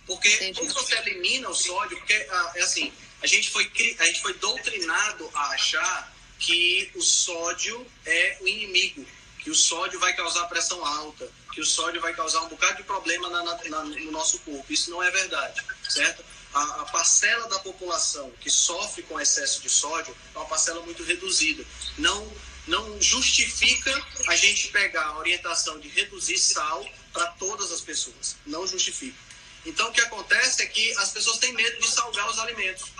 Porque 0.06 0.52
quando 0.54 0.72
você 0.74 0.96
elimina 0.98 1.48
o 1.48 1.54
sódio, 1.54 1.96
porque 1.96 2.26
ah, 2.30 2.52
é 2.56 2.62
assim, 2.62 2.92
a 3.22 3.26
gente, 3.26 3.50
foi, 3.50 3.70
a 3.98 4.04
gente 4.04 4.20
foi 4.20 4.34
doutrinado 4.34 5.30
a 5.34 5.50
achar 5.50 6.11
que 6.42 6.90
o 6.96 7.00
sódio 7.00 7.86
é 8.04 8.36
o 8.40 8.48
inimigo, 8.48 9.06
que 9.38 9.48
o 9.48 9.54
sódio 9.54 9.98
vai 10.00 10.12
causar 10.14 10.46
pressão 10.48 10.84
alta, 10.84 11.30
que 11.52 11.60
o 11.60 11.64
sódio 11.64 12.00
vai 12.00 12.12
causar 12.14 12.42
um 12.42 12.48
bocado 12.48 12.78
de 12.78 12.82
problema 12.82 13.30
na, 13.30 13.44
na, 13.44 13.84
no 13.84 14.10
nosso 14.10 14.40
corpo. 14.40 14.70
Isso 14.70 14.90
não 14.90 15.00
é 15.00 15.10
verdade, 15.10 15.62
certo? 15.88 16.24
A, 16.52 16.62
a, 16.82 16.84
parcela 16.86 17.48
da 17.48 17.60
população 17.60 18.30
que 18.40 18.50
sofre 18.50 19.02
com 19.04 19.20
excesso 19.20 19.62
de 19.62 19.70
sódio 19.70 20.14
é 20.34 20.38
uma 20.38 20.46
parcela 20.46 20.82
muito 20.82 21.04
reduzida. 21.04 21.64
Não, 21.96 22.30
não 22.66 23.00
justifica 23.00 23.90
a 24.28 24.36
gente 24.36 24.68
pegar 24.68 25.06
a 25.06 25.18
orientação 25.18 25.78
de 25.78 25.88
reduzir 25.88 26.38
sal 26.38 26.84
para 27.12 27.28
todas 27.28 27.70
as 27.70 27.80
pessoas. 27.80 28.36
Não 28.44 28.66
justifica. 28.66 29.16
Então, 29.64 29.88
o 29.88 29.92
que 29.92 30.00
acontece 30.00 30.62
é 30.62 30.66
que 30.66 30.92
as 30.98 31.12
pessoas 31.12 31.38
têm 31.38 31.52
medo 31.52 31.80
de 31.80 31.88
salgar 31.88 32.28
os 32.28 32.38
alimentos. 32.40 32.90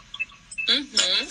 Uhum. 0.69 1.29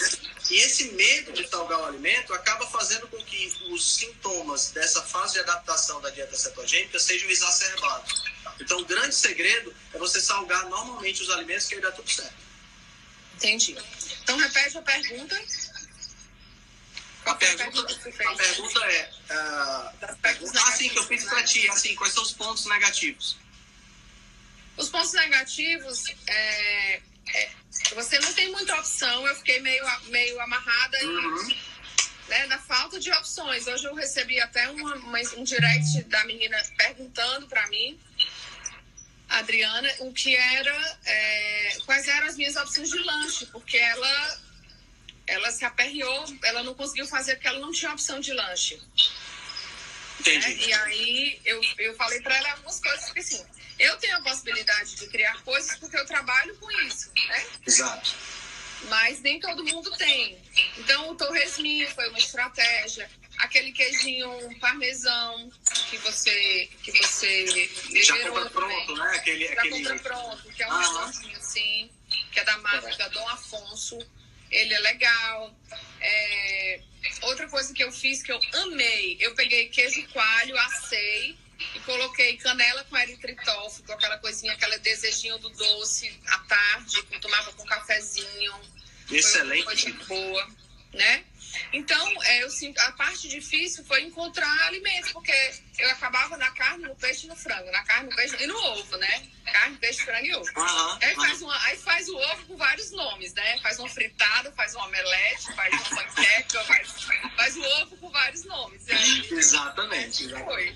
E 0.49 0.55
esse 0.55 0.91
medo 0.91 1.31
de 1.31 1.47
salgar 1.47 1.79
o 1.79 1.85
alimento 1.85 2.33
acaba 2.33 2.67
fazendo 2.67 3.07
com 3.07 3.23
que 3.23 3.53
os 3.69 3.95
sintomas 3.95 4.71
dessa 4.71 5.01
fase 5.01 5.33
de 5.33 5.39
adaptação 5.39 6.01
da 6.01 6.09
dieta 6.09 6.35
cetogênica 6.35 6.99
sejam 6.99 7.29
exacerbados. 7.29 8.23
Então, 8.59 8.79
o 8.79 8.85
grande 8.85 9.15
segredo 9.15 9.73
é 9.93 9.97
você 9.97 10.19
salgar 10.19 10.67
normalmente 10.69 11.21
os 11.21 11.29
alimentos 11.29 11.67
que 11.67 11.75
aí 11.75 11.81
dá 11.81 11.91
tudo 11.91 12.09
certo. 12.09 12.35
Entendi. 13.35 13.77
Então, 14.21 14.37
repete 14.37 14.77
a 14.77 14.81
pergunta. 14.81 15.41
a 17.25 17.35
pergunta, 17.35 17.81
a 17.81 18.35
pergunta 18.35 18.79
é. 18.85 19.11
Uh, 19.31 20.67
assim, 20.67 20.89
que 20.89 20.99
eu 20.99 21.07
fiz 21.07 21.23
para 21.23 21.43
ti, 21.43 21.67
assim, 21.69 21.95
quais 21.95 22.13
são 22.13 22.23
os 22.23 22.33
pontos 22.33 22.65
negativos? 22.65 23.37
Os 24.77 24.89
pontos 24.89 25.13
negativos 25.13 26.03
é, 26.27 27.01
é, 27.27 27.49
você 27.95 28.19
não 28.19 28.33
tem 28.33 28.51
muita 28.51 28.75
opção. 28.75 29.27
Eu 29.27 29.35
fiquei 29.35 29.59
meio, 29.59 29.83
meio 30.07 30.39
amarrada 30.41 30.97
uhum. 31.05 31.55
né, 32.27 32.45
na 32.47 32.57
falta 32.59 32.99
de 32.99 33.11
opções. 33.11 33.67
Hoje 33.67 33.85
eu 33.85 33.95
recebi 33.95 34.39
até 34.39 34.69
uma, 34.69 34.95
uma, 34.95 35.19
um 35.37 35.43
direct 35.43 36.03
da 36.03 36.23
menina 36.25 36.57
perguntando 36.77 37.47
para 37.47 37.67
mim, 37.67 37.99
Adriana, 39.29 39.89
o 39.99 40.11
que 40.11 40.35
era, 40.35 40.99
é, 41.05 41.77
quais 41.85 42.07
eram 42.07 42.27
as 42.27 42.35
minhas 42.35 42.55
opções 42.55 42.89
de 42.89 42.99
lanche, 42.99 43.45
porque 43.47 43.77
ela 43.77 44.41
ela 45.27 45.49
se 45.51 45.63
aperreou, 45.63 46.25
ela 46.43 46.61
não 46.63 46.73
conseguiu 46.73 47.07
fazer 47.07 47.35
porque 47.35 47.47
ela 47.47 47.59
não 47.59 47.71
tinha 47.71 47.91
opção 47.91 48.19
de 48.19 48.33
lanche. 48.33 48.81
Entendi. 50.19 50.55
Né? 50.55 50.65
E 50.67 50.73
aí 50.73 51.41
eu, 51.45 51.61
eu 51.77 51.95
falei 51.95 52.19
para 52.21 52.35
ela 52.35 52.51
algumas 52.51 52.79
coisas, 52.79 53.05
porque 53.05 53.21
assim, 53.21 53.45
eu 53.81 53.97
tenho 53.97 54.15
a 54.17 54.21
possibilidade 54.21 54.95
de 54.95 55.07
criar 55.07 55.41
coisas 55.43 55.75
porque 55.77 55.97
eu 55.97 56.05
trabalho 56.05 56.55
com 56.57 56.71
isso, 56.83 57.11
né? 57.27 57.45
Exato. 57.65 58.15
Mas 58.89 59.21
nem 59.21 59.39
todo 59.39 59.63
mundo 59.63 59.91
tem. 59.97 60.37
Então, 60.77 61.09
o 61.09 61.15
torresminho 61.15 61.89
foi 61.95 62.07
uma 62.09 62.19
estratégia. 62.19 63.09
Aquele 63.39 63.71
queijinho 63.71 64.59
parmesão 64.59 65.51
que 65.89 65.97
você 65.97 66.69
que 66.83 66.91
você 66.91 67.69
já 68.03 68.17
compra 68.27 68.49
pronto, 68.51 68.95
né? 68.95 69.15
Aquele, 69.15 69.47
já 69.47 69.53
aquele... 69.53 69.83
compra 69.83 69.99
pronto, 69.99 70.53
que 70.53 70.61
é 70.61 70.67
um 70.67 70.71
ah, 70.71 71.11
assim, 71.37 71.89
que 72.31 72.39
é 72.39 72.43
da 72.43 72.57
marca 72.59 73.09
Dom 73.09 73.27
Afonso. 73.29 73.97
Ele 74.51 74.73
é 74.73 74.79
legal. 74.79 75.55
É... 75.99 76.81
Outra 77.23 77.49
coisa 77.49 77.73
que 77.73 77.83
eu 77.83 77.91
fiz 77.91 78.21
que 78.21 78.31
eu 78.31 78.39
amei, 78.53 79.17
eu 79.19 79.33
peguei 79.33 79.69
queijo 79.69 80.07
coalho, 80.09 80.57
assei 80.59 81.40
e 81.75 81.79
coloquei 81.81 82.37
canela 82.37 82.83
com 82.85 82.97
eritritol, 82.97 83.71
aquela 83.89 84.17
coisinha, 84.17 84.53
aquela 84.53 84.77
desejinho 84.79 85.37
do 85.39 85.49
doce 85.49 86.19
à 86.27 86.39
tarde, 86.39 87.03
que 87.03 87.19
tomava 87.19 87.51
com 87.53 87.65
cafezinho. 87.65 88.53
Excelente. 89.09 89.63
Foi 89.63 89.73
uma 89.73 89.81
coisa 89.83 90.05
boa, 90.07 90.47
né? 90.93 91.25
Então, 91.73 92.23
é, 92.23 92.43
eu 92.43 92.49
sinto, 92.49 92.79
a 92.79 92.91
parte 92.93 93.27
difícil 93.27 93.83
foi 93.85 94.01
encontrar 94.03 94.67
alimentos, 94.67 95.11
porque 95.11 95.33
eu 95.79 95.89
acabava 95.89 96.37
na 96.37 96.49
carne, 96.51 96.85
no 96.85 96.95
peixe 96.95 97.25
e 97.25 97.29
no 97.29 97.35
frango, 97.35 97.69
na 97.71 97.83
carne, 97.83 98.09
no 98.09 98.15
peixe 98.15 98.35
e 98.41 98.47
no 98.47 98.55
ovo, 98.55 98.97
né? 98.97 99.27
Carne, 99.51 99.77
peixe, 99.77 100.03
frango 100.03 100.25
e 100.25 100.35
ovo. 100.35 100.49
Uhum, 100.55 100.97
aí, 101.01 101.15
faz 101.15 101.41
uma, 101.41 101.65
aí 101.65 101.77
faz 101.77 102.09
o 102.09 102.17
ovo 102.17 102.45
com 102.45 102.57
vários 102.57 102.91
nomes, 102.91 103.33
né? 103.33 103.59
Faz 103.59 103.79
uma 103.79 103.89
fritada, 103.89 104.51
faz 104.53 104.75
um 104.75 104.79
omelete, 104.79 105.53
faz 105.55 105.73
uma 105.73 106.03
panqueca, 106.03 106.63
faz, 106.63 106.91
faz 107.35 107.57
o 107.57 107.63
ovo 107.63 107.97
com 107.97 108.09
vários 108.09 108.45
nomes. 108.45 108.89
Aí, 108.89 109.27
exatamente. 109.31 110.29
Foi. 110.29 110.75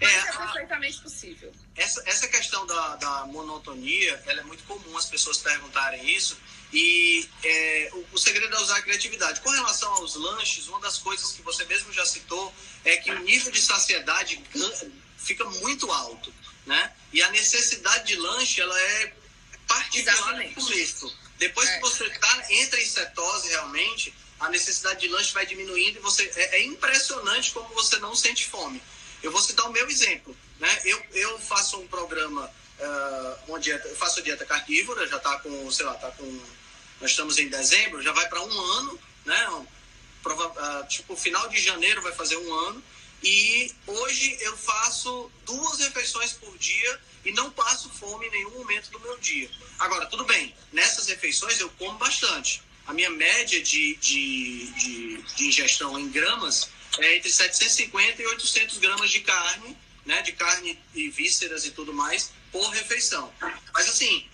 Mas 0.00 0.10
é, 0.10 0.16
é 0.16 0.32
perfeitamente 0.32 1.00
possível. 1.00 1.52
Essa, 1.76 2.02
essa 2.06 2.28
questão 2.28 2.66
da, 2.66 2.96
da 2.96 3.26
monotonia, 3.26 4.22
ela 4.26 4.40
é 4.40 4.44
muito 4.44 4.64
comum 4.64 4.96
as 4.96 5.06
pessoas 5.06 5.38
perguntarem 5.38 6.08
isso. 6.10 6.36
E 6.72 7.28
é, 7.44 7.90
o, 7.92 8.06
o, 8.12 8.18
segredo 8.18 8.54
é 8.54 8.60
usar 8.60 8.78
a 8.78 8.82
criatividade. 8.82 9.40
Com 9.40 9.50
relação 9.50 9.92
aos 9.92 10.16
lanches, 10.16 10.66
uma 10.66 10.80
das 10.80 10.98
coisas 10.98 11.32
que 11.32 11.42
você 11.42 11.64
mesmo 11.66 11.92
já 11.92 12.04
citou 12.04 12.52
é 12.84 12.96
que 12.96 13.10
o 13.12 13.18
nível 13.20 13.52
de 13.52 13.60
saciedade 13.60 14.42
fica 15.16 15.44
muito 15.44 15.90
alto, 15.92 16.34
né? 16.66 16.92
E 17.12 17.22
a 17.22 17.30
necessidade 17.30 18.06
de 18.08 18.16
lanche, 18.16 18.60
ela 18.60 18.78
é 18.78 19.12
particular 19.68 20.36
no 20.36 20.54
começo. 20.54 21.18
Depois 21.38 21.68
é. 21.68 21.74
que 21.74 21.80
você 21.80 22.10
tá, 22.10 22.46
entra 22.50 22.80
em 22.80 22.86
cetose 22.86 23.48
realmente, 23.48 24.14
a 24.40 24.48
necessidade 24.48 25.00
de 25.00 25.08
lanche 25.08 25.32
vai 25.32 25.46
diminuindo 25.46 25.98
e 25.98 26.00
você 26.00 26.30
é, 26.36 26.56
é 26.56 26.64
impressionante 26.64 27.52
como 27.52 27.68
você 27.74 27.98
não 27.98 28.14
sente 28.14 28.46
fome. 28.46 28.82
Eu 29.24 29.32
vou 29.32 29.40
citar 29.40 29.66
o 29.66 29.72
meu 29.72 29.88
exemplo. 29.88 30.36
Né? 30.60 30.80
Eu, 30.84 31.02
eu 31.14 31.38
faço 31.38 31.80
um 31.80 31.88
programa, 31.88 32.44
uh, 32.78 33.48
uma 33.48 33.58
dieta, 33.58 33.88
eu 33.88 33.96
faço 33.96 34.22
dieta 34.22 34.44
carnívora, 34.44 35.06
já 35.08 35.16
está 35.16 35.40
com, 35.40 35.70
sei 35.72 35.86
lá, 35.86 35.94
tá 35.94 36.10
com. 36.10 36.26
Nós 37.00 37.10
estamos 37.10 37.38
em 37.38 37.48
dezembro, 37.48 38.02
já 38.02 38.12
vai 38.12 38.28
para 38.28 38.42
um 38.42 38.60
ano, 38.60 39.00
né? 39.24 39.64
Prova, 40.22 40.46
uh, 40.48 40.86
tipo, 40.88 41.16
final 41.16 41.48
de 41.48 41.58
janeiro 41.58 42.02
vai 42.02 42.12
fazer 42.12 42.36
um 42.36 42.54
ano. 42.68 42.84
E 43.22 43.72
hoje 43.86 44.36
eu 44.40 44.54
faço 44.58 45.30
duas 45.46 45.78
refeições 45.78 46.34
por 46.34 46.56
dia 46.58 47.00
e 47.24 47.32
não 47.32 47.50
passo 47.50 47.88
fome 47.88 48.26
em 48.26 48.30
nenhum 48.30 48.50
momento 48.50 48.90
do 48.90 49.00
meu 49.00 49.16
dia. 49.18 49.50
Agora, 49.78 50.04
tudo 50.06 50.24
bem, 50.24 50.54
nessas 50.70 51.06
refeições 51.06 51.58
eu 51.58 51.70
como 51.78 51.96
bastante. 51.96 52.62
A 52.86 52.92
minha 52.92 53.08
média 53.08 53.62
de, 53.62 53.96
de, 53.96 54.66
de, 54.66 55.22
de 55.22 55.46
ingestão 55.46 55.98
em 55.98 56.10
gramas 56.10 56.68
é 56.98 57.16
entre 57.16 57.30
750 57.30 58.22
e 58.22 58.26
800 58.26 58.78
gramas 58.78 59.10
de 59.10 59.20
carne, 59.20 59.76
né, 60.04 60.22
de 60.22 60.32
carne 60.32 60.78
e 60.94 61.08
vísceras 61.08 61.64
e 61.64 61.70
tudo 61.70 61.92
mais, 61.92 62.30
por 62.52 62.68
refeição. 62.70 63.32
Mas 63.72 63.88
assim, 63.88 64.28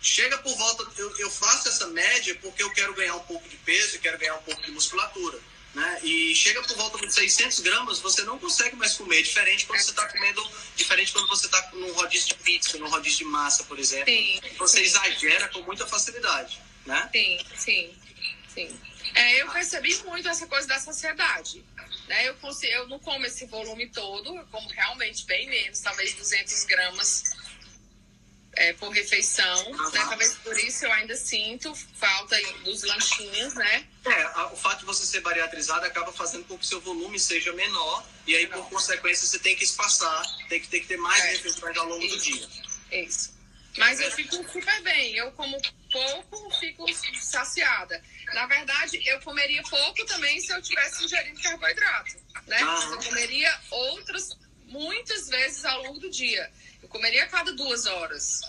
chega 0.00 0.38
por 0.38 0.56
volta, 0.56 0.86
eu, 0.96 1.16
eu 1.18 1.30
faço 1.30 1.68
essa 1.68 1.86
média 1.88 2.34
porque 2.42 2.62
eu 2.62 2.70
quero 2.70 2.94
ganhar 2.94 3.14
um 3.14 3.20
pouco 3.20 3.48
de 3.48 3.56
peso 3.56 3.96
e 3.96 3.98
quero 3.98 4.18
ganhar 4.18 4.34
um 4.36 4.42
pouco 4.42 4.62
de 4.62 4.70
musculatura. 4.70 5.38
Né? 5.74 6.00
E 6.02 6.34
chega 6.34 6.60
por 6.62 6.76
volta 6.76 7.06
de 7.06 7.14
600 7.14 7.60
gramas, 7.60 8.00
você 8.00 8.22
não 8.24 8.38
consegue 8.40 8.74
mais 8.74 8.94
comer, 8.94 9.22
diferente 9.22 9.66
quando 9.66 9.80
você 9.80 9.90
está 9.90 10.08
comendo, 10.08 10.50
diferente 10.74 11.12
quando 11.12 11.28
você 11.28 11.46
está 11.46 11.70
num 11.72 11.92
rodízio 11.92 12.28
de 12.28 12.34
pizza, 12.34 12.76
num 12.76 12.88
rodízio 12.88 13.18
de 13.18 13.24
massa, 13.26 13.62
por 13.64 13.78
exemplo. 13.78 14.06
Sim, 14.06 14.40
você 14.58 14.78
sim. 14.78 14.84
exagera 14.84 15.48
com 15.48 15.62
muita 15.62 15.86
facilidade, 15.86 16.60
né? 16.84 17.08
Sim, 17.12 17.38
sim, 17.56 17.94
sim. 18.52 18.80
É, 19.14 19.42
eu 19.42 19.50
percebi 19.50 19.94
muito 20.04 20.28
essa 20.28 20.46
coisa 20.46 20.66
da 20.68 20.78
saciedade. 20.78 21.64
Né? 22.08 22.28
Eu, 22.28 22.34
consigo, 22.36 22.72
eu 22.72 22.88
não 22.88 22.98
como 22.98 23.26
esse 23.26 23.46
volume 23.46 23.88
todo, 23.88 24.36
eu 24.36 24.46
como 24.46 24.68
realmente 24.68 25.24
bem 25.26 25.48
menos, 25.48 25.80
talvez 25.80 26.14
200 26.14 26.64
gramas 26.64 27.24
é, 28.52 28.72
por 28.74 28.90
refeição. 28.90 29.70
Né? 29.72 29.90
Talvez 29.92 30.34
por 30.34 30.58
isso 30.58 30.84
eu 30.84 30.92
ainda 30.92 31.16
sinto 31.16 31.74
falta 31.74 32.36
dos 32.64 32.82
lanchinhos, 32.82 33.54
né? 33.54 33.86
É, 34.04 34.26
o 34.52 34.56
fato 34.56 34.80
de 34.80 34.86
você 34.86 35.04
ser 35.06 35.20
bariatrizada 35.20 35.86
acaba 35.86 36.12
fazendo 36.12 36.44
com 36.44 36.58
que 36.58 36.66
seu 36.66 36.80
volume 36.80 37.18
seja 37.18 37.52
menor 37.52 38.04
e 38.26 38.36
aí, 38.36 38.46
por 38.46 38.68
consequência, 38.68 39.26
você 39.26 39.38
tem 39.38 39.56
que 39.56 39.64
espaçar, 39.64 40.22
tem 40.48 40.60
que, 40.60 40.68
tem 40.68 40.80
que 40.80 40.86
ter 40.86 40.96
mais 40.96 41.22
é. 41.24 41.30
refeições 41.32 41.76
ao 41.76 41.86
longo 41.86 42.04
isso. 42.04 42.16
do 42.16 42.22
dia. 42.22 42.48
Isso. 42.92 43.39
Mas 43.78 44.00
eu 44.00 44.10
fico 44.10 44.36
super 44.50 44.82
bem. 44.82 45.14
Eu 45.14 45.30
como 45.32 45.60
pouco, 45.92 46.50
fico 46.58 46.86
saciada. 47.22 48.02
Na 48.34 48.46
verdade, 48.46 49.00
eu 49.06 49.20
comeria 49.20 49.62
pouco 49.62 50.04
também 50.06 50.40
se 50.40 50.52
eu 50.52 50.60
tivesse 50.62 51.04
ingerindo 51.04 51.40
carboidrato, 51.40 52.16
né? 52.46 52.60
Eu 52.60 52.98
comeria 52.98 53.60
outras 53.70 54.36
muitas 54.66 55.28
vezes 55.28 55.64
ao 55.64 55.82
longo 55.82 56.00
do 56.00 56.10
dia. 56.10 56.50
Eu 56.82 56.88
comeria 56.88 57.24
a 57.24 57.28
cada 57.28 57.52
duas 57.52 57.86
horas. 57.86 58.40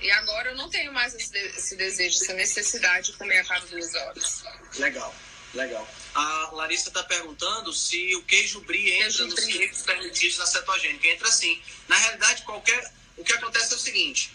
E 0.00 0.10
agora 0.10 0.50
eu 0.50 0.56
não 0.56 0.68
tenho 0.68 0.92
mais 0.92 1.14
esse, 1.14 1.36
esse 1.38 1.76
desejo, 1.76 2.22
essa 2.22 2.34
necessidade 2.34 3.12
de 3.12 3.18
comer 3.18 3.38
a 3.38 3.44
cada 3.44 3.64
duas 3.66 3.94
horas. 3.94 4.44
Legal, 4.76 5.14
legal. 5.54 5.88
A 6.14 6.50
Larissa 6.52 6.88
está 6.88 7.04
perguntando 7.04 7.72
se 7.72 8.14
o 8.16 8.22
queijo 8.24 8.60
brie 8.62 8.94
entra 8.94 9.06
queijo 9.06 9.26
nos 9.26 9.44
queijos 9.44 9.82
permitidos 9.82 10.38
na 10.38 10.46
cetogênica. 10.46 11.06
Entra 11.06 11.30
sim. 11.30 11.62
Na 11.88 11.96
realidade, 11.96 12.42
qualquer 12.42 12.92
o 13.16 13.22
que 13.24 13.32
acontece 13.32 13.72
é 13.72 13.76
o 13.76 13.78
seguinte: 13.78 14.32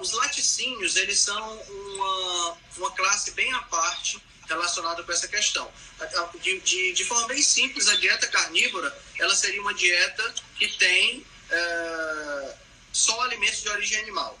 os 0.00 0.12
laticínios 0.12 0.96
eles 0.96 1.18
são 1.18 1.58
uma, 1.58 2.56
uma 2.78 2.90
classe 2.92 3.30
bem 3.32 3.52
à 3.52 3.62
parte 3.62 4.20
relacionada 4.48 5.02
com 5.02 5.12
essa 5.12 5.28
questão. 5.28 5.70
De, 6.40 6.60
de, 6.60 6.92
de, 6.92 7.04
forma 7.04 7.28
bem 7.28 7.42
simples, 7.42 7.88
a 7.88 7.96
dieta 7.96 8.26
carnívora 8.26 8.96
ela 9.18 9.34
seria 9.34 9.60
uma 9.60 9.74
dieta 9.74 10.34
que 10.58 10.68
tem 10.76 11.24
é, 11.50 12.54
só 12.92 13.20
alimentos 13.22 13.62
de 13.62 13.68
origem 13.68 13.98
animal, 14.00 14.38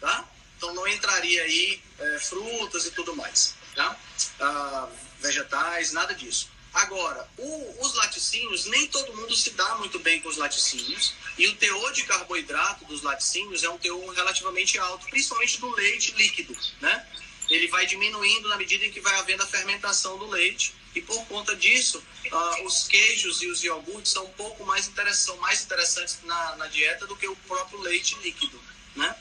tá? 0.00 0.24
Então 0.56 0.74
não 0.74 0.86
entraria 0.88 1.42
aí 1.42 1.82
é, 1.98 2.18
frutas 2.18 2.86
e 2.86 2.90
tudo 2.90 3.14
mais, 3.14 3.54
tá? 3.74 3.96
Ah, 4.40 4.88
vegetais, 5.20 5.92
nada 5.92 6.14
disso. 6.14 6.53
Agora, 6.74 7.28
o, 7.38 7.86
os 7.86 7.94
laticínios, 7.94 8.66
nem 8.66 8.88
todo 8.88 9.14
mundo 9.16 9.34
se 9.36 9.50
dá 9.50 9.76
muito 9.76 10.00
bem 10.00 10.20
com 10.20 10.28
os 10.28 10.36
laticínios, 10.36 11.14
e 11.38 11.46
o 11.46 11.54
teor 11.54 11.92
de 11.92 12.02
carboidrato 12.02 12.84
dos 12.86 13.00
laticínios 13.00 13.62
é 13.62 13.70
um 13.70 13.78
teor 13.78 14.12
relativamente 14.12 14.76
alto, 14.78 15.06
principalmente 15.06 15.60
do 15.60 15.70
leite 15.70 16.12
líquido, 16.16 16.56
né? 16.80 17.06
Ele 17.48 17.68
vai 17.68 17.86
diminuindo 17.86 18.48
na 18.48 18.56
medida 18.56 18.84
em 18.84 18.90
que 18.90 19.00
vai 19.00 19.14
havendo 19.20 19.44
a 19.44 19.46
fermentação 19.46 20.18
do 20.18 20.26
leite, 20.26 20.74
e 20.96 21.00
por 21.00 21.24
conta 21.26 21.54
disso, 21.54 22.02
uh, 22.26 22.66
os 22.66 22.88
queijos 22.88 23.40
e 23.42 23.46
os 23.46 23.62
iogurtes 23.62 24.10
são 24.10 24.24
um 24.24 24.32
pouco 24.32 24.64
mais, 24.64 24.90
são 25.14 25.36
mais 25.36 25.62
interessantes 25.62 26.18
na, 26.24 26.56
na 26.56 26.66
dieta 26.66 27.06
do 27.06 27.16
que 27.16 27.28
o 27.28 27.36
próprio 27.36 27.80
leite 27.80 28.16
líquido, 28.20 28.60
né? 28.96 29.14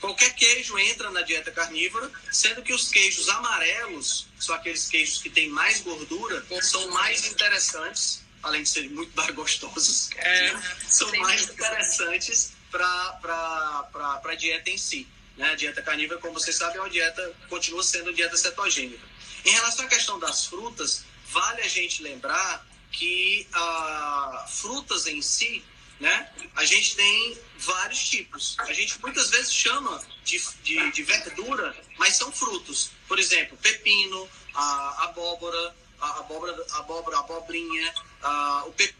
Qualquer 0.00 0.34
queijo 0.34 0.78
entra 0.78 1.10
na 1.10 1.22
dieta 1.22 1.50
carnívora, 1.50 2.10
sendo 2.30 2.62
que 2.62 2.72
os 2.72 2.88
queijos 2.88 3.28
amarelos, 3.28 4.26
são 4.38 4.54
aqueles 4.54 4.86
queijos 4.88 5.22
que 5.22 5.30
têm 5.30 5.48
mais 5.48 5.80
gordura, 5.80 6.44
são 6.62 6.90
mais 6.90 7.26
interessantes, 7.26 8.22
além 8.42 8.62
de 8.62 8.68
serem 8.68 8.90
muito 8.90 9.14
mais 9.16 9.34
gostosos, 9.34 10.10
é, 10.16 10.54
são 10.86 11.10
mais 11.16 11.42
interessantes 11.48 12.52
para 12.70 14.20
a 14.24 14.34
dieta 14.34 14.70
em 14.70 14.78
si. 14.78 15.08
Né? 15.36 15.50
A 15.50 15.54
dieta 15.54 15.82
carnívora, 15.82 16.20
como 16.20 16.34
vocês 16.34 16.56
sabem, 16.56 16.76
é 16.76 16.80
uma 16.80 16.90
dieta, 16.90 17.34
continua 17.48 17.82
sendo 17.82 18.12
dieta 18.12 18.36
cetogênica. 18.36 19.04
Em 19.44 19.50
relação 19.50 19.86
à 19.86 19.88
questão 19.88 20.18
das 20.18 20.46
frutas, 20.46 21.04
vale 21.28 21.62
a 21.62 21.68
gente 21.68 22.02
lembrar 22.02 22.66
que 22.92 23.46
ah, 23.52 24.46
frutas 24.48 25.06
em 25.06 25.20
si 25.20 25.62
né? 26.00 26.30
A 26.54 26.64
gente 26.64 26.96
tem 26.96 27.38
vários 27.58 28.08
tipos. 28.08 28.56
A 28.58 28.72
gente 28.72 29.00
muitas 29.00 29.30
vezes 29.30 29.52
chama 29.52 30.02
de, 30.24 30.40
de, 30.62 30.90
de 30.92 31.02
verdura, 31.02 31.74
mas 31.98 32.16
são 32.16 32.30
frutos. 32.32 32.90
Por 33.08 33.18
exemplo, 33.18 33.56
pepino, 33.58 34.28
a 34.54 35.04
abóbora, 35.04 35.76
a 36.00 36.20
abóbora, 36.20 36.66
a 36.70 36.78
abóbora, 36.78 37.18
abobrinha, 37.18 37.94
a, 38.22 38.64
o 38.66 38.72
pe, 38.72 38.94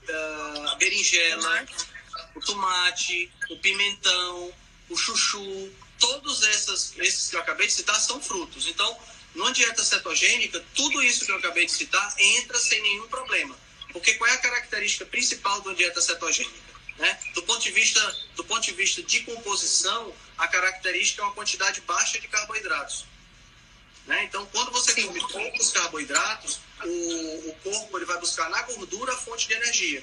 a 0.70 0.74
berinjela, 0.76 1.66
o 2.34 2.40
tomate, 2.40 3.30
o 3.50 3.56
pimentão, 3.58 4.52
o 4.88 4.96
chuchu, 4.96 5.70
todos 5.98 6.42
esses, 6.42 6.94
esses 6.98 7.28
que 7.28 7.36
eu 7.36 7.40
acabei 7.40 7.66
de 7.66 7.72
citar 7.72 8.00
são 8.00 8.20
frutos. 8.20 8.66
Então, 8.66 8.98
numa 9.34 9.52
dieta 9.52 9.84
cetogênica, 9.84 10.64
tudo 10.74 11.02
isso 11.02 11.24
que 11.24 11.32
eu 11.32 11.36
acabei 11.36 11.66
de 11.66 11.72
citar 11.72 12.14
entra 12.18 12.58
sem 12.58 12.80
nenhum 12.82 13.06
problema. 13.08 13.56
Porque 13.92 14.14
qual 14.14 14.30
é 14.30 14.34
a 14.34 14.38
característica 14.38 15.06
principal 15.06 15.60
de 15.60 15.68
uma 15.68 15.74
dieta 15.74 16.00
cetogênica? 16.00 16.65
Né? 16.98 17.18
Do, 17.34 17.42
ponto 17.42 17.62
de 17.62 17.70
vista, 17.70 18.00
do 18.34 18.44
ponto 18.44 18.62
de 18.62 18.72
vista 18.72 19.02
de 19.02 19.20
composição, 19.20 20.14
a 20.38 20.48
característica 20.48 21.22
é 21.22 21.24
uma 21.24 21.34
quantidade 21.34 21.80
baixa 21.82 22.18
de 22.18 22.28
carboidratos. 22.28 23.06
Né? 24.06 24.24
Então, 24.24 24.46
quando 24.46 24.70
você 24.70 24.92
Sim. 24.92 25.06
come 25.06 25.20
poucos 25.20 25.70
carboidratos, 25.72 26.60
o, 26.82 27.50
o 27.50 27.54
corpo 27.62 27.98
ele 27.98 28.06
vai 28.06 28.18
buscar 28.18 28.48
na 28.48 28.62
gordura 28.62 29.12
a 29.12 29.16
fonte 29.16 29.46
de 29.46 29.54
energia. 29.54 30.02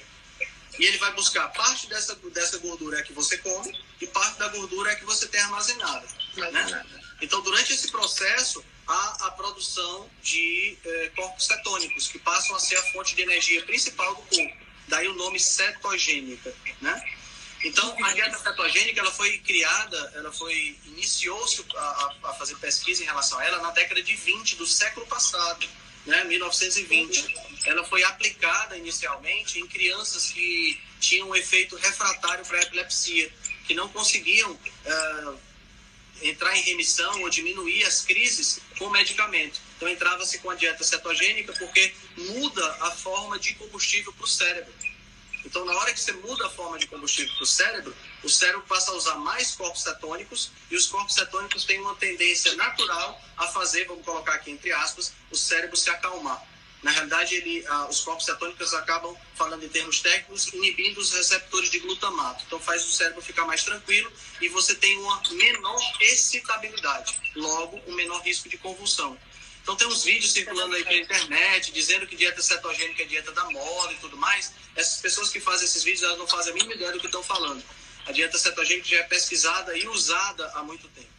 E 0.78 0.84
ele 0.84 0.98
vai 0.98 1.12
buscar 1.12 1.48
parte 1.48 1.86
dessa, 1.88 2.14
dessa 2.16 2.58
gordura 2.58 2.98
é 2.98 3.02
que 3.02 3.12
você 3.12 3.38
come 3.38 3.76
e 4.00 4.06
parte 4.08 4.38
da 4.38 4.48
gordura 4.48 4.90
é 4.90 4.96
que 4.96 5.04
você 5.04 5.26
tem 5.28 5.40
armazenada. 5.40 6.06
Né? 6.36 6.86
Então, 7.22 7.40
durante 7.42 7.72
esse 7.72 7.90
processo, 7.90 8.64
há 8.86 9.26
a 9.26 9.30
produção 9.32 10.10
de 10.22 10.76
eh, 10.84 11.12
corpos 11.14 11.46
cetônicos, 11.46 12.08
que 12.08 12.18
passam 12.18 12.56
a 12.56 12.58
ser 12.58 12.76
a 12.76 12.82
fonte 12.92 13.14
de 13.14 13.22
energia 13.22 13.64
principal 13.64 14.14
do 14.16 14.22
corpo. 14.22 14.63
Daí 14.88 15.08
o 15.08 15.14
nome 15.14 15.40
cetogênica, 15.40 16.54
né? 16.80 17.02
Então, 17.64 17.96
a 18.04 18.12
dieta 18.12 18.38
cetogênica, 18.38 19.00
ela 19.00 19.10
foi 19.10 19.38
criada, 19.38 20.12
ela 20.14 20.30
foi, 20.30 20.76
iniciou-se 20.84 21.64
a, 21.74 22.14
a, 22.24 22.34
fazer 22.34 22.56
pesquisa 22.56 23.02
em 23.02 23.06
relação 23.06 23.38
a 23.38 23.44
ela 23.44 23.62
na 23.62 23.70
década 23.70 24.02
de 24.02 24.14
20 24.14 24.56
do 24.56 24.66
século 24.66 25.06
passado, 25.06 25.66
né, 26.04 26.24
1920. 26.24 27.34
Ela 27.64 27.82
foi 27.84 28.04
aplicada 28.04 28.76
inicialmente 28.76 29.58
em 29.58 29.66
crianças 29.66 30.26
que 30.30 30.78
tinham 31.00 31.30
um 31.30 31.34
efeito 31.34 31.74
refratário 31.76 32.44
para 32.44 32.60
epilepsia, 32.60 33.32
que 33.66 33.72
não 33.72 33.88
conseguiam 33.88 34.52
uh, 34.52 35.38
entrar 36.20 36.54
em 36.56 36.62
remissão 36.62 37.22
ou 37.22 37.30
diminuir 37.30 37.84
as 37.84 38.02
crises 38.02 38.60
com 38.78 38.90
medicamento. 38.90 39.58
Então 39.76 39.88
entrava-se 39.88 40.38
com 40.38 40.50
a 40.50 40.54
dieta 40.54 40.84
cetogênica 40.84 41.52
porque 41.54 41.94
muda 42.16 42.76
a 42.80 42.90
forma 42.92 43.38
de 43.38 43.54
combustível 43.54 44.12
para 44.12 44.24
o 44.24 44.28
cérebro. 44.28 44.72
Então, 45.44 45.64
na 45.64 45.74
hora 45.74 45.92
que 45.92 46.00
você 46.00 46.12
muda 46.12 46.46
a 46.46 46.50
forma 46.50 46.78
de 46.78 46.86
combustível 46.86 47.32
para 47.34 47.42
o 47.42 47.46
cérebro, 47.46 47.94
o 48.22 48.28
cérebro 48.28 48.62
passa 48.62 48.90
a 48.90 48.94
usar 48.94 49.16
mais 49.16 49.54
corpos 49.54 49.82
cetônicos 49.82 50.50
e 50.70 50.76
os 50.76 50.86
corpos 50.86 51.14
cetônicos 51.14 51.64
têm 51.64 51.80
uma 51.80 51.94
tendência 51.96 52.54
natural 52.54 53.20
a 53.36 53.46
fazer, 53.48 53.84
vamos 53.86 54.04
colocar 54.04 54.34
aqui 54.34 54.50
entre 54.50 54.72
aspas, 54.72 55.12
o 55.30 55.36
cérebro 55.36 55.76
se 55.76 55.90
acalmar. 55.90 56.42
Na 56.82 56.90
realidade, 56.90 57.34
ele, 57.34 57.64
ah, 57.66 57.88
os 57.88 58.00
corpos 58.00 58.26
cetônicos 58.26 58.74
acabam, 58.74 59.16
falando 59.34 59.64
em 59.64 59.68
termos 59.68 60.00
técnicos, 60.00 60.48
inibindo 60.48 61.00
os 61.00 61.12
receptores 61.12 61.70
de 61.70 61.78
glutamato. 61.78 62.44
Então, 62.46 62.60
faz 62.60 62.84
o 62.84 62.92
cérebro 62.92 63.22
ficar 63.22 63.46
mais 63.46 63.64
tranquilo 63.64 64.12
e 64.40 64.48
você 64.48 64.74
tem 64.74 64.98
uma 64.98 65.22
menor 65.30 65.80
excitabilidade, 66.00 67.18
logo, 67.34 67.80
um 67.86 67.94
menor 67.94 68.20
risco 68.22 68.48
de 68.48 68.58
convulsão. 68.58 69.18
Então, 69.64 69.74
tem 69.76 69.88
uns 69.88 70.04
vídeos 70.04 70.30
circulando 70.30 70.76
aí 70.76 70.84
pela 70.84 71.00
internet 71.00 71.72
dizendo 71.72 72.06
que 72.06 72.14
dieta 72.14 72.42
cetogênica 72.42 73.02
é 73.02 73.06
dieta 73.06 73.32
da 73.32 73.48
moda 73.48 73.94
e 73.94 73.96
tudo 73.96 74.14
mais. 74.14 74.52
Essas 74.76 75.00
pessoas 75.00 75.30
que 75.30 75.40
fazem 75.40 75.64
esses 75.64 75.82
vídeos, 75.82 76.02
elas 76.02 76.18
não 76.18 76.26
fazem 76.26 76.52
a 76.52 76.54
mínima 76.54 76.74
ideia 76.74 76.92
do 76.92 77.00
que 77.00 77.06
estão 77.06 77.22
falando. 77.22 77.64
A 78.04 78.12
dieta 78.12 78.36
cetogênica 78.36 78.86
já 78.86 78.98
é 78.98 79.02
pesquisada 79.04 79.74
e 79.74 79.88
usada 79.88 80.46
há 80.54 80.62
muito 80.62 80.86
tempo. 80.88 81.13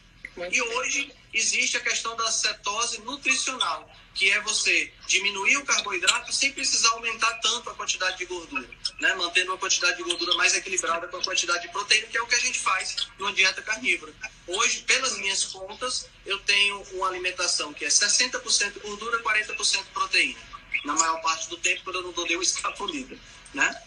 E 0.52 0.62
hoje 0.62 1.12
existe 1.32 1.76
a 1.76 1.80
questão 1.80 2.14
da 2.16 2.30
cetose 2.30 3.00
nutricional, 3.00 3.90
que 4.14 4.30
é 4.30 4.40
você 4.40 4.92
diminuir 5.06 5.56
o 5.58 5.64
carboidrato 5.64 6.32
sem 6.32 6.52
precisar 6.52 6.90
aumentar 6.90 7.32
tanto 7.40 7.70
a 7.70 7.74
quantidade 7.74 8.18
de 8.18 8.26
gordura, 8.26 8.68
né? 9.00 9.14
mantendo 9.14 9.52
uma 9.52 9.58
quantidade 9.58 9.96
de 9.96 10.02
gordura 10.02 10.34
mais 10.34 10.54
equilibrada 10.54 11.06
com 11.08 11.16
a 11.16 11.22
quantidade 11.22 11.62
de 11.62 11.68
proteína, 11.68 12.06
que 12.06 12.16
é 12.16 12.22
o 12.22 12.26
que 12.26 12.34
a 12.34 12.40
gente 12.40 12.58
faz 12.58 13.08
numa 13.18 13.32
dieta 13.32 13.62
carnívora. 13.62 14.12
Hoje, 14.46 14.82
pelas 14.82 15.16
minhas 15.18 15.44
contas, 15.44 16.08
eu 16.24 16.38
tenho 16.40 16.82
uma 16.92 17.08
alimentação 17.08 17.72
que 17.72 17.84
é 17.84 17.88
60% 17.88 18.80
gordura, 18.80 19.22
40% 19.22 19.84
proteína. 19.92 20.38
Na 20.84 20.94
maior 20.94 21.20
parte 21.22 21.48
do 21.48 21.56
tempo, 21.56 21.82
quando 21.84 21.96
eu 21.96 22.02
não 22.02 22.12
dou 22.12 22.24
nenhuma 22.26 22.44
escapulida, 22.44 23.18
né? 23.52 23.82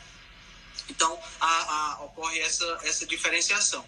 Então, 0.90 1.20
a, 1.40 1.48
a, 1.48 2.04
ocorre 2.04 2.40
essa, 2.40 2.80
essa 2.84 3.06
diferenciação. 3.06 3.88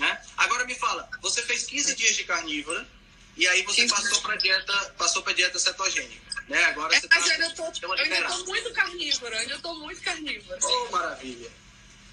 Né? 0.00 0.18
Agora 0.38 0.64
me 0.64 0.74
fala, 0.74 1.06
você 1.20 1.42
fez 1.42 1.64
15 1.64 1.94
dias 1.94 2.16
de 2.16 2.24
carnívora, 2.24 2.88
e 3.36 3.46
aí 3.46 3.62
você 3.64 3.86
passou 3.86 4.22
para 4.22 4.36
dieta, 4.36 4.94
passou 4.96 5.22
para 5.22 5.34
dieta 5.34 5.58
cetogênica, 5.58 6.42
né? 6.48 6.64
Agora 6.64 6.94
é, 6.94 7.00
você 7.00 7.06
mas 7.10 7.22
tá, 7.22 7.28
eu 7.28 7.32
ainda 7.34 7.54
tô, 7.54 7.86
eu 7.86 7.92
ainda 7.92 8.28
tô 8.28 8.44
muito 8.46 8.72
carnívora, 8.72 9.36
eu 9.36 9.40
ainda 9.40 9.58
tô 9.58 9.74
muito 9.74 10.00
carnívora. 10.00 10.58
Oh, 10.62 10.90
maravilha. 10.90 11.50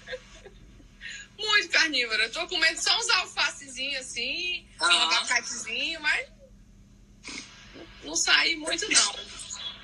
muito 1.38 1.68
carnívora. 1.70 2.24
Eu 2.24 2.32
tô 2.32 2.46
comendo 2.46 2.78
só 2.78 2.94
uns 2.98 3.08
alfacezinhos 3.08 4.00
assim, 4.02 4.68
ah. 4.80 4.86
um 4.86 5.02
abacatezinho, 5.04 6.00
mas 6.02 6.28
não 8.04 8.14
saí 8.14 8.54
muito 8.56 8.86
não. 8.90 9.16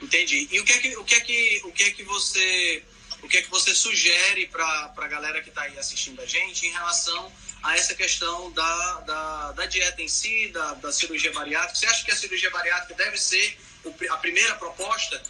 Entendi. 0.02 0.46
E 0.52 0.60
o 0.60 0.64
que 0.64 0.72
é 0.74 0.78
que 0.78 0.96
o 0.98 1.04
que 1.04 1.14
é 1.14 1.20
que 1.20 1.62
o 1.64 1.72
que 1.72 1.82
é 1.84 1.90
que 1.90 2.04
você 2.04 2.84
o 3.22 3.28
que 3.28 3.38
é 3.38 3.42
que 3.42 3.50
você 3.50 3.74
sugere 3.74 4.46
para 4.48 4.92
a 4.94 5.08
galera 5.08 5.40
que 5.40 5.48
está 5.48 5.62
aí 5.62 5.78
assistindo 5.78 6.20
a 6.20 6.26
gente 6.26 6.66
em 6.66 6.70
relação 6.70 7.32
a 7.64 7.76
essa 7.76 7.94
questão 7.94 8.52
da, 8.52 9.00
da, 9.00 9.52
da 9.52 9.66
dieta 9.66 10.02
em 10.02 10.08
si, 10.08 10.48
da, 10.48 10.74
da, 10.74 10.92
cirurgia 10.92 11.32
bariátrica. 11.32 11.74
Você 11.74 11.86
acha 11.86 12.04
que 12.04 12.10
a 12.10 12.16
cirurgia 12.16 12.50
bariátrica 12.50 12.94
deve 12.94 13.16
ser 13.16 13.58
a 14.10 14.16
primeira 14.18 14.54
proposta? 14.56 15.22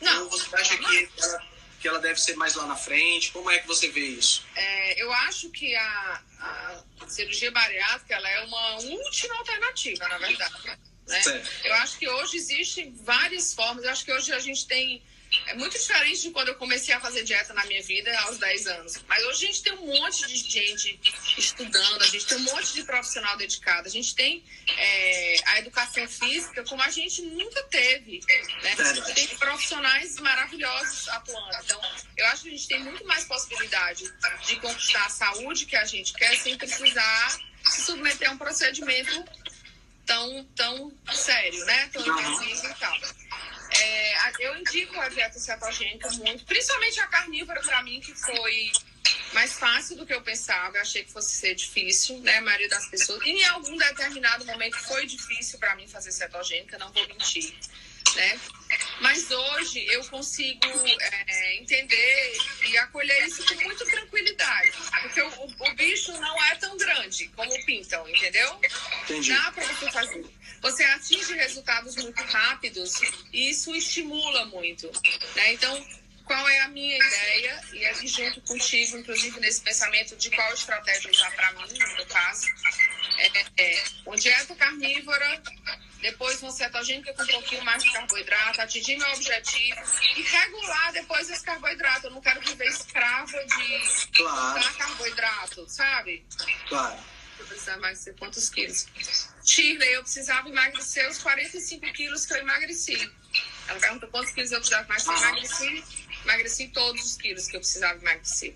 Não. 0.00 0.24
Ou 0.24 0.30
você 0.30 0.54
acha 0.56 0.76
que 0.76 1.08
ela, 1.16 1.46
que 1.80 1.88
ela 1.88 1.98
deve 2.00 2.20
ser 2.20 2.34
mais 2.34 2.56
lá 2.56 2.66
na 2.66 2.74
frente? 2.74 3.30
Como 3.30 3.48
é 3.48 3.60
que 3.60 3.68
você 3.68 3.88
vê 3.88 4.00
isso? 4.00 4.44
É, 4.56 5.00
eu 5.00 5.12
acho 5.12 5.48
que 5.50 5.76
a, 5.76 6.22
a 6.40 7.08
cirurgia 7.08 7.52
bariátrica 7.52 8.14
ela 8.16 8.28
é 8.30 8.44
uma 8.44 8.76
última 8.78 9.36
alternativa, 9.36 10.08
na 10.08 10.18
verdade. 10.18 10.54
Né? 11.06 11.42
Eu 11.62 11.74
acho 11.74 11.98
que 11.98 12.08
hoje 12.08 12.36
existem 12.36 12.92
várias 13.04 13.54
formas. 13.54 13.84
Eu 13.84 13.92
acho 13.92 14.04
que 14.04 14.12
hoje 14.12 14.32
a 14.32 14.40
gente 14.40 14.66
tem 14.66 15.04
é 15.46 15.54
muito 15.54 15.78
diferente 15.78 16.22
de 16.22 16.30
quando 16.30 16.48
eu 16.48 16.54
comecei 16.56 16.94
a 16.94 17.00
fazer 17.00 17.22
dieta 17.22 17.52
na 17.54 17.64
minha 17.66 17.82
vida 17.82 18.16
aos 18.20 18.38
10 18.38 18.66
anos. 18.66 18.98
Mas 19.08 19.22
hoje 19.24 19.44
a 19.44 19.46
gente 19.48 19.62
tem 19.62 19.72
um 19.74 19.86
monte 19.86 20.26
de 20.26 20.36
gente 20.36 21.00
estudando, 21.38 22.02
a 22.02 22.06
gente 22.06 22.26
tem 22.26 22.38
um 22.38 22.42
monte 22.42 22.72
de 22.72 22.82
profissional 22.84 23.36
dedicado, 23.36 23.86
a 23.86 23.90
gente 23.90 24.14
tem 24.14 24.44
é, 24.76 25.36
a 25.46 25.58
educação 25.58 26.06
física 26.08 26.64
como 26.64 26.82
a 26.82 26.90
gente 26.90 27.22
nunca 27.22 27.62
teve. 27.64 28.20
Né? 28.62 28.76
Tem 29.14 29.28
profissionais 29.36 30.18
maravilhosos 30.20 31.08
atuando. 31.08 31.56
Então, 31.64 31.80
eu 32.16 32.26
acho 32.26 32.42
que 32.42 32.48
a 32.48 32.52
gente 32.52 32.68
tem 32.68 32.82
muito 32.82 33.04
mais 33.06 33.24
possibilidade 33.24 34.04
de 34.46 34.56
conquistar 34.56 35.06
a 35.06 35.10
saúde 35.10 35.66
que 35.66 35.76
a 35.76 35.84
gente 35.84 36.12
quer 36.12 36.36
sem 36.36 36.56
precisar 36.56 37.38
se 37.68 37.82
submeter 37.82 38.30
a 38.30 38.32
um 38.32 38.38
procedimento 38.38 39.24
tão, 40.04 40.44
tão 40.54 40.92
sério, 41.12 41.64
né? 41.66 41.88
Tão 41.92 42.06
invasivo 42.06 42.66
e 42.68 42.74
tal. 42.74 42.98
É, 43.70 44.32
eu 44.40 44.56
indico 44.56 44.98
a 45.00 45.08
dieta 45.08 45.38
cetogênica 45.38 46.10
muito, 46.12 46.44
principalmente 46.44 47.00
a 47.00 47.06
carnívora 47.06 47.60
para 47.60 47.82
mim, 47.82 48.00
que 48.00 48.14
foi 48.14 48.70
mais 49.32 49.52
fácil 49.54 49.96
do 49.96 50.06
que 50.06 50.14
eu 50.14 50.22
pensava. 50.22 50.76
Eu 50.76 50.82
achei 50.82 51.04
que 51.04 51.12
fosse 51.12 51.34
ser 51.34 51.54
difícil, 51.54 52.18
né? 52.20 52.38
A 52.38 52.42
maioria 52.42 52.68
das 52.68 52.88
pessoas. 52.88 53.20
E 53.24 53.30
em 53.30 53.44
algum 53.44 53.76
determinado 53.76 54.44
momento 54.44 54.78
foi 54.78 55.06
difícil 55.06 55.58
para 55.58 55.74
mim 55.74 55.86
fazer 55.88 56.12
cetogênica, 56.12 56.78
não 56.78 56.92
vou 56.92 57.06
mentir 57.08 57.54
né? 58.16 58.40
Mas 59.00 59.30
hoje 59.30 59.86
eu 59.88 60.04
consigo 60.06 60.60
é, 61.00 61.56
entender 61.56 62.38
e 62.68 62.78
acolher 62.78 63.26
isso 63.26 63.44
com 63.46 63.62
muita 63.64 63.84
tranquilidade. 63.84 64.72
Porque 65.02 65.22
o, 65.22 65.44
o, 65.60 65.74
bicho 65.74 66.12
não 66.12 66.44
é 66.44 66.54
tão 66.56 66.76
grande 66.76 67.28
como 67.28 67.64
pintam, 67.64 68.08
entendeu? 68.08 68.60
Entendi. 69.04 69.32
Dá 69.32 69.52
para 69.52 69.64
você 69.64 69.90
fazer. 69.90 70.24
Você 70.62 70.84
atinge 70.84 71.34
resultados 71.34 71.96
muito 71.96 72.22
rápidos 72.22 73.00
e 73.32 73.50
isso 73.50 73.74
estimula 73.74 74.46
muito. 74.46 74.90
Né? 75.34 75.52
Então, 75.52 75.86
qual 76.26 76.48
é 76.48 76.60
a 76.60 76.68
minha 76.68 76.96
ideia? 76.96 77.60
E 77.72 77.86
aqui 77.86 78.06
junto 78.08 78.40
contigo, 78.42 78.98
inclusive 78.98 79.40
nesse 79.40 79.62
pensamento 79.62 80.16
de 80.16 80.30
qual 80.30 80.52
estratégia 80.52 81.10
usar 81.10 81.30
para 81.30 81.52
mim, 81.52 81.78
no 81.78 81.94
meu 81.94 82.06
caso, 82.06 82.46
é, 83.18 83.62
é 83.62 83.84
uma 84.04 84.16
dieta 84.16 84.54
carnívora 84.56 85.42
depois 86.00 86.42
uma 86.42 86.52
cetogênica 86.52 87.12
com 87.14 87.22
um 87.22 87.26
pouquinho 87.26 87.64
mais 87.64 87.82
de 87.82 87.92
carboidrato, 87.92 88.60
atingir 88.60 88.96
meu 88.96 89.10
objetivo 89.12 89.80
e 90.16 90.22
regular 90.22 90.92
depois 90.92 91.28
esse 91.30 91.42
carboidrato. 91.42 92.06
Eu 92.06 92.10
não 92.10 92.20
quero 92.20 92.40
viver 92.40 92.66
escrava 92.66 93.44
de 93.44 94.08
claro. 94.12 94.74
carboidrato, 94.76 95.68
sabe? 95.68 96.24
Claro. 96.68 96.98
Eu 97.38 97.46
precisava 97.46 97.78
emagrecer 97.78 98.14
quantos 98.18 98.48
quilos? 98.48 98.86
Shirley, 99.44 99.92
eu 99.92 100.02
precisava 100.02 100.48
emagrecer 100.48 101.08
os 101.08 101.18
45 101.18 101.92
quilos 101.92 102.26
que 102.26 102.34
eu 102.34 102.38
emagreci. 102.38 103.12
Ela 103.68 103.80
perguntou 103.80 104.08
quantos 104.08 104.32
quilos 104.32 104.52
eu 104.52 104.58
precisava 104.58 104.88
mais. 104.88 105.06
Eu 105.06 105.12
emagreci, 105.12 105.84
emagreci 106.26 106.68
todos 106.68 107.04
os 107.04 107.16
quilos 107.16 107.46
que 107.46 107.56
eu 107.56 107.60
precisava 107.60 107.98
emagrecer. 108.00 108.54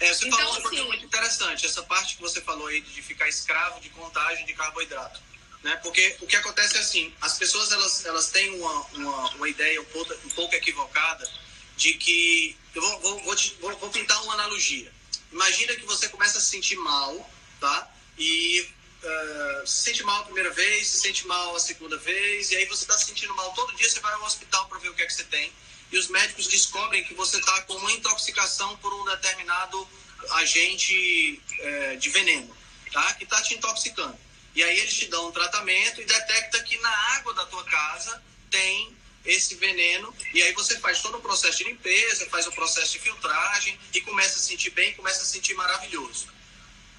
É, 0.00 0.12
você 0.12 0.26
então, 0.26 0.38
falou 0.38 0.52
uma 0.54 0.62
coisa 0.62 0.76
assim, 0.76 0.88
muito 0.88 1.04
interessante, 1.04 1.66
essa 1.66 1.82
parte 1.82 2.16
que 2.16 2.22
você 2.22 2.40
falou 2.40 2.66
aí 2.66 2.80
de 2.80 3.02
ficar 3.02 3.28
escravo 3.28 3.80
de 3.80 3.90
contagem 3.90 4.46
de 4.46 4.54
carboidrato. 4.54 5.20
Né? 5.62 5.76
Porque 5.82 6.16
o 6.20 6.26
que 6.26 6.36
acontece 6.36 6.76
é 6.76 6.80
assim, 6.80 7.14
as 7.20 7.36
pessoas 7.38 7.70
elas, 7.70 8.04
elas 8.06 8.30
têm 8.30 8.54
uma, 8.58 8.86
uma, 8.94 9.30
uma 9.34 9.48
ideia 9.48 9.80
um 9.80 9.84
pouco, 9.84 10.14
um 10.24 10.30
pouco 10.30 10.54
equivocada 10.54 11.30
de 11.76 11.94
que... 11.94 12.56
Eu 12.74 12.80
vou, 12.80 13.00
vou, 13.00 13.24
vou, 13.24 13.36
te, 13.36 13.56
vou, 13.60 13.76
vou 13.76 13.90
pintar 13.90 14.22
uma 14.22 14.34
analogia. 14.34 14.90
Imagina 15.30 15.76
que 15.76 15.84
você 15.84 16.08
começa 16.08 16.38
a 16.38 16.40
se 16.40 16.48
sentir 16.48 16.76
mal, 16.76 17.30
tá? 17.60 17.92
E 18.16 18.66
uh, 19.02 19.66
se 19.66 19.84
sente 19.84 20.02
mal 20.02 20.22
a 20.22 20.24
primeira 20.24 20.50
vez, 20.50 20.88
se 20.88 21.00
sente 21.00 21.26
mal 21.26 21.54
a 21.54 21.60
segunda 21.60 21.98
vez, 21.98 22.50
e 22.50 22.56
aí 22.56 22.64
você 22.66 22.84
está 22.84 22.96
se 22.96 23.06
sentindo 23.06 23.34
mal 23.34 23.52
todo 23.52 23.74
dia, 23.76 23.88
você 23.88 24.00
vai 24.00 24.12
ao 24.14 24.24
hospital 24.24 24.66
para 24.68 24.78
ver 24.78 24.88
o 24.88 24.94
que 24.94 25.02
é 25.02 25.06
que 25.06 25.12
você 25.12 25.24
tem, 25.24 25.52
e 25.92 25.98
os 25.98 26.08
médicos 26.08 26.46
descobrem 26.46 27.04
que 27.04 27.14
você 27.14 27.38
está 27.38 27.62
com 27.62 27.74
uma 27.74 27.92
intoxicação 27.92 28.76
por 28.78 28.92
um 28.94 29.04
determinado 29.04 29.88
agente 30.30 31.42
uh, 31.60 31.96
de 31.96 32.08
veneno, 32.10 32.56
tá? 32.92 33.14
Que 33.14 33.24
está 33.24 33.40
te 33.42 33.54
intoxicando. 33.54 34.18
E 34.54 34.62
aí 34.62 34.78
eles 34.78 34.94
te 34.94 35.06
dão 35.06 35.28
um 35.28 35.32
tratamento 35.32 36.00
e 36.00 36.04
detecta 36.04 36.62
que 36.62 36.76
na 36.78 36.90
água 37.14 37.34
da 37.34 37.46
tua 37.46 37.64
casa 37.64 38.22
tem 38.50 38.96
esse 39.24 39.54
veneno 39.56 40.14
e 40.32 40.42
aí 40.42 40.52
você 40.52 40.78
faz 40.78 41.00
todo 41.02 41.18
o 41.18 41.20
processo 41.20 41.58
de 41.58 41.64
limpeza, 41.64 42.28
faz 42.30 42.46
o 42.46 42.52
processo 42.52 42.92
de 42.92 42.98
filtragem 43.00 43.78
e 43.92 44.00
começa 44.00 44.36
a 44.36 44.42
sentir 44.42 44.70
bem, 44.70 44.94
começa 44.94 45.22
a 45.22 45.26
sentir 45.26 45.54
maravilhoso. 45.54 46.28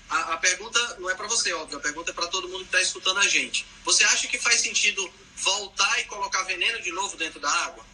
A, 0.10 0.34
a 0.34 0.38
pergunta 0.38 0.98
não 1.00 1.10
é 1.10 1.16
para 1.16 1.28
você, 1.28 1.54
óbvio, 1.54 1.78
a 1.78 1.82
pergunta 1.82 2.12
é 2.12 2.14
para 2.14 2.28
todo 2.28 2.48
mundo 2.48 2.60
que 2.60 2.66
está 2.66 2.82
escutando 2.82 3.20
a 3.20 3.28
gente. 3.28 3.66
Você 3.84 4.04
acha 4.04 4.28
que 4.28 4.38
faz 4.38 4.62
sentido 4.62 5.12
voltar 5.38 6.00
e 6.00 6.06
colocar 6.06 6.44
veneno 6.44 6.82
de 6.82 6.92
novo 6.92 7.18
dentro 7.18 7.39
da 7.39 7.50
água? 7.50 7.86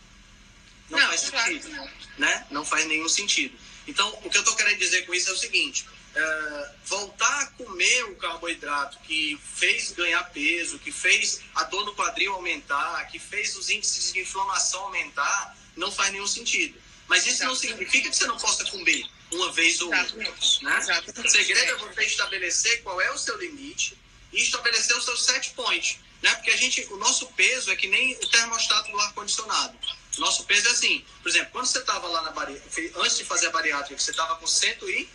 Não, 0.90 1.00
não 1.00 1.08
faz 1.08 1.22
sentido, 1.22 1.70
não. 1.70 1.90
né? 2.18 2.48
Não 2.50 2.66
faz 2.66 2.86
nenhum 2.86 3.10
sentido. 3.10 3.58
Então, 3.88 4.10
o 4.24 4.30
que 4.30 4.38
eu 4.38 4.42
estou 4.42 4.56
querendo 4.56 4.78
dizer 4.78 5.06
com 5.06 5.14
isso 5.14 5.30
é 5.30 5.34
o 5.34 5.38
seguinte: 5.38 5.86
é, 6.16 6.72
voltar 6.86 7.42
a 7.42 7.46
comer 7.48 8.04
o 8.06 8.16
carboidrato 8.16 8.98
que 9.00 9.40
fez 9.56 9.92
ganhar 9.92 10.24
peso, 10.32 10.80
que 10.80 10.92
fez 10.92 11.42
a 11.56 11.64
dor 11.66 11.86
no 11.86 11.96
quadril 11.96 12.34
aumentar, 12.34 13.06
que 13.08 13.20
fez 13.20 13.56
os 13.56 13.70
índices 13.70 14.12
de 14.12 14.22
inflamação 14.22 14.82
aumentar, 14.82 15.56
não 15.76 15.92
faz 15.92 16.12
nenhum 16.12 16.28
sentido. 16.28 16.82
Mas 17.08 17.26
isso 17.26 17.44
não 17.46 17.56
significa 17.56 18.10
que 18.10 18.16
você 18.16 18.28
não 18.28 18.38
possa 18.38 18.66
comer 18.66 19.06
uma 19.32 19.52
vez 19.52 19.80
ou 19.82 19.94
outra. 19.94 20.16
Né? 20.16 20.80
O 21.24 21.30
segredo 21.30 21.72
é 21.72 21.76
você 21.76 22.04
estabelecer 22.04 22.82
qual 22.84 23.00
é 23.00 23.12
o 23.12 23.18
seu 23.18 23.38
limite 23.38 23.98
e 24.34 24.42
estabelecer 24.42 24.96
o 24.98 25.02
seu 25.02 25.16
set 25.16 25.52
point. 25.52 26.00
Né? 26.22 26.34
Porque 26.36 26.52
a 26.52 26.58
gente, 26.58 26.86
o 26.92 26.98
nosso 26.98 27.28
peso 27.28 27.72
é 27.72 27.76
que 27.76 27.88
nem 27.88 28.16
o 28.16 28.28
termostato 28.28 28.92
do 28.92 29.00
ar-condicionado. 29.00 29.78
Nosso 30.18 30.46
peso 30.46 30.68
é 30.68 30.72
assim, 30.72 31.06
por 31.22 31.30
exemplo, 31.30 31.52
quando 31.52 31.66
você 31.68 31.80
estava 31.80 32.08
lá 32.08 32.22
na 32.24 32.32
bariátrica, 32.32 33.00
antes 33.00 33.18
de 33.18 33.24
fazer 33.24 33.48
a 33.48 33.52
bariátrica, 33.52 34.02
você 34.02 34.12
estava 34.12 34.36
com 34.36 34.48
100 34.48 34.78
e... 34.84 35.10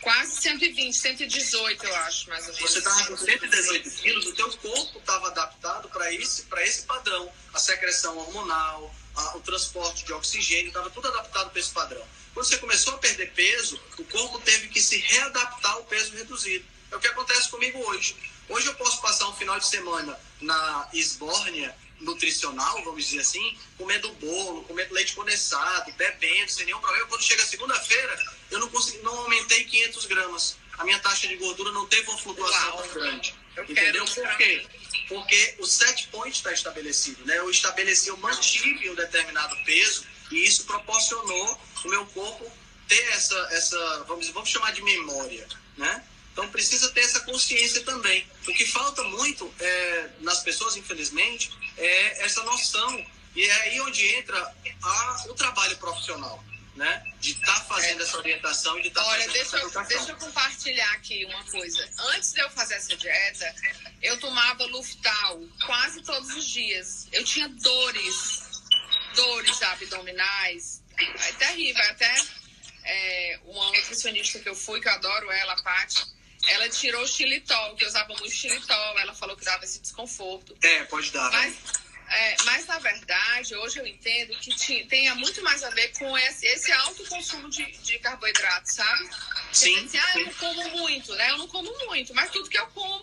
Quase 0.00 0.40
120, 0.40 0.94
118, 0.94 1.84
eu 1.84 1.96
acho, 1.96 2.28
mais 2.28 2.46
ou 2.46 2.54
menos. 2.54 2.70
Você 2.70 2.78
estava 2.78 3.06
com 3.06 3.16
118 3.16 3.90
quilos, 3.90 4.26
o 4.26 4.34
teu 4.34 4.50
corpo 4.58 4.98
estava 4.98 5.28
adaptado 5.28 5.88
para 5.88 6.12
esse, 6.12 6.46
esse 6.58 6.82
padrão. 6.82 7.32
A 7.52 7.58
secreção 7.58 8.16
hormonal, 8.16 8.94
a, 9.16 9.36
o 9.36 9.40
transporte 9.40 10.04
de 10.04 10.12
oxigênio, 10.12 10.68
estava 10.68 10.90
tudo 10.90 11.08
adaptado 11.08 11.50
para 11.50 11.58
esse 11.58 11.70
padrão. 11.70 12.06
Quando 12.34 12.46
você 12.46 12.58
começou 12.58 12.94
a 12.94 12.98
perder 12.98 13.32
peso, 13.32 13.80
o 13.98 14.04
corpo 14.04 14.38
teve 14.40 14.68
que 14.68 14.80
se 14.80 14.98
readaptar 14.98 15.72
ao 15.72 15.84
peso 15.84 16.12
reduzido. 16.12 16.64
É 16.92 16.96
o 16.96 17.00
que 17.00 17.08
acontece 17.08 17.48
comigo 17.48 17.78
hoje. 17.88 18.14
Hoje 18.48 18.66
eu 18.68 18.74
posso 18.74 19.00
passar 19.00 19.28
um 19.28 19.34
final 19.34 19.58
de 19.58 19.66
semana 19.66 20.16
na 20.40 20.88
esbórnia 20.92 21.74
nutricional, 22.00 22.82
vamos 22.84 23.06
dizer 23.06 23.20
assim, 23.20 23.58
comendo 23.78 24.12
bolo, 24.14 24.64
comendo 24.64 24.94
leite 24.94 25.14
condensado, 25.14 25.92
bebendo, 25.92 26.50
sem 26.50 26.66
nenhum 26.66 26.80
problema. 26.80 27.06
Quando 27.06 27.22
chega 27.22 27.44
segunda-feira, 27.44 28.36
eu 28.50 28.60
não, 28.60 28.68
consegui, 28.68 28.98
não 28.98 29.16
aumentei 29.20 29.64
500 29.64 30.06
gramas. 30.06 30.56
A 30.78 30.84
minha 30.84 30.98
taxa 30.98 31.26
de 31.26 31.36
gordura 31.36 31.72
não 31.72 31.86
teve 31.86 32.08
uma 32.08 32.18
flutuação 32.18 32.76
tão 32.76 32.88
grande. 32.94 33.34
Eu 33.56 33.64
Entendeu? 33.64 34.04
Por 34.04 34.36
quê? 34.36 34.66
Porque 35.08 35.54
o 35.58 35.66
set 35.66 36.08
point 36.08 36.36
está 36.36 36.52
estabelecido. 36.52 37.24
Né? 37.24 37.38
Eu 37.38 37.50
estabeleci, 37.50 38.08
eu 38.08 38.16
mantive 38.18 38.90
um 38.90 38.94
determinado 38.94 39.56
peso 39.64 40.04
e 40.30 40.44
isso 40.44 40.64
proporcionou 40.64 41.60
o 41.84 41.88
meu 41.88 42.04
corpo 42.06 42.50
ter 42.88 43.02
essa, 43.12 43.36
essa 43.52 44.04
vamos, 44.06 44.28
vamos 44.30 44.48
chamar 44.48 44.72
de 44.72 44.82
memória, 44.82 45.46
né? 45.76 46.04
Então 46.36 46.50
precisa 46.50 46.90
ter 46.90 47.00
essa 47.00 47.20
consciência 47.20 47.82
também. 47.82 48.28
O 48.46 48.52
que 48.52 48.66
falta 48.66 49.02
muito 49.04 49.50
é, 49.58 50.10
nas 50.20 50.40
pessoas, 50.40 50.76
infelizmente, 50.76 51.50
é 51.78 52.26
essa 52.26 52.42
noção. 52.42 53.06
E 53.34 53.42
é 53.42 53.52
aí 53.62 53.80
onde 53.80 54.06
entra 54.16 54.54
a, 54.82 55.24
o 55.30 55.34
trabalho 55.34 55.74
profissional. 55.78 56.44
Né? 56.74 57.02
De 57.20 57.30
estar 57.32 57.54
tá 57.54 57.64
fazendo 57.64 58.00
é. 58.00 58.02
essa 58.02 58.18
orientação 58.18 58.78
e 58.78 58.82
de 58.82 58.88
estar 58.88 59.02
tá 59.02 59.08
Olha, 59.08 59.28
deixa 59.30 59.56
eu, 59.56 59.70
deixa 59.84 60.10
eu 60.10 60.16
compartilhar 60.16 60.92
aqui 60.92 61.24
uma 61.24 61.42
coisa. 61.44 61.88
Antes 62.14 62.34
de 62.34 62.40
eu 62.42 62.50
fazer 62.50 62.74
essa 62.74 62.94
dieta, 62.94 63.54
eu 64.02 64.20
tomava 64.20 64.66
Luftal 64.66 65.40
quase 65.64 66.02
todos 66.02 66.28
os 66.36 66.46
dias. 66.46 67.08
Eu 67.12 67.24
tinha 67.24 67.48
dores, 67.48 68.42
dores 69.14 69.62
abdominais, 69.62 70.82
é 70.98 71.32
terrível. 71.32 71.82
Até 71.84 72.14
é, 72.84 73.40
uma 73.46 73.64
nutricionista 73.68 74.38
que 74.38 74.50
eu 74.50 74.54
fui, 74.54 74.82
que 74.82 74.88
eu 74.88 74.92
adoro 74.92 75.30
ela, 75.30 75.54
a 75.54 75.62
Paty, 75.62 76.15
ela 76.46 76.68
tirou 76.68 77.02
o 77.02 77.06
xilitol, 77.06 77.74
que 77.76 77.84
eu 77.84 77.88
usava 77.88 78.08
muito 78.08 78.30
xilitol. 78.30 78.98
Ela 78.98 79.14
falou 79.14 79.36
que 79.36 79.44
dava 79.44 79.64
esse 79.64 79.80
desconforto. 79.80 80.56
É, 80.62 80.84
pode 80.84 81.10
dar. 81.10 81.30
Mas, 81.30 81.56
é, 82.08 82.36
mas 82.44 82.66
na 82.66 82.78
verdade, 82.78 83.54
hoje 83.56 83.78
eu 83.78 83.86
entendo 83.86 84.36
que 84.38 84.54
tinha, 84.54 84.86
tenha 84.86 85.14
muito 85.14 85.42
mais 85.42 85.62
a 85.64 85.70
ver 85.70 85.88
com 85.98 86.16
esse, 86.18 86.46
esse 86.46 86.72
alto 86.72 87.04
consumo 87.06 87.50
de, 87.50 87.64
de 87.78 87.98
carboidrato, 87.98 88.72
sabe? 88.72 89.10
Sim. 89.52 89.84
Assim, 89.84 89.98
ah, 89.98 90.18
eu 90.18 90.26
não 90.26 90.34
como 90.34 90.70
muito, 90.78 91.14
né? 91.14 91.30
Eu 91.30 91.38
não 91.38 91.48
como 91.48 91.86
muito, 91.86 92.14
mas 92.14 92.30
tudo 92.30 92.48
que 92.48 92.58
eu 92.58 92.66
como 92.68 93.02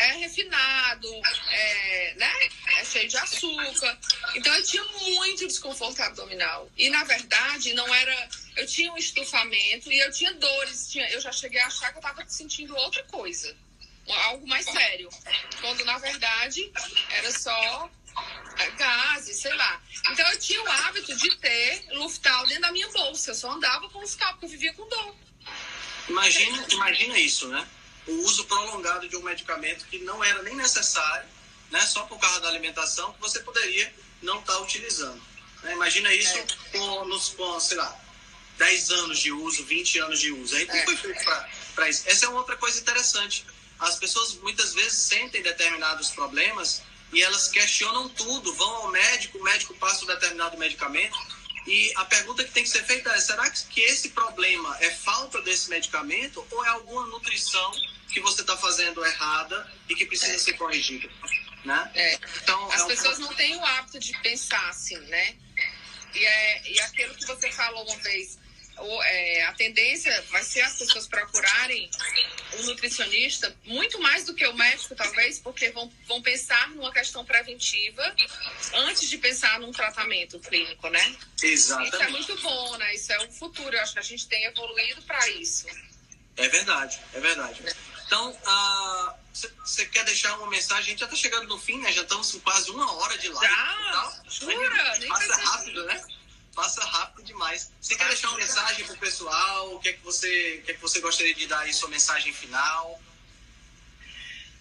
é 0.00 0.12
refinado, 0.16 1.08
é, 1.50 2.14
né? 2.16 2.32
é 2.78 2.84
cheio 2.84 3.08
de 3.08 3.16
açúcar. 3.16 3.98
Então 4.34 4.54
eu 4.54 4.64
tinha 4.64 4.84
muito 4.84 5.46
desconforto 5.46 6.00
abdominal. 6.00 6.70
E 6.76 6.88
na 6.88 7.04
verdade 7.04 7.74
não 7.74 7.94
era. 7.94 8.28
Eu 8.56 8.66
tinha 8.66 8.92
um 8.92 8.96
estufamento 8.96 9.92
e 9.92 9.98
eu 9.98 10.10
tinha 10.10 10.32
dores. 10.34 10.90
Tinha, 10.90 11.08
eu 11.10 11.20
já 11.20 11.30
cheguei 11.32 11.60
a 11.60 11.66
achar 11.66 11.90
que 11.90 11.98
eu 11.98 12.00
estava 12.00 12.26
sentindo 12.28 12.74
outra 12.76 13.02
coisa. 13.04 13.54
Algo 14.08 14.46
mais 14.48 14.64
sério. 14.64 15.08
Quando 15.60 15.84
na 15.84 15.98
verdade 15.98 16.72
era 17.10 17.30
só 17.30 17.90
é, 18.58 18.70
gases, 18.70 19.36
sei 19.36 19.54
lá. 19.54 19.82
Então 20.10 20.26
eu 20.30 20.38
tinha 20.38 20.62
o 20.62 20.68
hábito 20.68 21.14
de 21.14 21.36
ter 21.36 21.84
Luftal 21.92 22.46
dentro 22.46 22.62
da 22.62 22.72
minha 22.72 22.88
bolsa. 22.88 23.30
Eu 23.30 23.34
só 23.34 23.50
andava 23.52 23.88
com 23.90 24.00
Luftal, 24.00 24.32
porque 24.32 24.46
eu 24.46 24.50
vivia 24.50 24.72
com 24.72 24.88
dor. 24.88 25.14
Imagina, 26.08 26.66
imagina 26.70 27.18
isso, 27.18 27.46
né? 27.48 27.68
O 28.10 28.24
uso 28.24 28.44
prolongado 28.44 29.08
de 29.08 29.16
um 29.16 29.22
medicamento 29.22 29.86
que 29.86 29.98
não 30.00 30.22
era 30.22 30.42
nem 30.42 30.56
necessário, 30.56 31.28
né, 31.70 31.80
só 31.86 32.02
por 32.02 32.18
causa 32.18 32.40
da 32.40 32.48
alimentação, 32.48 33.12
que 33.12 33.20
você 33.20 33.40
poderia 33.40 33.92
não 34.20 34.40
estar 34.40 34.54
tá 34.54 34.60
utilizando. 34.60 35.20
Né? 35.62 35.72
Imagina 35.72 36.12
isso 36.12 36.36
é. 36.36 36.46
com, 36.72 37.04
nos, 37.06 37.30
com, 37.30 37.60
sei 37.60 37.76
lá, 37.76 37.98
10 38.58 38.90
anos 38.90 39.18
de 39.18 39.32
uso, 39.32 39.64
20 39.64 39.98
anos 40.00 40.20
de 40.20 40.32
uso. 40.32 40.56
Aí 40.56 40.66
é. 40.68 40.84
foi 40.84 40.96
feito 40.96 41.24
para 41.74 41.88
isso. 41.88 42.02
Essa 42.06 42.26
é 42.26 42.28
uma 42.28 42.38
outra 42.38 42.56
coisa 42.56 42.80
interessante. 42.80 43.46
As 43.78 43.96
pessoas 43.96 44.34
muitas 44.34 44.74
vezes 44.74 44.98
sentem 44.98 45.42
determinados 45.42 46.10
problemas 46.10 46.82
e 47.12 47.22
elas 47.22 47.48
questionam 47.48 48.08
tudo, 48.08 48.52
vão 48.54 48.70
ao 48.76 48.90
médico, 48.90 49.38
o 49.38 49.42
médico 49.42 49.74
passa 49.74 50.04
um 50.04 50.06
determinado 50.06 50.58
medicamento. 50.58 51.18
E 51.66 51.92
a 51.96 52.04
pergunta 52.04 52.44
que 52.44 52.50
tem 52.50 52.62
que 52.62 52.68
ser 52.68 52.84
feita 52.84 53.10
é: 53.10 53.20
será 53.20 53.48
que 53.50 53.80
esse 53.80 54.10
problema 54.10 54.76
é 54.80 54.90
falta 54.90 55.40
desse 55.42 55.70
medicamento 55.70 56.44
ou 56.50 56.64
é 56.64 56.68
alguma 56.68 57.06
nutrição 57.06 57.72
que 58.10 58.20
você 58.20 58.42
está 58.42 58.56
fazendo 58.56 59.04
errada 59.04 59.70
e 59.88 59.94
que 59.94 60.06
precisa 60.06 60.34
é. 60.34 60.38
ser 60.38 60.52
corrigida. 60.54 61.08
Né? 61.64 61.90
É. 61.94 62.18
Então, 62.42 62.70
As 62.72 62.80
é 62.80 62.84
um... 62.84 62.86
pessoas 62.88 63.18
não 63.18 63.34
têm 63.34 63.56
o 63.56 63.64
hábito 63.64 63.98
de 63.98 64.18
pensar 64.20 64.68
assim, 64.68 64.98
né? 64.98 65.36
E, 66.14 66.24
é, 66.24 66.70
e 66.70 66.80
aquilo 66.80 67.14
que 67.14 67.24
você 67.26 67.52
falou 67.52 67.84
uma 67.84 67.96
vez, 67.98 68.38
ou, 68.80 69.02
é, 69.04 69.42
a 69.44 69.52
tendência 69.52 70.22
vai 70.30 70.42
ser 70.42 70.62
as 70.62 70.78
pessoas 70.78 71.06
procurarem 71.06 71.90
um 72.58 72.62
nutricionista 72.64 73.54
muito 73.64 74.00
mais 74.00 74.24
do 74.24 74.34
que 74.34 74.46
o 74.46 74.54
médico, 74.54 74.94
talvez, 74.94 75.38
porque 75.38 75.70
vão, 75.70 75.92
vão 76.06 76.22
pensar 76.22 76.70
numa 76.70 76.92
questão 76.92 77.24
preventiva 77.24 78.02
antes 78.74 79.08
de 79.08 79.18
pensar 79.18 79.60
num 79.60 79.70
tratamento 79.70 80.40
clínico, 80.40 80.88
né? 80.88 81.16
Exatamente. 81.42 81.94
Isso 81.94 82.02
é 82.02 82.08
muito 82.08 82.42
bom, 82.42 82.76
né? 82.78 82.94
Isso 82.94 83.12
é 83.12 83.18
o 83.26 83.30
futuro. 83.30 83.76
Eu 83.76 83.82
acho 83.82 83.92
que 83.92 83.98
a 83.98 84.02
gente 84.02 84.26
tem 84.26 84.44
evoluído 84.44 85.02
para 85.02 85.28
isso. 85.28 85.66
É 86.36 86.48
verdade, 86.48 86.98
é 87.12 87.20
verdade. 87.20 87.62
Então, 88.10 88.36
você 89.62 89.86
quer 89.86 90.04
deixar 90.04 90.36
uma 90.38 90.50
mensagem? 90.50 90.82
A 90.82 90.86
gente 90.88 90.98
já 90.98 91.06
está 91.06 91.16
chegando 91.16 91.46
no 91.46 91.56
fim, 91.60 91.78
né? 91.78 91.92
Já 91.92 92.02
estamos 92.02 92.32
com 92.32 92.40
quase 92.40 92.68
uma 92.72 92.92
hora 92.94 93.16
de 93.16 93.28
live. 93.28 93.54
Já? 93.54 94.22
Jura? 94.28 94.98
Passa 95.08 95.36
rápido, 95.36 95.84
né? 95.84 96.04
Passa 96.52 96.84
rápido 96.84 97.24
demais. 97.24 97.70
Você 97.80 97.94
quer 97.94 98.08
deixar 98.08 98.30
uma 98.30 98.38
mensagem 98.38 98.84
para 98.84 98.96
o 98.96 98.98
pessoal? 98.98 99.76
O 99.76 99.78
que, 99.78 99.90
é 99.90 99.92
que, 99.92 100.02
você, 100.02 100.58
o 100.60 100.64
que 100.64 100.72
é 100.72 100.74
que 100.74 100.80
você 100.80 100.98
gostaria 100.98 101.32
de 101.36 101.46
dar 101.46 101.60
aí, 101.60 101.72
sua 101.72 101.88
mensagem 101.88 102.32
final? 102.32 103.00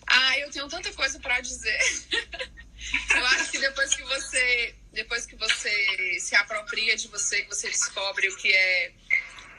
Ah, 0.06 0.38
eu 0.38 0.52
tenho 0.52 0.70
tanta 0.70 0.94
coisa 0.94 1.20
para 1.20 1.42
dizer. 1.42 1.80
eu 3.16 3.26
acho 3.26 3.50
que 3.50 3.58
depois 3.58 3.96
que 3.96 4.04
você 4.04 4.76
depois 4.94 5.26
que 5.26 5.36
você 5.36 6.20
se 6.20 6.36
apropria 6.36 6.96
de 6.96 7.08
você, 7.08 7.44
que 7.44 7.50
você 7.50 7.68
descobre 7.70 8.28
o 8.30 8.36
que 8.38 8.52
é 8.52 8.92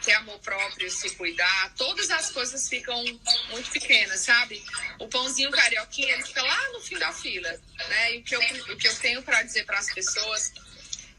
é 0.08 0.14
amor 0.14 0.38
próprio, 0.38 0.90
se 0.90 1.10
cuidar, 1.16 1.74
todas 1.76 2.10
as 2.10 2.30
coisas 2.30 2.68
ficam 2.68 3.02
muito 3.50 3.70
pequenas, 3.70 4.20
sabe? 4.20 4.62
O 4.98 5.08
pãozinho 5.08 5.50
carioquinha, 5.50 6.14
ele 6.14 6.22
fica 6.22 6.42
lá 6.42 6.72
no 6.72 6.80
fim 6.80 6.98
da 6.98 7.12
fila, 7.12 7.50
né? 7.88 8.14
E 8.14 8.18
o 8.18 8.22
que 8.22 8.36
eu, 8.36 8.40
o 8.40 8.76
que 8.76 8.88
eu 8.88 8.96
tenho 8.96 9.22
para 9.22 9.42
dizer 9.42 9.66
para 9.66 9.78
as 9.78 9.92
pessoas 9.92 10.52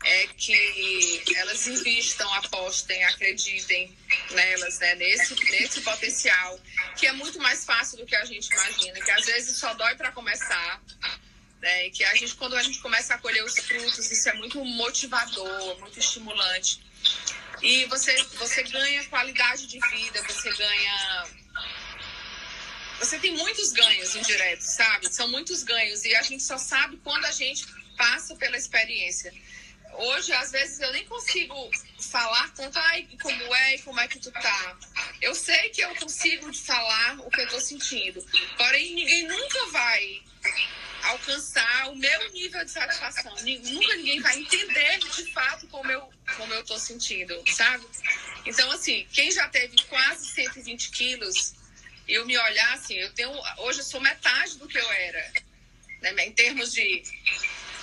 é 0.03 0.27
que 0.35 1.23
elas 1.35 1.67
invistam, 1.67 2.31
apostem, 2.35 3.03
acreditem 3.05 3.95
nelas, 4.31 4.79
né? 4.79 4.95
Nesse, 4.95 5.35
nesse 5.51 5.81
potencial, 5.81 6.59
que 6.97 7.05
é 7.05 7.11
muito 7.11 7.39
mais 7.39 7.65
fácil 7.65 7.97
do 7.97 8.05
que 8.05 8.15
a 8.15 8.25
gente 8.25 8.47
imagina, 8.51 8.99
que 8.99 9.11
às 9.11 9.25
vezes 9.25 9.57
só 9.57 9.73
dói 9.73 9.95
para 9.95 10.11
começar, 10.11 10.81
né? 11.61 11.87
E 11.87 11.91
que 11.91 12.03
a 12.03 12.15
gente, 12.15 12.33
quando 12.35 12.55
a 12.55 12.63
gente 12.63 12.79
começa 12.79 13.13
a 13.13 13.17
colher 13.19 13.43
os 13.43 13.55
frutos, 13.59 14.09
isso 14.09 14.27
é 14.29 14.33
muito 14.33 14.63
motivador, 14.65 15.79
muito 15.79 15.99
estimulante. 15.99 16.81
E 17.61 17.85
você, 17.85 18.15
você 18.37 18.63
ganha 18.63 19.03
qualidade 19.05 19.67
de 19.67 19.79
vida, 19.89 20.23
você 20.23 20.51
ganha. 20.51 21.25
Você 22.99 23.19
tem 23.19 23.35
muitos 23.35 23.71
ganhos 23.71 24.15
indiretos, 24.15 24.67
sabe? 24.67 25.13
São 25.13 25.27
muitos 25.27 25.63
ganhos. 25.63 26.03
E 26.05 26.15
a 26.15 26.21
gente 26.21 26.43
só 26.43 26.57
sabe 26.57 26.97
quando 27.03 27.25
a 27.25 27.31
gente 27.31 27.65
passa 27.97 28.35
pela 28.35 28.57
experiência. 28.57 29.33
Hoje, 29.93 30.31
às 30.33 30.51
vezes, 30.51 30.79
eu 30.79 30.91
nem 30.93 31.05
consigo 31.05 31.69
falar 31.99 32.51
tanto, 32.53 32.79
ai, 32.79 33.07
como 33.21 33.55
é 33.55 33.75
e 33.75 33.81
como 33.81 33.99
é 33.99 34.07
que 34.07 34.19
tu 34.19 34.31
tá. 34.31 34.77
Eu 35.21 35.35
sei 35.35 35.69
que 35.69 35.81
eu 35.81 35.93
consigo 35.95 36.51
falar 36.53 37.19
o 37.19 37.29
que 37.29 37.41
eu 37.41 37.49
tô 37.49 37.59
sentindo. 37.59 38.25
Porém, 38.57 38.95
ninguém 38.95 39.27
nunca 39.27 39.65
vai 39.67 40.21
alcançar 41.03 41.89
o 41.89 41.95
meu 41.95 42.31
nível 42.31 42.63
de 42.63 42.71
satisfação. 42.71 43.33
Nunca 43.35 43.95
ninguém 43.95 44.19
vai 44.21 44.37
entender 44.37 44.99
de 44.99 45.31
fato 45.31 45.67
como 45.67 45.91
eu, 45.91 46.09
como 46.37 46.53
eu 46.53 46.63
tô 46.63 46.77
sentindo, 46.77 47.41
sabe? 47.47 47.85
Então, 48.45 48.71
assim, 48.71 49.07
quem 49.11 49.31
já 49.31 49.47
teve 49.49 49.75
quase 49.83 50.25
120 50.27 50.91
quilos, 50.91 51.53
eu 52.07 52.25
me 52.25 52.37
olhar 52.37 52.73
assim, 52.73 52.95
eu 52.95 53.11
tenho. 53.13 53.31
Hoje 53.59 53.79
eu 53.79 53.85
sou 53.85 54.01
metade 54.01 54.57
do 54.57 54.67
que 54.67 54.77
eu 54.77 54.91
era. 54.91 55.33
Né? 56.01 56.25
Em 56.25 56.31
termos 56.31 56.73
de 56.73 57.03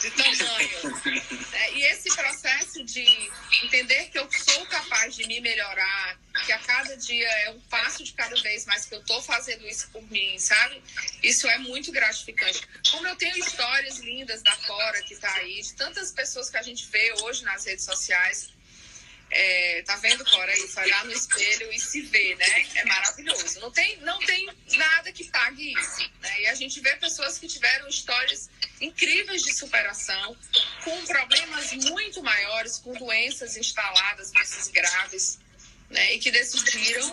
de 0.01 0.11
tamanho. 0.11 1.49
É, 1.53 1.73
e 1.75 1.83
esse 1.87 2.15
processo 2.15 2.85
de 2.85 3.31
entender 3.63 4.07
que 4.11 4.19
eu 4.19 4.29
sou 4.31 4.67
capaz 4.67 5.15
de 5.15 5.27
me 5.27 5.41
melhorar, 5.41 6.19
que 6.45 6.53
a 6.53 6.59
cada 6.59 6.97
dia 6.97 7.29
é 7.29 7.51
um 7.51 7.61
passo 7.63 8.05
de 8.05 8.13
cada 8.13 8.35
vez 8.41 8.65
mais 8.67 8.87
que 8.87 8.95
eu 8.95 9.01
estou 9.01 9.21
fazendo 9.23 9.67
isso 9.67 9.89
por 9.91 10.03
mim, 10.11 10.39
sabe? 10.39 10.83
Isso 11.23 11.49
é 11.49 11.59
muito 11.59 11.91
gratificante. 11.91 12.67
Como 12.91 13.07
eu 13.07 13.17
tenho 13.17 13.37
histórias 13.39 13.99
lindas 13.99 14.43
da 14.43 14.57
Cora 14.57 15.03
que 15.03 15.15
está 15.15 15.33
aí, 15.35 15.61
de 15.61 15.75
tantas 15.75 16.13
pessoas 16.13 16.49
que 16.51 16.57
a 16.57 16.63
gente 16.63 16.87
vê 16.87 17.15
hoje 17.23 17.45
nas 17.45 17.65
redes 17.65 17.85
sociais 17.85 18.51
é, 19.31 19.83
tá 19.83 19.97
vendo, 19.97 20.25
Cora, 20.25 20.53
isso? 20.59 20.81
Olhar 20.81 21.05
no 21.05 21.13
espelho 21.13 21.71
e 21.73 21.79
se 21.79 22.03
ver, 22.03 22.37
né? 22.37 22.67
É 22.75 22.85
maravilhoso. 22.85 23.61
Não 23.61 23.71
tem, 23.71 23.99
não 23.99 24.19
tem 24.21 24.49
nada 24.73 25.13
que 25.13 25.25
pague 25.25 25.73
isso. 25.79 26.11
Né? 26.21 26.43
E 26.43 26.47
a 26.47 26.55
gente 26.55 26.81
vê 26.81 26.97
pessoas 26.97 27.39
que 27.39 27.47
tiveram 27.47 27.89
histórias 27.89 28.49
incríveis 28.81 29.43
de 29.43 29.53
superação, 29.53 30.37
com 30.83 31.05
problemas 31.07 31.73
muito 31.73 32.23
maiores, 32.23 32.79
com 32.79 32.93
doenças 32.95 33.57
instaladas, 33.57 34.31
doenças 34.33 34.69
graves, 34.69 35.39
né? 35.91 36.15
E 36.15 36.19
que 36.19 36.31
decidiram 36.31 37.13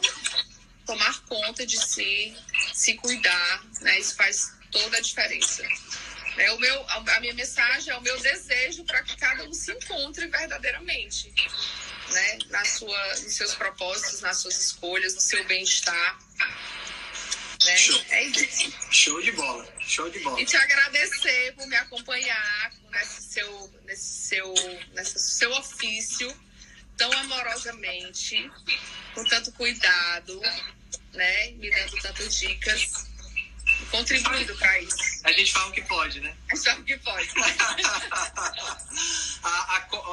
tomar 0.86 1.22
conta 1.26 1.66
de 1.66 1.78
si, 1.78 2.36
se 2.74 2.94
cuidar, 2.96 3.66
né? 3.82 4.00
Isso 4.00 4.16
faz 4.16 4.54
toda 4.72 4.98
a 4.98 5.02
diferença. 5.02 5.68
É 6.38 6.52
o 6.52 6.60
meu, 6.60 6.90
a 6.90 7.20
minha 7.20 7.34
mensagem 7.34 7.94
é 7.94 7.98
o 7.98 8.02
meu 8.02 8.20
desejo 8.20 8.84
para 8.84 9.02
que 9.04 9.16
cada 9.18 9.44
um 9.46 9.54
se 9.54 9.72
encontre 9.72 10.28
verdadeiramente 10.28 11.34
né, 12.12 12.38
na 12.50 12.66
sua, 12.66 13.08
nos 13.10 13.34
seus 13.34 13.56
propósitos, 13.56 14.22
nas 14.22 14.38
suas 14.38 14.60
escolhas, 14.60 15.16
no 15.16 15.22
seu 15.22 15.44
bem-estar. 15.46 16.20
Né? 17.66 17.78
Show. 17.78 18.06
É 18.10 18.24
isso. 18.26 18.74
Show 18.92 19.22
de 19.22 19.32
bola, 19.32 19.68
show 19.80 20.10
de 20.10 20.20
bola. 20.20 20.40
E 20.40 20.46
te 20.46 20.56
agradecer 20.56 21.54
por 21.56 21.68
me 21.68 21.76
acompanhar 21.76 22.74
nesse 22.92 23.22
seu, 23.22 23.74
nesse 23.86 24.28
seu, 24.28 24.54
nesse 24.94 25.20
seu 25.20 25.52
ofício 25.52 26.46
tão 26.98 27.12
amorosamente, 27.12 28.50
com 29.14 29.24
tanto 29.26 29.52
cuidado, 29.54 30.40
né? 31.14 31.52
Me 31.52 31.70
dando 31.70 32.02
tantas 32.02 32.36
dicas, 32.38 33.08
contribuindo 33.92 34.56
para 34.58 34.80
isso. 34.82 34.96
A 35.24 35.32
gente 35.32 35.52
fala 35.52 35.68
o 35.68 35.72
que 35.72 35.82
pode, 35.84 36.20
né? 36.22 36.36
A 36.52 36.56
gente 36.56 36.66
fala 36.66 36.80
o 36.80 36.84
que 36.84 36.98
pode. 37.00 37.30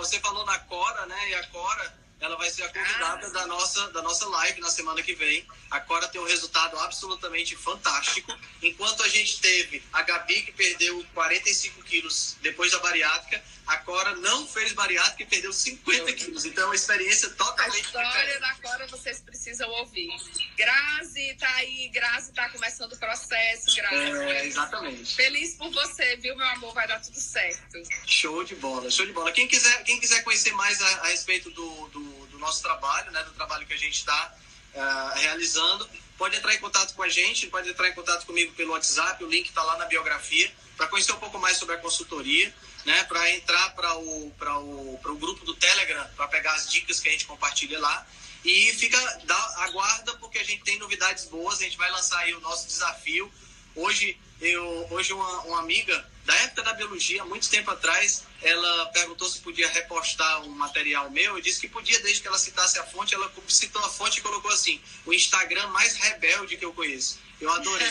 Você 0.02 0.18
falou 0.18 0.44
na 0.44 0.58
Cora, 0.58 1.06
né? 1.06 1.30
E 1.30 1.34
a 1.36 1.46
Cora 1.46 1.94
ela 2.22 2.36
vai 2.36 2.48
ser 2.48 2.62
a 2.62 2.68
convidada 2.68 3.26
ah. 3.26 3.30
da, 3.30 3.46
nossa, 3.48 3.90
da 3.90 4.00
nossa 4.00 4.26
live 4.28 4.60
na 4.60 4.70
semana 4.70 5.02
que 5.02 5.12
vem. 5.12 5.44
A 5.68 5.80
Cora 5.80 6.06
tem 6.06 6.20
um 6.20 6.26
resultado 6.26 6.78
absolutamente 6.78 7.56
fantástico. 7.56 8.32
Enquanto 8.62 9.02
a 9.02 9.08
gente 9.08 9.40
teve 9.40 9.82
a 9.92 10.02
Gabi, 10.02 10.42
que 10.42 10.52
perdeu 10.52 11.04
45 11.14 11.82
quilos 11.82 12.36
depois 12.40 12.70
da 12.70 12.78
bariátrica, 12.78 13.42
a 13.66 13.78
Cora 13.78 14.14
não 14.16 14.46
fez 14.46 14.72
bariátrica 14.72 15.24
e 15.24 15.26
perdeu 15.26 15.52
50 15.52 16.12
quilos. 16.12 16.44
Então 16.44 16.64
é 16.64 16.66
uma 16.66 16.74
experiência 16.76 17.28
totalmente 17.30 17.82
diferente. 17.82 17.96
A 17.96 18.08
história 18.08 18.34
diferente. 18.34 18.62
da 18.62 18.68
Cora 18.68 18.86
vocês 18.86 19.20
precisam 19.20 19.68
ouvir. 19.70 20.10
Grazi 20.56 21.34
tá 21.40 21.52
aí, 21.56 21.88
Grazi 21.88 22.32
tá 22.32 22.48
começando 22.50 22.92
o 22.92 22.98
processo, 22.98 23.74
Grazi. 23.74 23.96
É, 23.96 24.46
exatamente. 24.46 25.16
Feliz 25.16 25.54
por 25.54 25.72
você, 25.72 26.16
viu, 26.16 26.36
meu 26.36 26.46
amor? 26.48 26.72
Vai 26.72 26.86
dar 26.86 27.00
tudo 27.00 27.18
certo. 27.18 27.82
Show 28.06 28.44
de 28.44 28.54
bola, 28.56 28.88
show 28.90 29.06
de 29.06 29.12
bola. 29.12 29.32
Quem 29.32 29.48
quiser, 29.48 29.82
quem 29.82 29.98
quiser 29.98 30.22
conhecer 30.22 30.52
mais 30.52 30.80
a, 30.80 30.88
a 30.98 31.06
respeito 31.08 31.50
do, 31.50 31.88
do 31.88 32.11
nosso 32.42 32.62
trabalho, 32.62 33.10
né, 33.10 33.22
do 33.22 33.30
trabalho 33.32 33.66
que 33.66 33.72
a 33.72 33.78
gente 33.78 33.94
está 33.94 34.34
uh, 34.74 34.78
eh, 34.78 35.20
realizando, 35.20 35.88
pode 36.18 36.36
entrar 36.36 36.54
em 36.54 36.58
contato 36.58 36.94
com 36.94 37.02
a 37.02 37.08
gente, 37.08 37.46
pode 37.46 37.70
entrar 37.70 37.88
em 37.88 37.94
contato 37.94 38.26
comigo 38.26 38.52
pelo 38.52 38.72
WhatsApp, 38.72 39.24
o 39.24 39.28
link 39.28 39.48
está 39.48 39.62
lá 39.62 39.78
na 39.78 39.86
biografia, 39.86 40.52
para 40.76 40.88
conhecer 40.88 41.12
um 41.12 41.18
pouco 41.18 41.38
mais 41.38 41.56
sobre 41.56 41.76
a 41.76 41.78
consultoria, 41.78 42.52
né, 42.84 43.04
para 43.04 43.30
entrar 43.30 43.70
para 43.74 43.96
o, 43.96 44.28
o, 44.28 45.00
o 45.02 45.16
grupo 45.16 45.44
do 45.44 45.54
Telegram, 45.54 46.04
para 46.16 46.28
pegar 46.28 46.52
as 46.54 46.70
dicas 46.70 47.00
que 47.00 47.08
a 47.08 47.12
gente 47.12 47.26
compartilha 47.26 47.78
lá. 47.78 48.06
E 48.44 48.72
fica, 48.72 48.98
dá, 49.24 49.54
aguarda, 49.58 50.14
porque 50.16 50.38
a 50.38 50.44
gente 50.44 50.64
tem 50.64 50.76
novidades 50.78 51.26
boas, 51.26 51.60
a 51.60 51.62
gente 51.62 51.76
vai 51.76 51.90
lançar 51.92 52.18
aí 52.18 52.34
o 52.34 52.40
nosso 52.40 52.66
desafio. 52.66 53.32
Hoje, 53.76 54.18
eu, 54.42 54.86
hoje 54.90 55.12
uma, 55.12 55.40
uma 55.42 55.60
amiga 55.60 56.04
da 56.24 56.34
época 56.36 56.62
da 56.62 56.72
biologia, 56.74 57.24
muito 57.24 57.48
tempo 57.48 57.70
atrás, 57.70 58.24
ela 58.42 58.86
perguntou 58.86 59.28
se 59.28 59.40
podia 59.40 59.68
repostar 59.68 60.42
um 60.42 60.50
material 60.50 61.10
meu. 61.10 61.36
Eu 61.36 61.42
disse 61.42 61.60
que 61.60 61.68
podia, 61.68 61.98
desde 62.00 62.22
que 62.22 62.28
ela 62.28 62.38
citasse 62.38 62.78
a 62.78 62.84
fonte. 62.84 63.14
Ela 63.14 63.32
citou 63.48 63.82
a 63.84 63.88
fonte 63.88 64.18
e 64.18 64.22
colocou 64.22 64.50
assim: 64.50 64.80
o 65.06 65.12
Instagram 65.12 65.66
mais 65.68 65.94
rebelde 65.94 66.56
que 66.56 66.64
eu 66.64 66.72
conheço. 66.72 67.18
Eu 67.40 67.50
adorei. 67.52 67.88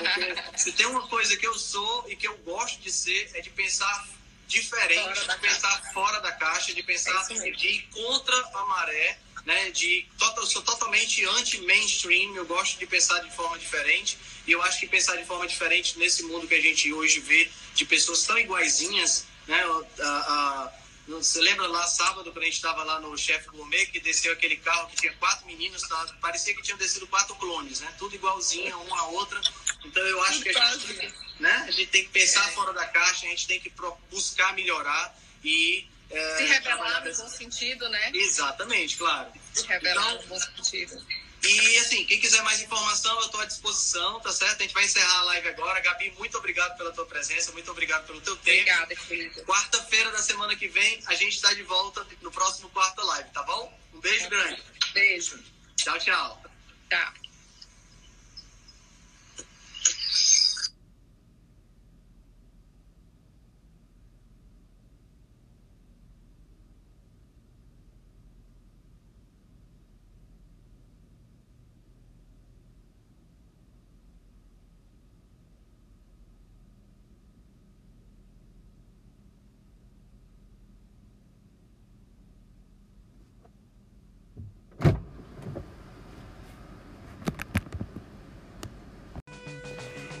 Se 0.56 0.72
tem 0.72 0.86
uma 0.86 1.06
coisa 1.08 1.36
que 1.36 1.46
eu 1.46 1.54
sou 1.54 2.06
e 2.08 2.16
que 2.16 2.26
eu 2.26 2.36
gosto 2.38 2.80
de 2.80 2.90
ser, 2.90 3.30
é 3.34 3.40
de 3.40 3.50
pensar 3.50 4.08
diferente, 4.46 5.20
de 5.20 5.38
pensar 5.38 5.92
fora 5.92 6.20
da 6.20 6.32
caixa, 6.32 6.72
de 6.72 6.82
pensar 6.82 7.26
é 7.30 7.50
de 7.50 7.66
ir 7.66 7.88
contra 7.92 8.36
a 8.54 8.64
maré. 8.64 9.18
Né, 9.44 9.70
de, 9.70 10.04
eu 10.38 10.46
sou 10.46 10.60
totalmente 10.60 11.24
anti-mainstream, 11.24 12.34
eu 12.34 12.44
gosto 12.46 12.80
de 12.80 12.86
pensar 12.86 13.20
de 13.20 13.30
forma 13.30 13.56
diferente. 13.56 14.18
E 14.44 14.50
eu 14.50 14.60
acho 14.62 14.80
que 14.80 14.88
pensar 14.88 15.14
de 15.14 15.24
forma 15.24 15.46
diferente 15.46 15.96
nesse 16.00 16.24
mundo 16.24 16.48
que 16.48 16.54
a 16.54 16.60
gente 16.60 16.92
hoje 16.92 17.20
vê 17.20 17.48
de 17.72 17.84
pessoas 17.84 18.24
tão 18.24 18.36
iguaizinhas, 18.36 19.24
né? 19.46 19.62
A, 20.00 20.04
a, 20.04 20.72
você 21.06 21.40
lembra 21.40 21.66
lá 21.68 21.86
sábado, 21.86 22.32
quando 22.32 22.42
a 22.42 22.44
gente 22.46 22.54
estava 22.54 22.82
lá 22.82 23.00
no 23.00 23.16
Chef 23.16 23.46
Gourmet, 23.50 23.86
que 23.86 24.00
desceu 24.00 24.32
aquele 24.32 24.56
carro 24.56 24.88
que 24.88 24.96
tinha 24.96 25.12
quatro 25.14 25.46
meninos, 25.46 25.82
tá? 25.82 26.06
parecia 26.20 26.54
que 26.54 26.62
tinham 26.62 26.78
descido 26.78 27.06
quatro 27.06 27.34
clones, 27.36 27.80
né? 27.80 27.94
Tudo 27.96 28.14
igualzinho, 28.14 28.80
uma 28.82 28.98
a 28.98 29.06
outra. 29.08 29.40
Então 29.84 30.02
eu 30.02 30.22
acho 30.24 30.42
que 30.42 30.48
a 30.48 30.74
gente, 30.74 31.14
né? 31.38 31.64
a 31.68 31.70
gente 31.70 31.86
tem 31.86 32.04
que 32.04 32.10
pensar 32.10 32.42
fora 32.52 32.72
da 32.72 32.86
caixa, 32.86 33.26
a 33.26 33.30
gente 33.30 33.46
tem 33.46 33.60
que 33.60 33.72
buscar 34.10 34.52
melhorar 34.54 35.16
e. 35.44 35.88
É, 36.10 36.36
Se 36.36 36.44
rebelar 36.44 37.04
no 37.04 37.16
bom 37.16 37.28
sentido, 37.28 37.88
né? 37.88 38.10
Exatamente, 38.14 38.96
claro. 38.96 39.32
Se 39.54 39.66
rebelar 39.66 40.12
então, 40.12 40.22
no 40.22 40.28
bom 40.28 40.40
sentido. 40.40 41.06
E 41.48 41.78
assim, 41.78 42.04
quem 42.04 42.20
quiser 42.20 42.42
mais 42.42 42.60
informação, 42.60 43.14
eu 43.20 43.26
estou 43.26 43.40
à 43.40 43.44
disposição, 43.44 44.20
tá 44.20 44.32
certo? 44.32 44.60
A 44.60 44.62
gente 44.62 44.74
vai 44.74 44.84
encerrar 44.84 45.18
a 45.20 45.22
live 45.24 45.48
agora. 45.48 45.80
Gabi, 45.80 46.12
muito 46.18 46.36
obrigado 46.38 46.76
pela 46.76 46.92
tua 46.92 47.06
presença, 47.06 47.52
muito 47.52 47.70
obrigado 47.70 48.06
pelo 48.06 48.20
teu 48.20 48.36
tempo. 48.36 48.60
Obrigada, 48.60 48.96
querida. 48.96 49.44
Quarta-feira 49.44 50.10
da 50.10 50.22
semana 50.22 50.56
que 50.56 50.68
vem, 50.68 51.02
a 51.06 51.14
gente 51.14 51.36
está 51.36 51.52
de 51.54 51.62
volta 51.62 52.06
no 52.20 52.30
próximo 52.30 52.68
quarta 52.70 53.02
live, 53.02 53.30
tá 53.30 53.42
bom? 53.42 53.78
Um 53.94 54.00
beijo 54.00 54.24
tá 54.24 54.30
grande. 54.30 54.62
Beijo. 54.92 55.38
Tchau, 55.76 55.98
tchau. 55.98 56.42
Tchau. 56.90 57.25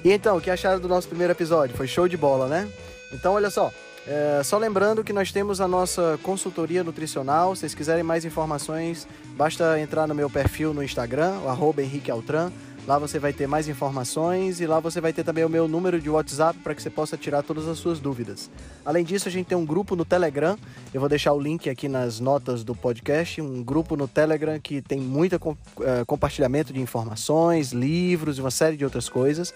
E 0.06 0.12
então, 0.12 0.36
o 0.36 0.40
que 0.40 0.48
acharam 0.48 0.78
do 0.78 0.86
nosso 0.86 1.08
primeiro 1.08 1.32
episódio? 1.32 1.76
Foi 1.76 1.88
show 1.88 2.06
de 2.06 2.16
bola, 2.16 2.46
né? 2.46 2.68
Então, 3.12 3.32
olha 3.32 3.50
só. 3.50 3.72
É, 4.06 4.40
só 4.44 4.56
lembrando 4.56 5.02
que 5.02 5.12
nós 5.12 5.32
temos 5.32 5.60
a 5.60 5.66
nossa 5.66 6.16
consultoria 6.22 6.84
nutricional. 6.84 7.56
Se 7.56 7.62
vocês 7.62 7.74
quiserem 7.74 8.04
mais 8.04 8.24
informações, 8.24 9.04
basta 9.36 9.80
entrar 9.80 10.06
no 10.06 10.14
meu 10.14 10.30
perfil 10.30 10.72
no 10.72 10.80
Instagram, 10.80 11.40
o. 11.44 12.52
Lá 12.86 13.00
você 13.00 13.18
vai 13.18 13.32
ter 13.32 13.48
mais 13.48 13.66
informações 13.66 14.60
e 14.60 14.66
lá 14.66 14.78
você 14.78 15.00
vai 15.00 15.12
ter 15.12 15.24
também 15.24 15.44
o 15.44 15.48
meu 15.48 15.66
número 15.66 16.00
de 16.00 16.08
WhatsApp 16.08 16.56
para 16.60 16.72
que 16.72 16.80
você 16.80 16.88
possa 16.88 17.16
tirar 17.16 17.42
todas 17.42 17.66
as 17.66 17.76
suas 17.76 17.98
dúvidas. 17.98 18.48
Além 18.84 19.04
disso, 19.04 19.26
a 19.26 19.32
gente 19.32 19.46
tem 19.46 19.58
um 19.58 19.66
grupo 19.66 19.96
no 19.96 20.04
Telegram. 20.04 20.56
Eu 20.94 21.00
vou 21.00 21.08
deixar 21.08 21.32
o 21.32 21.40
link 21.40 21.68
aqui 21.68 21.88
nas 21.88 22.20
notas 22.20 22.62
do 22.62 22.76
podcast. 22.76 23.42
Um 23.42 23.60
grupo 23.60 23.96
no 23.96 24.06
Telegram 24.06 24.60
que 24.60 24.80
tem 24.80 25.00
muito 25.00 25.34
é, 25.80 26.04
compartilhamento 26.04 26.72
de 26.72 26.80
informações, 26.80 27.72
livros 27.72 28.38
e 28.38 28.40
uma 28.40 28.52
série 28.52 28.76
de 28.76 28.84
outras 28.84 29.08
coisas. 29.08 29.52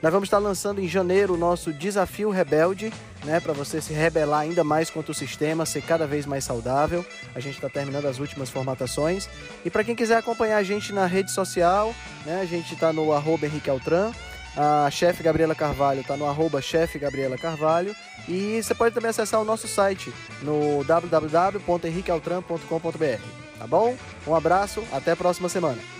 Nós 0.00 0.12
vamos 0.12 0.28
estar 0.28 0.38
lançando 0.38 0.80
em 0.80 0.86
janeiro 0.86 1.34
o 1.34 1.36
nosso 1.36 1.72
Desafio 1.72 2.30
Rebelde, 2.30 2.92
né, 3.24 3.40
para 3.40 3.52
você 3.52 3.80
se 3.80 3.92
rebelar 3.92 4.42
ainda 4.42 4.62
mais 4.62 4.88
contra 4.90 5.10
o 5.10 5.14
sistema, 5.14 5.66
ser 5.66 5.82
cada 5.82 6.06
vez 6.06 6.24
mais 6.24 6.44
saudável. 6.44 7.04
A 7.34 7.40
gente 7.40 7.56
está 7.56 7.68
terminando 7.68 8.06
as 8.06 8.20
últimas 8.20 8.48
formatações. 8.48 9.28
E 9.64 9.70
para 9.70 9.82
quem 9.82 9.96
quiser 9.96 10.18
acompanhar 10.18 10.58
a 10.58 10.62
gente 10.62 10.92
na 10.92 11.04
rede 11.04 11.32
social, 11.32 11.92
né, 12.24 12.40
a 12.40 12.44
gente 12.44 12.74
está 12.74 12.92
no 12.92 13.12
arroba 13.12 13.46
Henrique 13.46 13.68
Altran. 13.68 14.12
A 14.56 14.88
chefe 14.90 15.22
Gabriela 15.22 15.54
Carvalho 15.54 16.00
está 16.00 16.16
no 16.16 16.26
arroba 16.26 16.62
chefe 16.62 16.98
Gabriela 16.98 17.36
Carvalho. 17.36 17.94
E 18.28 18.62
você 18.62 18.74
pode 18.76 18.94
também 18.94 19.10
acessar 19.10 19.40
o 19.40 19.44
nosso 19.44 19.66
site 19.66 20.14
no 20.42 20.84
www.henriquealtran.com.br. 20.84 23.22
Tá 23.58 23.66
bom? 23.66 23.96
Um 24.26 24.34
abraço, 24.34 24.84
até 24.92 25.12
a 25.12 25.16
próxima 25.16 25.48
semana. 25.48 25.97